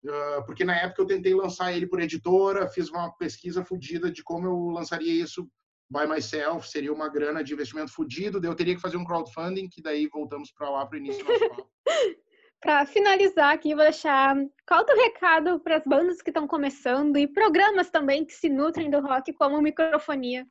uh, 0.04 0.44
porque 0.44 0.64
na 0.64 0.76
época 0.76 1.02
eu 1.02 1.06
tentei 1.06 1.34
lançar 1.34 1.72
ele 1.72 1.86
por 1.86 2.00
editora, 2.00 2.68
fiz 2.68 2.90
uma 2.90 3.10
pesquisa 3.16 3.64
fodida 3.64 4.10
de 4.10 4.22
como 4.22 4.46
eu 4.46 4.68
lançaria 4.68 5.12
isso 5.12 5.48
by 5.90 6.06
myself, 6.06 6.68
seria 6.68 6.92
uma 6.92 7.08
grana 7.08 7.42
de 7.42 7.52
investimento 7.52 7.92
fodido, 7.92 8.40
daí 8.40 8.48
eu 8.48 8.54
teria 8.54 8.76
que 8.76 8.80
fazer 8.80 8.96
um 8.96 9.04
crowdfunding, 9.04 9.68
que 9.68 9.82
daí 9.82 10.06
voltamos 10.06 10.52
para 10.52 10.70
lá 10.70 10.86
para 10.86 10.96
o 10.96 11.00
início 11.00 11.26
para 12.60 12.86
finalizar 12.86 13.52
aqui, 13.52 13.74
vou 13.74 13.82
deixar 13.82 14.36
qual 14.68 14.80
é 14.80 14.82
o 14.84 14.86
teu 14.86 14.96
recado 14.96 15.58
para 15.58 15.78
as 15.78 15.84
bandas 15.84 16.22
que 16.22 16.30
estão 16.30 16.46
começando 16.46 17.16
e 17.16 17.26
programas 17.26 17.90
também 17.90 18.24
que 18.24 18.34
se 18.34 18.48
nutrem 18.48 18.88
do 18.88 19.00
rock, 19.00 19.32
como 19.32 19.60
microfonia. 19.60 20.46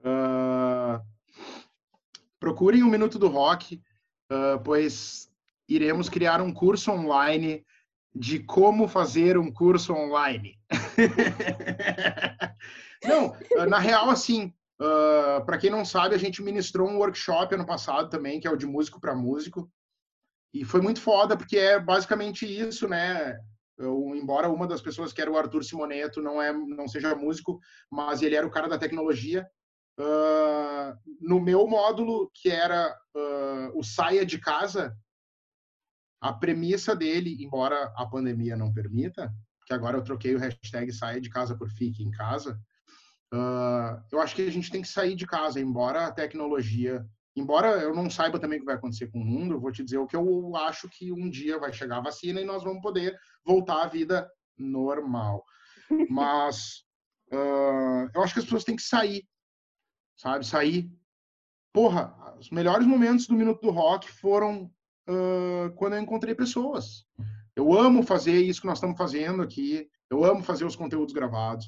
Uh, 0.00 1.00
procurem 2.38 2.82
um 2.82 2.90
Minuto 2.90 3.18
do 3.18 3.28
Rock, 3.28 3.82
uh, 4.30 4.62
pois 4.64 5.30
iremos 5.68 6.08
criar 6.08 6.40
um 6.40 6.52
curso 6.52 6.90
online 6.90 7.64
de 8.14 8.40
como 8.40 8.88
fazer 8.88 9.38
um 9.38 9.52
curso 9.52 9.92
online. 9.92 10.58
não, 13.04 13.36
na 13.68 13.78
real, 13.78 14.10
assim, 14.10 14.52
uh, 14.80 15.44
para 15.44 15.58
quem 15.58 15.70
não 15.70 15.84
sabe, 15.84 16.14
a 16.14 16.18
gente 16.18 16.42
ministrou 16.42 16.88
um 16.88 16.98
workshop 16.98 17.54
ano 17.54 17.66
passado 17.66 18.08
também, 18.08 18.40
que 18.40 18.48
é 18.48 18.50
o 18.50 18.56
de 18.56 18.66
músico 18.66 19.00
para 19.00 19.14
músico. 19.14 19.70
E 20.52 20.64
foi 20.64 20.80
muito 20.80 21.00
foda, 21.00 21.36
porque 21.36 21.58
é 21.58 21.78
basicamente 21.78 22.46
isso, 22.46 22.88
né? 22.88 23.38
Eu, 23.78 24.14
embora 24.16 24.50
uma 24.50 24.66
das 24.66 24.82
pessoas 24.82 25.12
que 25.12 25.20
era 25.20 25.30
o 25.30 25.36
Arthur 25.38 25.62
Simoneto 25.62 26.20
não 26.20 26.42
é 26.42 26.52
não 26.52 26.88
seja 26.88 27.14
músico, 27.14 27.60
mas 27.90 28.22
ele 28.22 28.34
era 28.34 28.46
o 28.46 28.50
cara 28.50 28.68
da 28.68 28.78
tecnologia. 28.78 29.48
Uh, 29.98 30.96
no 31.20 31.40
meu 31.40 31.66
módulo, 31.66 32.30
que 32.34 32.50
era 32.50 32.96
uh, 33.16 33.78
o 33.78 33.82
saia 33.82 34.24
de 34.26 34.38
casa, 34.38 34.96
a 36.20 36.32
premissa 36.32 36.94
dele, 36.94 37.36
embora 37.42 37.92
a 37.96 38.06
pandemia 38.06 38.56
não 38.56 38.72
permita, 38.72 39.32
que 39.66 39.72
agora 39.72 39.96
eu 39.96 40.04
troquei 40.04 40.34
o 40.34 40.38
hashtag 40.38 40.92
saia 40.92 41.20
de 41.20 41.30
casa 41.30 41.56
por 41.56 41.68
fique 41.70 42.02
em 42.02 42.10
casa, 42.10 42.60
uh, 43.34 44.00
eu 44.10 44.20
acho 44.20 44.34
que 44.34 44.42
a 44.42 44.50
gente 44.50 44.70
tem 44.70 44.82
que 44.82 44.88
sair 44.88 45.14
de 45.14 45.26
casa, 45.26 45.60
embora 45.60 46.06
a 46.06 46.12
tecnologia 46.12 47.04
embora 47.38 47.80
eu 47.80 47.94
não 47.94 48.10
saiba 48.10 48.38
também 48.38 48.58
o 48.58 48.60
que 48.60 48.66
vai 48.66 48.74
acontecer 48.74 49.06
com 49.08 49.20
o 49.20 49.24
mundo, 49.24 49.54
eu 49.54 49.60
vou 49.60 49.70
te 49.70 49.84
dizer 49.84 49.98
o 49.98 50.06
que 50.06 50.16
eu 50.16 50.56
acho 50.56 50.88
que 50.88 51.12
um 51.12 51.30
dia 51.30 51.58
vai 51.58 51.72
chegar 51.72 51.98
a 51.98 52.02
vacina 52.02 52.40
e 52.40 52.44
nós 52.44 52.64
vamos 52.64 52.82
poder 52.82 53.16
voltar 53.44 53.82
à 53.82 53.86
vida 53.86 54.30
normal. 54.56 55.44
Mas 56.10 56.84
uh, 57.32 58.10
eu 58.14 58.22
acho 58.22 58.34
que 58.34 58.40
as 58.40 58.44
pessoas 58.44 58.64
têm 58.64 58.76
que 58.76 58.82
sair, 58.82 59.26
sabe? 60.16 60.46
Sair. 60.46 60.90
Porra, 61.72 62.14
os 62.38 62.50
melhores 62.50 62.86
momentos 62.86 63.26
do 63.26 63.34
Minuto 63.34 63.60
do 63.60 63.70
Rock 63.70 64.10
foram 64.10 64.70
uh, 65.08 65.70
quando 65.76 65.94
eu 65.94 66.00
encontrei 66.00 66.34
pessoas. 66.34 67.04
Eu 67.54 67.76
amo 67.76 68.02
fazer 68.02 68.40
isso 68.40 68.60
que 68.60 68.66
nós 68.66 68.78
estamos 68.78 68.96
fazendo 68.96 69.42
aqui. 69.42 69.88
Eu 70.10 70.24
amo 70.24 70.42
fazer 70.42 70.64
os 70.64 70.76
conteúdos 70.76 71.12
gravados. 71.12 71.66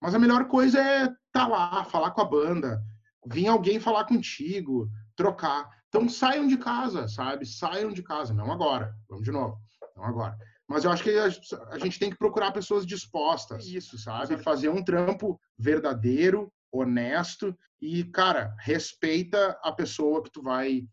Mas 0.00 0.14
a 0.14 0.18
melhor 0.18 0.46
coisa 0.48 0.78
é 0.80 1.02
estar 1.04 1.16
tá 1.32 1.46
lá, 1.46 1.84
falar 1.84 2.10
com 2.12 2.20
a 2.20 2.24
banda, 2.24 2.82
vir 3.26 3.46
alguém 3.46 3.80
falar 3.80 4.04
contigo, 4.04 4.88
trocar. 5.16 5.68
Então 5.88 6.08
saiam 6.08 6.46
de 6.46 6.56
casa, 6.56 7.08
sabe? 7.08 7.46
Saiam 7.46 7.92
de 7.92 8.02
casa, 8.02 8.34
não 8.34 8.52
agora. 8.52 8.94
Vamos 9.08 9.24
de 9.24 9.32
novo, 9.32 9.58
não 9.96 10.04
agora. 10.04 10.36
Mas 10.68 10.84
eu 10.84 10.90
acho 10.90 11.02
que 11.02 11.10
a, 11.10 11.78
gente 11.78 11.98
tem 11.98 12.10
que 12.10 12.18
procurar 12.18 12.52
pessoas 12.52 12.84
dispostas, 12.84 13.66
isso, 13.66 13.96
sabe? 13.96 14.36
Fazer 14.36 14.68
um 14.68 14.84
trampo 14.84 15.40
verdadeiro, 15.58 16.52
honesto 16.70 17.56
e, 17.80 18.04
cara, 18.04 18.54
respeita 18.60 19.58
a 19.62 19.72
pessoa 19.72 20.22
que 20.22 20.30
tu 20.30 20.42
vai 20.42 20.86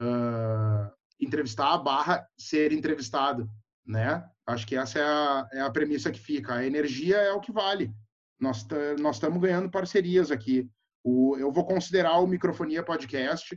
uh, 0.00 0.92
entrevistar 1.20 1.76
barra 1.78 2.24
ser 2.38 2.72
entrevistado, 2.72 3.50
né? 3.84 4.24
Acho 4.46 4.64
que 4.64 4.76
essa 4.76 5.00
é 5.00 5.02
a, 5.02 5.48
é 5.54 5.60
a 5.60 5.70
premissa 5.70 6.12
que 6.12 6.20
fica. 6.20 6.54
A 6.54 6.64
energia 6.64 7.16
é 7.16 7.32
o 7.32 7.40
que 7.40 7.50
vale. 7.50 7.92
Nós 8.38 8.64
nós 9.00 9.16
estamos 9.16 9.40
ganhando 9.40 9.70
parcerias 9.70 10.30
aqui. 10.30 10.70
O, 11.02 11.36
eu 11.36 11.50
vou 11.50 11.64
considerar 11.64 12.18
o 12.20 12.28
Microfonia 12.28 12.84
Podcast 12.84 13.56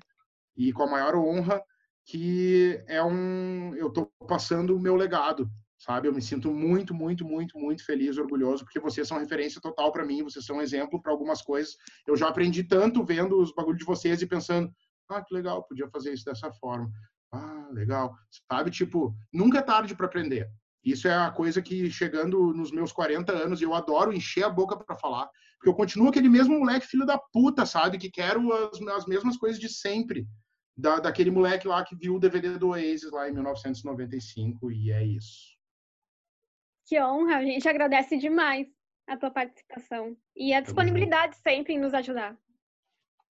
e 0.58 0.74
com 0.74 0.84
a 0.84 0.90
maior 0.90 1.16
honra 1.16 1.62
que 2.10 2.84
é 2.88 3.04
um 3.04 3.76
eu 3.76 3.88
estou 3.88 4.12
passando 4.28 4.76
o 4.76 4.80
meu 4.80 4.96
legado 4.96 5.48
sabe? 5.78 6.08
Eu 6.08 6.14
me 6.14 6.22
sinto 6.22 6.52
muito 6.52 6.92
muito 6.92 7.24
muito 7.24 7.58
muito 7.58 7.86
feliz 7.86 8.18
orgulhoso 8.18 8.66
porque 8.66 8.80
vocês 8.80 9.08
são 9.08 9.20
referência 9.20 9.62
total 9.62 9.92
para 9.92 10.04
mim 10.04 10.24
vocês 10.24 10.44
são 10.44 10.58
um 10.58 10.62
exemplo 10.62 11.00
para 11.02 11.12
algumas 11.12 11.42
coisas. 11.42 11.76
Eu 12.08 12.18
já 12.18 12.28
aprendi 12.28 12.64
tanto 12.64 13.06
vendo 13.06 13.40
os 13.40 13.54
bagulhos 13.54 13.80
de 13.80 13.86
vocês 13.86 14.22
e 14.22 14.28
pensando 14.28 14.72
ah 15.08 15.24
que 15.24 15.34
legal 15.34 15.64
podia 15.64 15.88
fazer 15.90 16.12
isso 16.12 16.26
dessa 16.26 16.52
forma. 16.54 16.90
Ah 17.32 17.70
legal. 17.72 18.16
Sabe 18.52 18.72
tipo 18.72 19.16
nunca 19.32 19.60
é 19.60 19.62
tarde 19.62 19.96
para 19.96 20.08
aprender. 20.08 20.50
Isso 20.84 21.08
é 21.08 21.14
a 21.14 21.30
coisa 21.30 21.62
que 21.62 21.92
chegando 21.92 22.54
nos 22.54 22.72
meus 22.72 22.92
40 22.92 23.32
anos 23.32 23.62
eu 23.62 23.76
adoro 23.76 24.12
encher 24.12 24.44
a 24.44 24.50
boca 24.50 24.76
para 24.76 24.98
falar 24.98 25.30
porque 25.58 25.70
eu 25.70 25.76
continuo 25.76 26.08
aquele 26.08 26.30
mesmo 26.30 26.58
moleque 26.58 26.88
filho 26.88 27.06
da 27.06 27.20
puta 27.20 27.68
sabe? 27.68 28.00
Que 28.00 28.10
quero 28.10 28.52
as, 28.52 28.82
as 28.98 29.06
mesmas 29.06 29.38
coisas 29.38 29.60
de 29.60 29.70
sempre 29.70 30.26
da, 30.80 31.00
daquele 31.00 31.30
moleque 31.30 31.68
lá 31.68 31.84
que 31.84 31.96
viu 31.96 32.16
o 32.16 32.20
DVD 32.20 32.58
do 32.58 32.70
Oasis 32.70 33.12
lá 33.12 33.30
em 33.30 33.34
1995 33.34 34.72
e 34.72 34.92
é 34.92 35.04
isso. 35.04 35.58
Que 36.86 37.00
honra, 37.02 37.38
a 37.38 37.44
gente 37.44 37.68
agradece 37.68 38.18
demais 38.18 38.68
a 39.06 39.18
tua 39.18 39.30
participação 39.30 40.16
e 40.36 40.54
a 40.54 40.62
disponibilidade 40.62 41.36
sempre 41.38 41.74
em 41.74 41.80
nos 41.80 41.94
ajudar. 41.94 42.38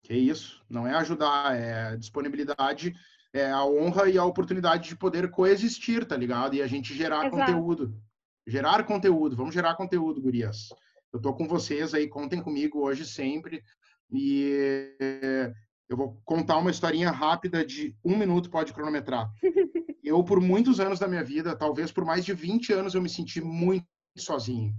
Que 0.03 0.15
isso, 0.15 0.65
não 0.69 0.87
é 0.87 0.95
ajudar, 0.95 1.57
é 1.57 1.97
disponibilidade, 1.97 2.95
é 3.33 3.51
a 3.51 3.65
honra 3.65 4.09
e 4.09 4.17
a 4.17 4.25
oportunidade 4.25 4.89
de 4.89 4.97
poder 4.97 5.31
coexistir, 5.31 6.07
tá 6.07 6.17
ligado? 6.17 6.55
E 6.55 6.63
a 6.63 6.67
gente 6.67 6.95
gerar 6.95 7.27
Exato. 7.27 7.37
conteúdo. 7.37 8.03
Gerar 8.47 8.85
conteúdo, 8.85 9.37
vamos 9.37 9.55
gerar 9.55 9.75
conteúdo, 9.75 10.21
gurias. 10.21 10.69
Eu 11.13 11.21
tô 11.21 11.35
com 11.35 11.47
vocês 11.47 11.95
aí, 11.95 12.09
contem 12.09 12.43
comigo 12.43 12.81
hoje 12.81 13.07
sempre. 13.07 13.63
E 14.11 15.53
eu 15.89 15.97
vou 15.97 16.21
contar 16.25 16.59
uma 16.59 16.71
historinha 16.71 17.11
rápida 17.11 17.65
de 17.65 17.95
um 18.05 18.17
minuto, 18.17 18.51
pode 18.51 18.73
cronometrar. 18.73 19.31
Eu, 20.05 20.23
por 20.23 20.39
muitos 20.39 20.81
anos 20.81 20.99
da 20.99 21.09
minha 21.09 21.25
vida, 21.25 21.57
talvez 21.57 21.91
por 21.91 22.05
mais 22.05 22.27
de 22.27 22.35
20 22.35 22.75
anos, 22.75 22.95
eu 22.95 23.01
me 23.01 23.09
senti 23.09 23.41
muito 23.41 23.87
sozinho. 24.19 24.75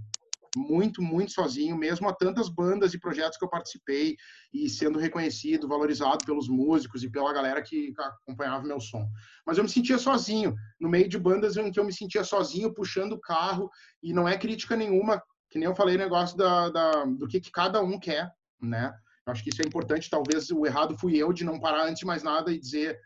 Muito, 0.56 1.02
muito 1.02 1.32
sozinho, 1.32 1.76
mesmo 1.76 2.08
a 2.08 2.14
tantas 2.14 2.48
bandas 2.48 2.94
e 2.94 3.00
projetos 3.00 3.36
que 3.36 3.44
eu 3.44 3.50
participei 3.50 4.16
e 4.54 4.70
sendo 4.70 5.00
reconhecido, 5.00 5.66
valorizado 5.66 6.24
pelos 6.24 6.48
músicos 6.48 7.02
e 7.02 7.10
pela 7.10 7.32
galera 7.32 7.60
que 7.60 7.92
acompanhava 7.98 8.64
meu 8.64 8.80
som. 8.80 9.04
Mas 9.44 9.58
eu 9.58 9.64
me 9.64 9.68
sentia 9.68 9.98
sozinho, 9.98 10.54
no 10.80 10.88
meio 10.88 11.08
de 11.08 11.18
bandas 11.18 11.56
em 11.56 11.72
que 11.72 11.80
eu 11.80 11.84
me 11.84 11.92
sentia 11.92 12.22
sozinho, 12.22 12.72
puxando 12.72 13.14
o 13.14 13.20
carro, 13.20 13.68
e 14.00 14.12
não 14.12 14.28
é 14.28 14.38
crítica 14.38 14.76
nenhuma, 14.76 15.20
que 15.50 15.58
nem 15.58 15.66
eu 15.66 15.74
falei, 15.74 15.98
negócio 15.98 16.36
da, 16.36 16.70
da 16.70 17.04
do 17.04 17.26
que, 17.26 17.40
que 17.40 17.50
cada 17.50 17.82
um 17.82 17.98
quer, 17.98 18.30
né? 18.62 18.94
Acho 19.26 19.42
que 19.42 19.50
isso 19.50 19.60
é 19.60 19.66
importante. 19.66 20.08
Talvez 20.08 20.50
o 20.50 20.64
errado 20.64 20.96
fui 20.96 21.16
eu 21.16 21.32
de 21.32 21.44
não 21.44 21.58
parar 21.58 21.84
antes 21.84 21.98
de 21.98 22.06
mais 22.06 22.22
nada 22.22 22.52
e 22.52 22.58
dizer 22.58 22.94
o 22.94 22.98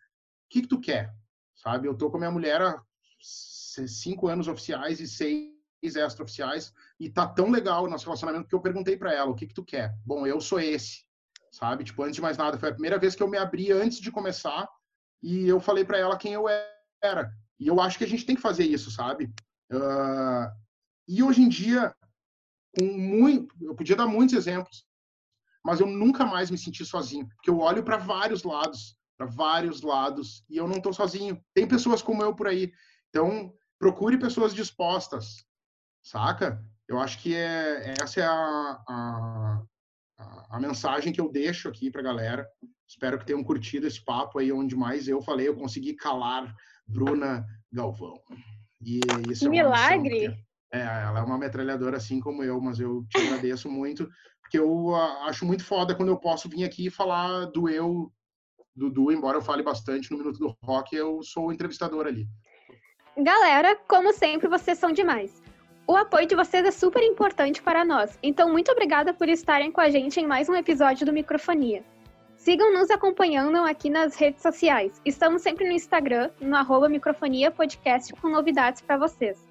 que, 0.51 0.63
que 0.63 0.69
tu 0.69 0.79
quer, 0.79 1.13
sabe? 1.57 1.89
Eu 1.89 1.97
tô 1.97 2.11
com 2.11 2.19
a 2.19 2.21
minha 2.21 2.31
mulher 2.31 2.61
há 2.61 2.83
cinco 3.21 4.29
anos 4.29 4.47
oficiais 4.47 5.01
e 5.01 5.09
seis 5.09 5.51
extra-oficiais 5.83 6.75
e 6.99 7.09
tá 7.09 7.27
tão 7.27 7.51
legal 7.51 7.85
o 7.85 7.89
nosso 7.89 8.05
relacionamento 8.05 8.47
que 8.47 8.55
eu 8.55 8.61
perguntei 8.61 8.97
para 8.97 9.15
ela 9.15 9.31
o 9.31 9.35
que 9.35 9.47
que 9.47 9.55
tu 9.55 9.65
quer. 9.65 9.95
Bom, 10.05 10.27
eu 10.27 10.41
sou 10.41 10.61
esse, 10.61 11.05
sabe? 11.51 11.85
Tipo, 11.85 12.03
antes 12.03 12.17
de 12.17 12.23
mais 12.23 12.37
nada, 12.37 12.59
foi 12.59 12.69
a 12.69 12.73
primeira 12.73 12.99
vez 12.99 13.15
que 13.15 13.23
eu 13.23 13.29
me 13.29 13.39
abri 13.39 13.73
antes 13.73 13.99
de 13.99 14.13
começar 14.13 14.69
e 15.23 15.49
eu 15.49 15.59
falei 15.59 15.85
para 15.85 15.99
ela 15.99 16.19
quem 16.19 16.35
eu 16.35 16.45
era. 17.03 17.33
E 17.59 17.67
eu 17.67 17.81
acho 17.81 17.97
que 17.97 18.05
a 18.05 18.09
gente 18.09 18.27
tem 18.27 18.37
que 18.37 18.43
fazer 18.43 18.65
isso, 18.65 18.91
sabe? 18.91 19.33
Uh, 19.73 20.51
e 21.09 21.23
hoje 21.23 21.43
em 21.43 21.49
dia, 21.49 21.95
com 22.79 22.85
muito, 22.85 23.55
eu 23.63 23.75
podia 23.75 23.97
dar 23.97 24.07
muitos 24.07 24.35
exemplos, 24.35 24.87
mas 25.65 25.81
eu 25.81 25.87
nunca 25.87 26.25
mais 26.25 26.51
me 26.51 26.59
senti 26.59 26.85
sozinho, 26.85 27.29
porque 27.29 27.51
eu 27.51 27.59
olho 27.59 27.83
para 27.83 27.97
vários 27.97 28.43
lados, 28.43 28.97
para 29.17 29.27
vários 29.27 29.83
lados, 29.83 30.45
e 30.49 30.57
eu 30.57 30.67
não 30.67 30.79
estou 30.79 30.93
sozinho. 30.93 31.43
Tem 31.55 31.69
pessoas 31.69 32.01
como 32.01 32.23
eu 32.23 32.35
por 32.35 32.47
aí. 32.47 32.73
Então, 33.11 33.53
procure 33.79 34.19
pessoas 34.19 34.55
dispostas, 34.55 35.45
saca? 36.03 36.65
Eu 36.89 36.99
acho 36.99 37.19
que 37.19 37.35
é, 37.35 37.95
essa 38.01 38.21
é 38.21 38.25
a, 38.25 38.83
a, 38.89 39.63
a 40.51 40.61
mensagem 40.61 41.13
que 41.13 41.21
eu 41.21 41.31
deixo 41.31 41.69
aqui 41.69 41.91
para 41.91 42.01
a 42.01 42.05
galera. 42.05 42.49
Espero 42.89 43.19
que 43.19 43.27
tenham 43.27 43.45
curtido 43.45 43.87
esse 43.87 44.03
papo 44.05 44.39
aí, 44.39 44.51
onde 44.51 44.75
mais 44.75 45.07
eu 45.07 45.23
falei, 45.23 45.49
eu 45.49 45.57
consegui 45.57 45.95
calar 45.95 46.55
Bruna 46.87 47.47
Galvão. 47.73 48.21
E 48.81 49.01
isso 49.31 49.47
é 49.47 49.51
Milagre! 49.51 50.45
É, 50.73 50.81
ela 50.81 51.21
é 51.21 51.23
uma 51.23 51.39
metralhadora 51.39 51.97
assim 51.97 52.21
como 52.21 52.45
eu, 52.45 52.61
mas 52.61 52.79
eu 52.79 53.05
te 53.09 53.19
agradeço 53.19 53.69
muito 53.69 54.09
porque 54.51 54.59
eu 54.59 54.97
acho 55.27 55.47
muito 55.47 55.65
foda 55.65 55.95
quando 55.95 56.09
eu 56.09 56.17
posso 56.17 56.49
vir 56.49 56.65
aqui 56.65 56.87
e 56.87 56.91
falar 56.91 57.45
do 57.47 57.69
eu, 57.69 58.11
do 58.75 58.91
Du, 58.91 59.13
embora 59.13 59.39
eu 59.39 59.43
fale 59.43 59.63
bastante 59.63 60.11
no 60.11 60.19
Minuto 60.19 60.41
do 60.41 60.57
Rock, 60.65 60.97
eu 60.97 61.23
sou 61.23 61.47
o 61.47 61.53
entrevistador 61.53 62.05
ali. 62.05 62.27
Galera, 63.17 63.77
como 63.87 64.13
sempre, 64.13 64.49
vocês 64.49 64.77
são 64.77 64.91
demais. 64.91 65.41
O 65.87 65.95
apoio 65.95 66.27
de 66.27 66.35
vocês 66.35 66.67
é 66.67 66.73
super 66.73 67.01
importante 67.01 67.63
para 67.63 67.85
nós, 67.85 68.19
então 68.25 68.51
muito 68.51 68.73
obrigada 68.73 69.15
por 69.15 69.29
estarem 69.29 69.71
com 69.71 69.81
a 69.81 69.89
gente 69.89 70.19
em 70.19 70.27
mais 70.27 70.49
um 70.49 70.57
episódio 70.57 71.07
do 71.07 71.13
Microfonia. 71.13 71.85
Sigam 72.37 72.73
nos 72.73 72.91
acompanhando 72.91 73.59
aqui 73.59 73.89
nas 73.89 74.17
redes 74.17 74.43
sociais. 74.43 75.01
Estamos 75.05 75.43
sempre 75.43 75.65
no 75.65 75.73
Instagram, 75.73 76.31
no 76.41 76.57
arroba 76.57 76.89
Microfonia 76.89 77.53
Podcast, 77.53 78.13
com 78.15 78.29
novidades 78.29 78.81
para 78.81 78.97
vocês. 78.97 79.47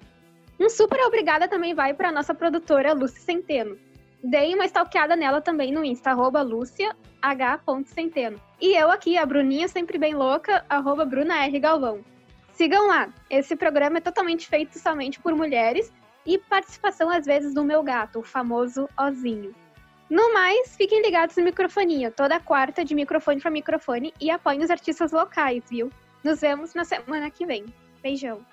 Um 0.60 0.68
super 0.68 1.00
obrigada 1.06 1.48
também 1.48 1.72
vai 1.72 1.94
para 1.94 2.12
nossa 2.12 2.34
produtora 2.34 2.92
Lucy 2.92 3.20
Centeno. 3.20 3.78
Deem 4.22 4.54
uma 4.54 4.66
stalkeada 4.66 5.16
nela 5.16 5.40
também 5.40 5.72
no 5.72 5.82
Insta, 5.82 6.10
arroba 6.10 6.42
luciah.centeno. 6.42 8.38
E 8.60 8.76
eu 8.76 8.90
aqui, 8.90 9.16
a 9.16 9.24
Bruninha 9.24 9.66
sempre 9.68 9.96
bem 9.96 10.14
louca, 10.14 10.62
arroba 10.68 11.06
Bruna 11.06 11.46
R. 11.46 11.58
Galvão. 11.58 12.04
Sigam 12.52 12.86
lá, 12.88 13.08
esse 13.30 13.56
programa 13.56 13.96
é 13.96 14.00
totalmente 14.02 14.46
feito 14.46 14.78
somente 14.78 15.18
por 15.18 15.34
mulheres 15.34 15.90
e 16.26 16.36
participação 16.36 17.08
às 17.08 17.24
vezes 17.24 17.54
do 17.54 17.64
meu 17.64 17.82
gato, 17.82 18.18
o 18.18 18.22
famoso 18.22 18.86
Ozinho. 19.00 19.54
No 20.10 20.34
mais, 20.34 20.76
fiquem 20.76 21.00
ligados 21.00 21.36
no 21.36 21.44
Microfonia, 21.44 22.10
toda 22.10 22.38
quarta 22.38 22.84
de 22.84 22.94
microfone 22.94 23.40
para 23.40 23.50
microfone 23.50 24.12
e 24.20 24.30
apoiem 24.30 24.62
os 24.62 24.70
artistas 24.70 25.10
locais, 25.10 25.64
viu? 25.70 25.90
Nos 26.22 26.42
vemos 26.42 26.74
na 26.74 26.84
semana 26.84 27.30
que 27.30 27.46
vem. 27.46 27.64
Beijão! 28.02 28.44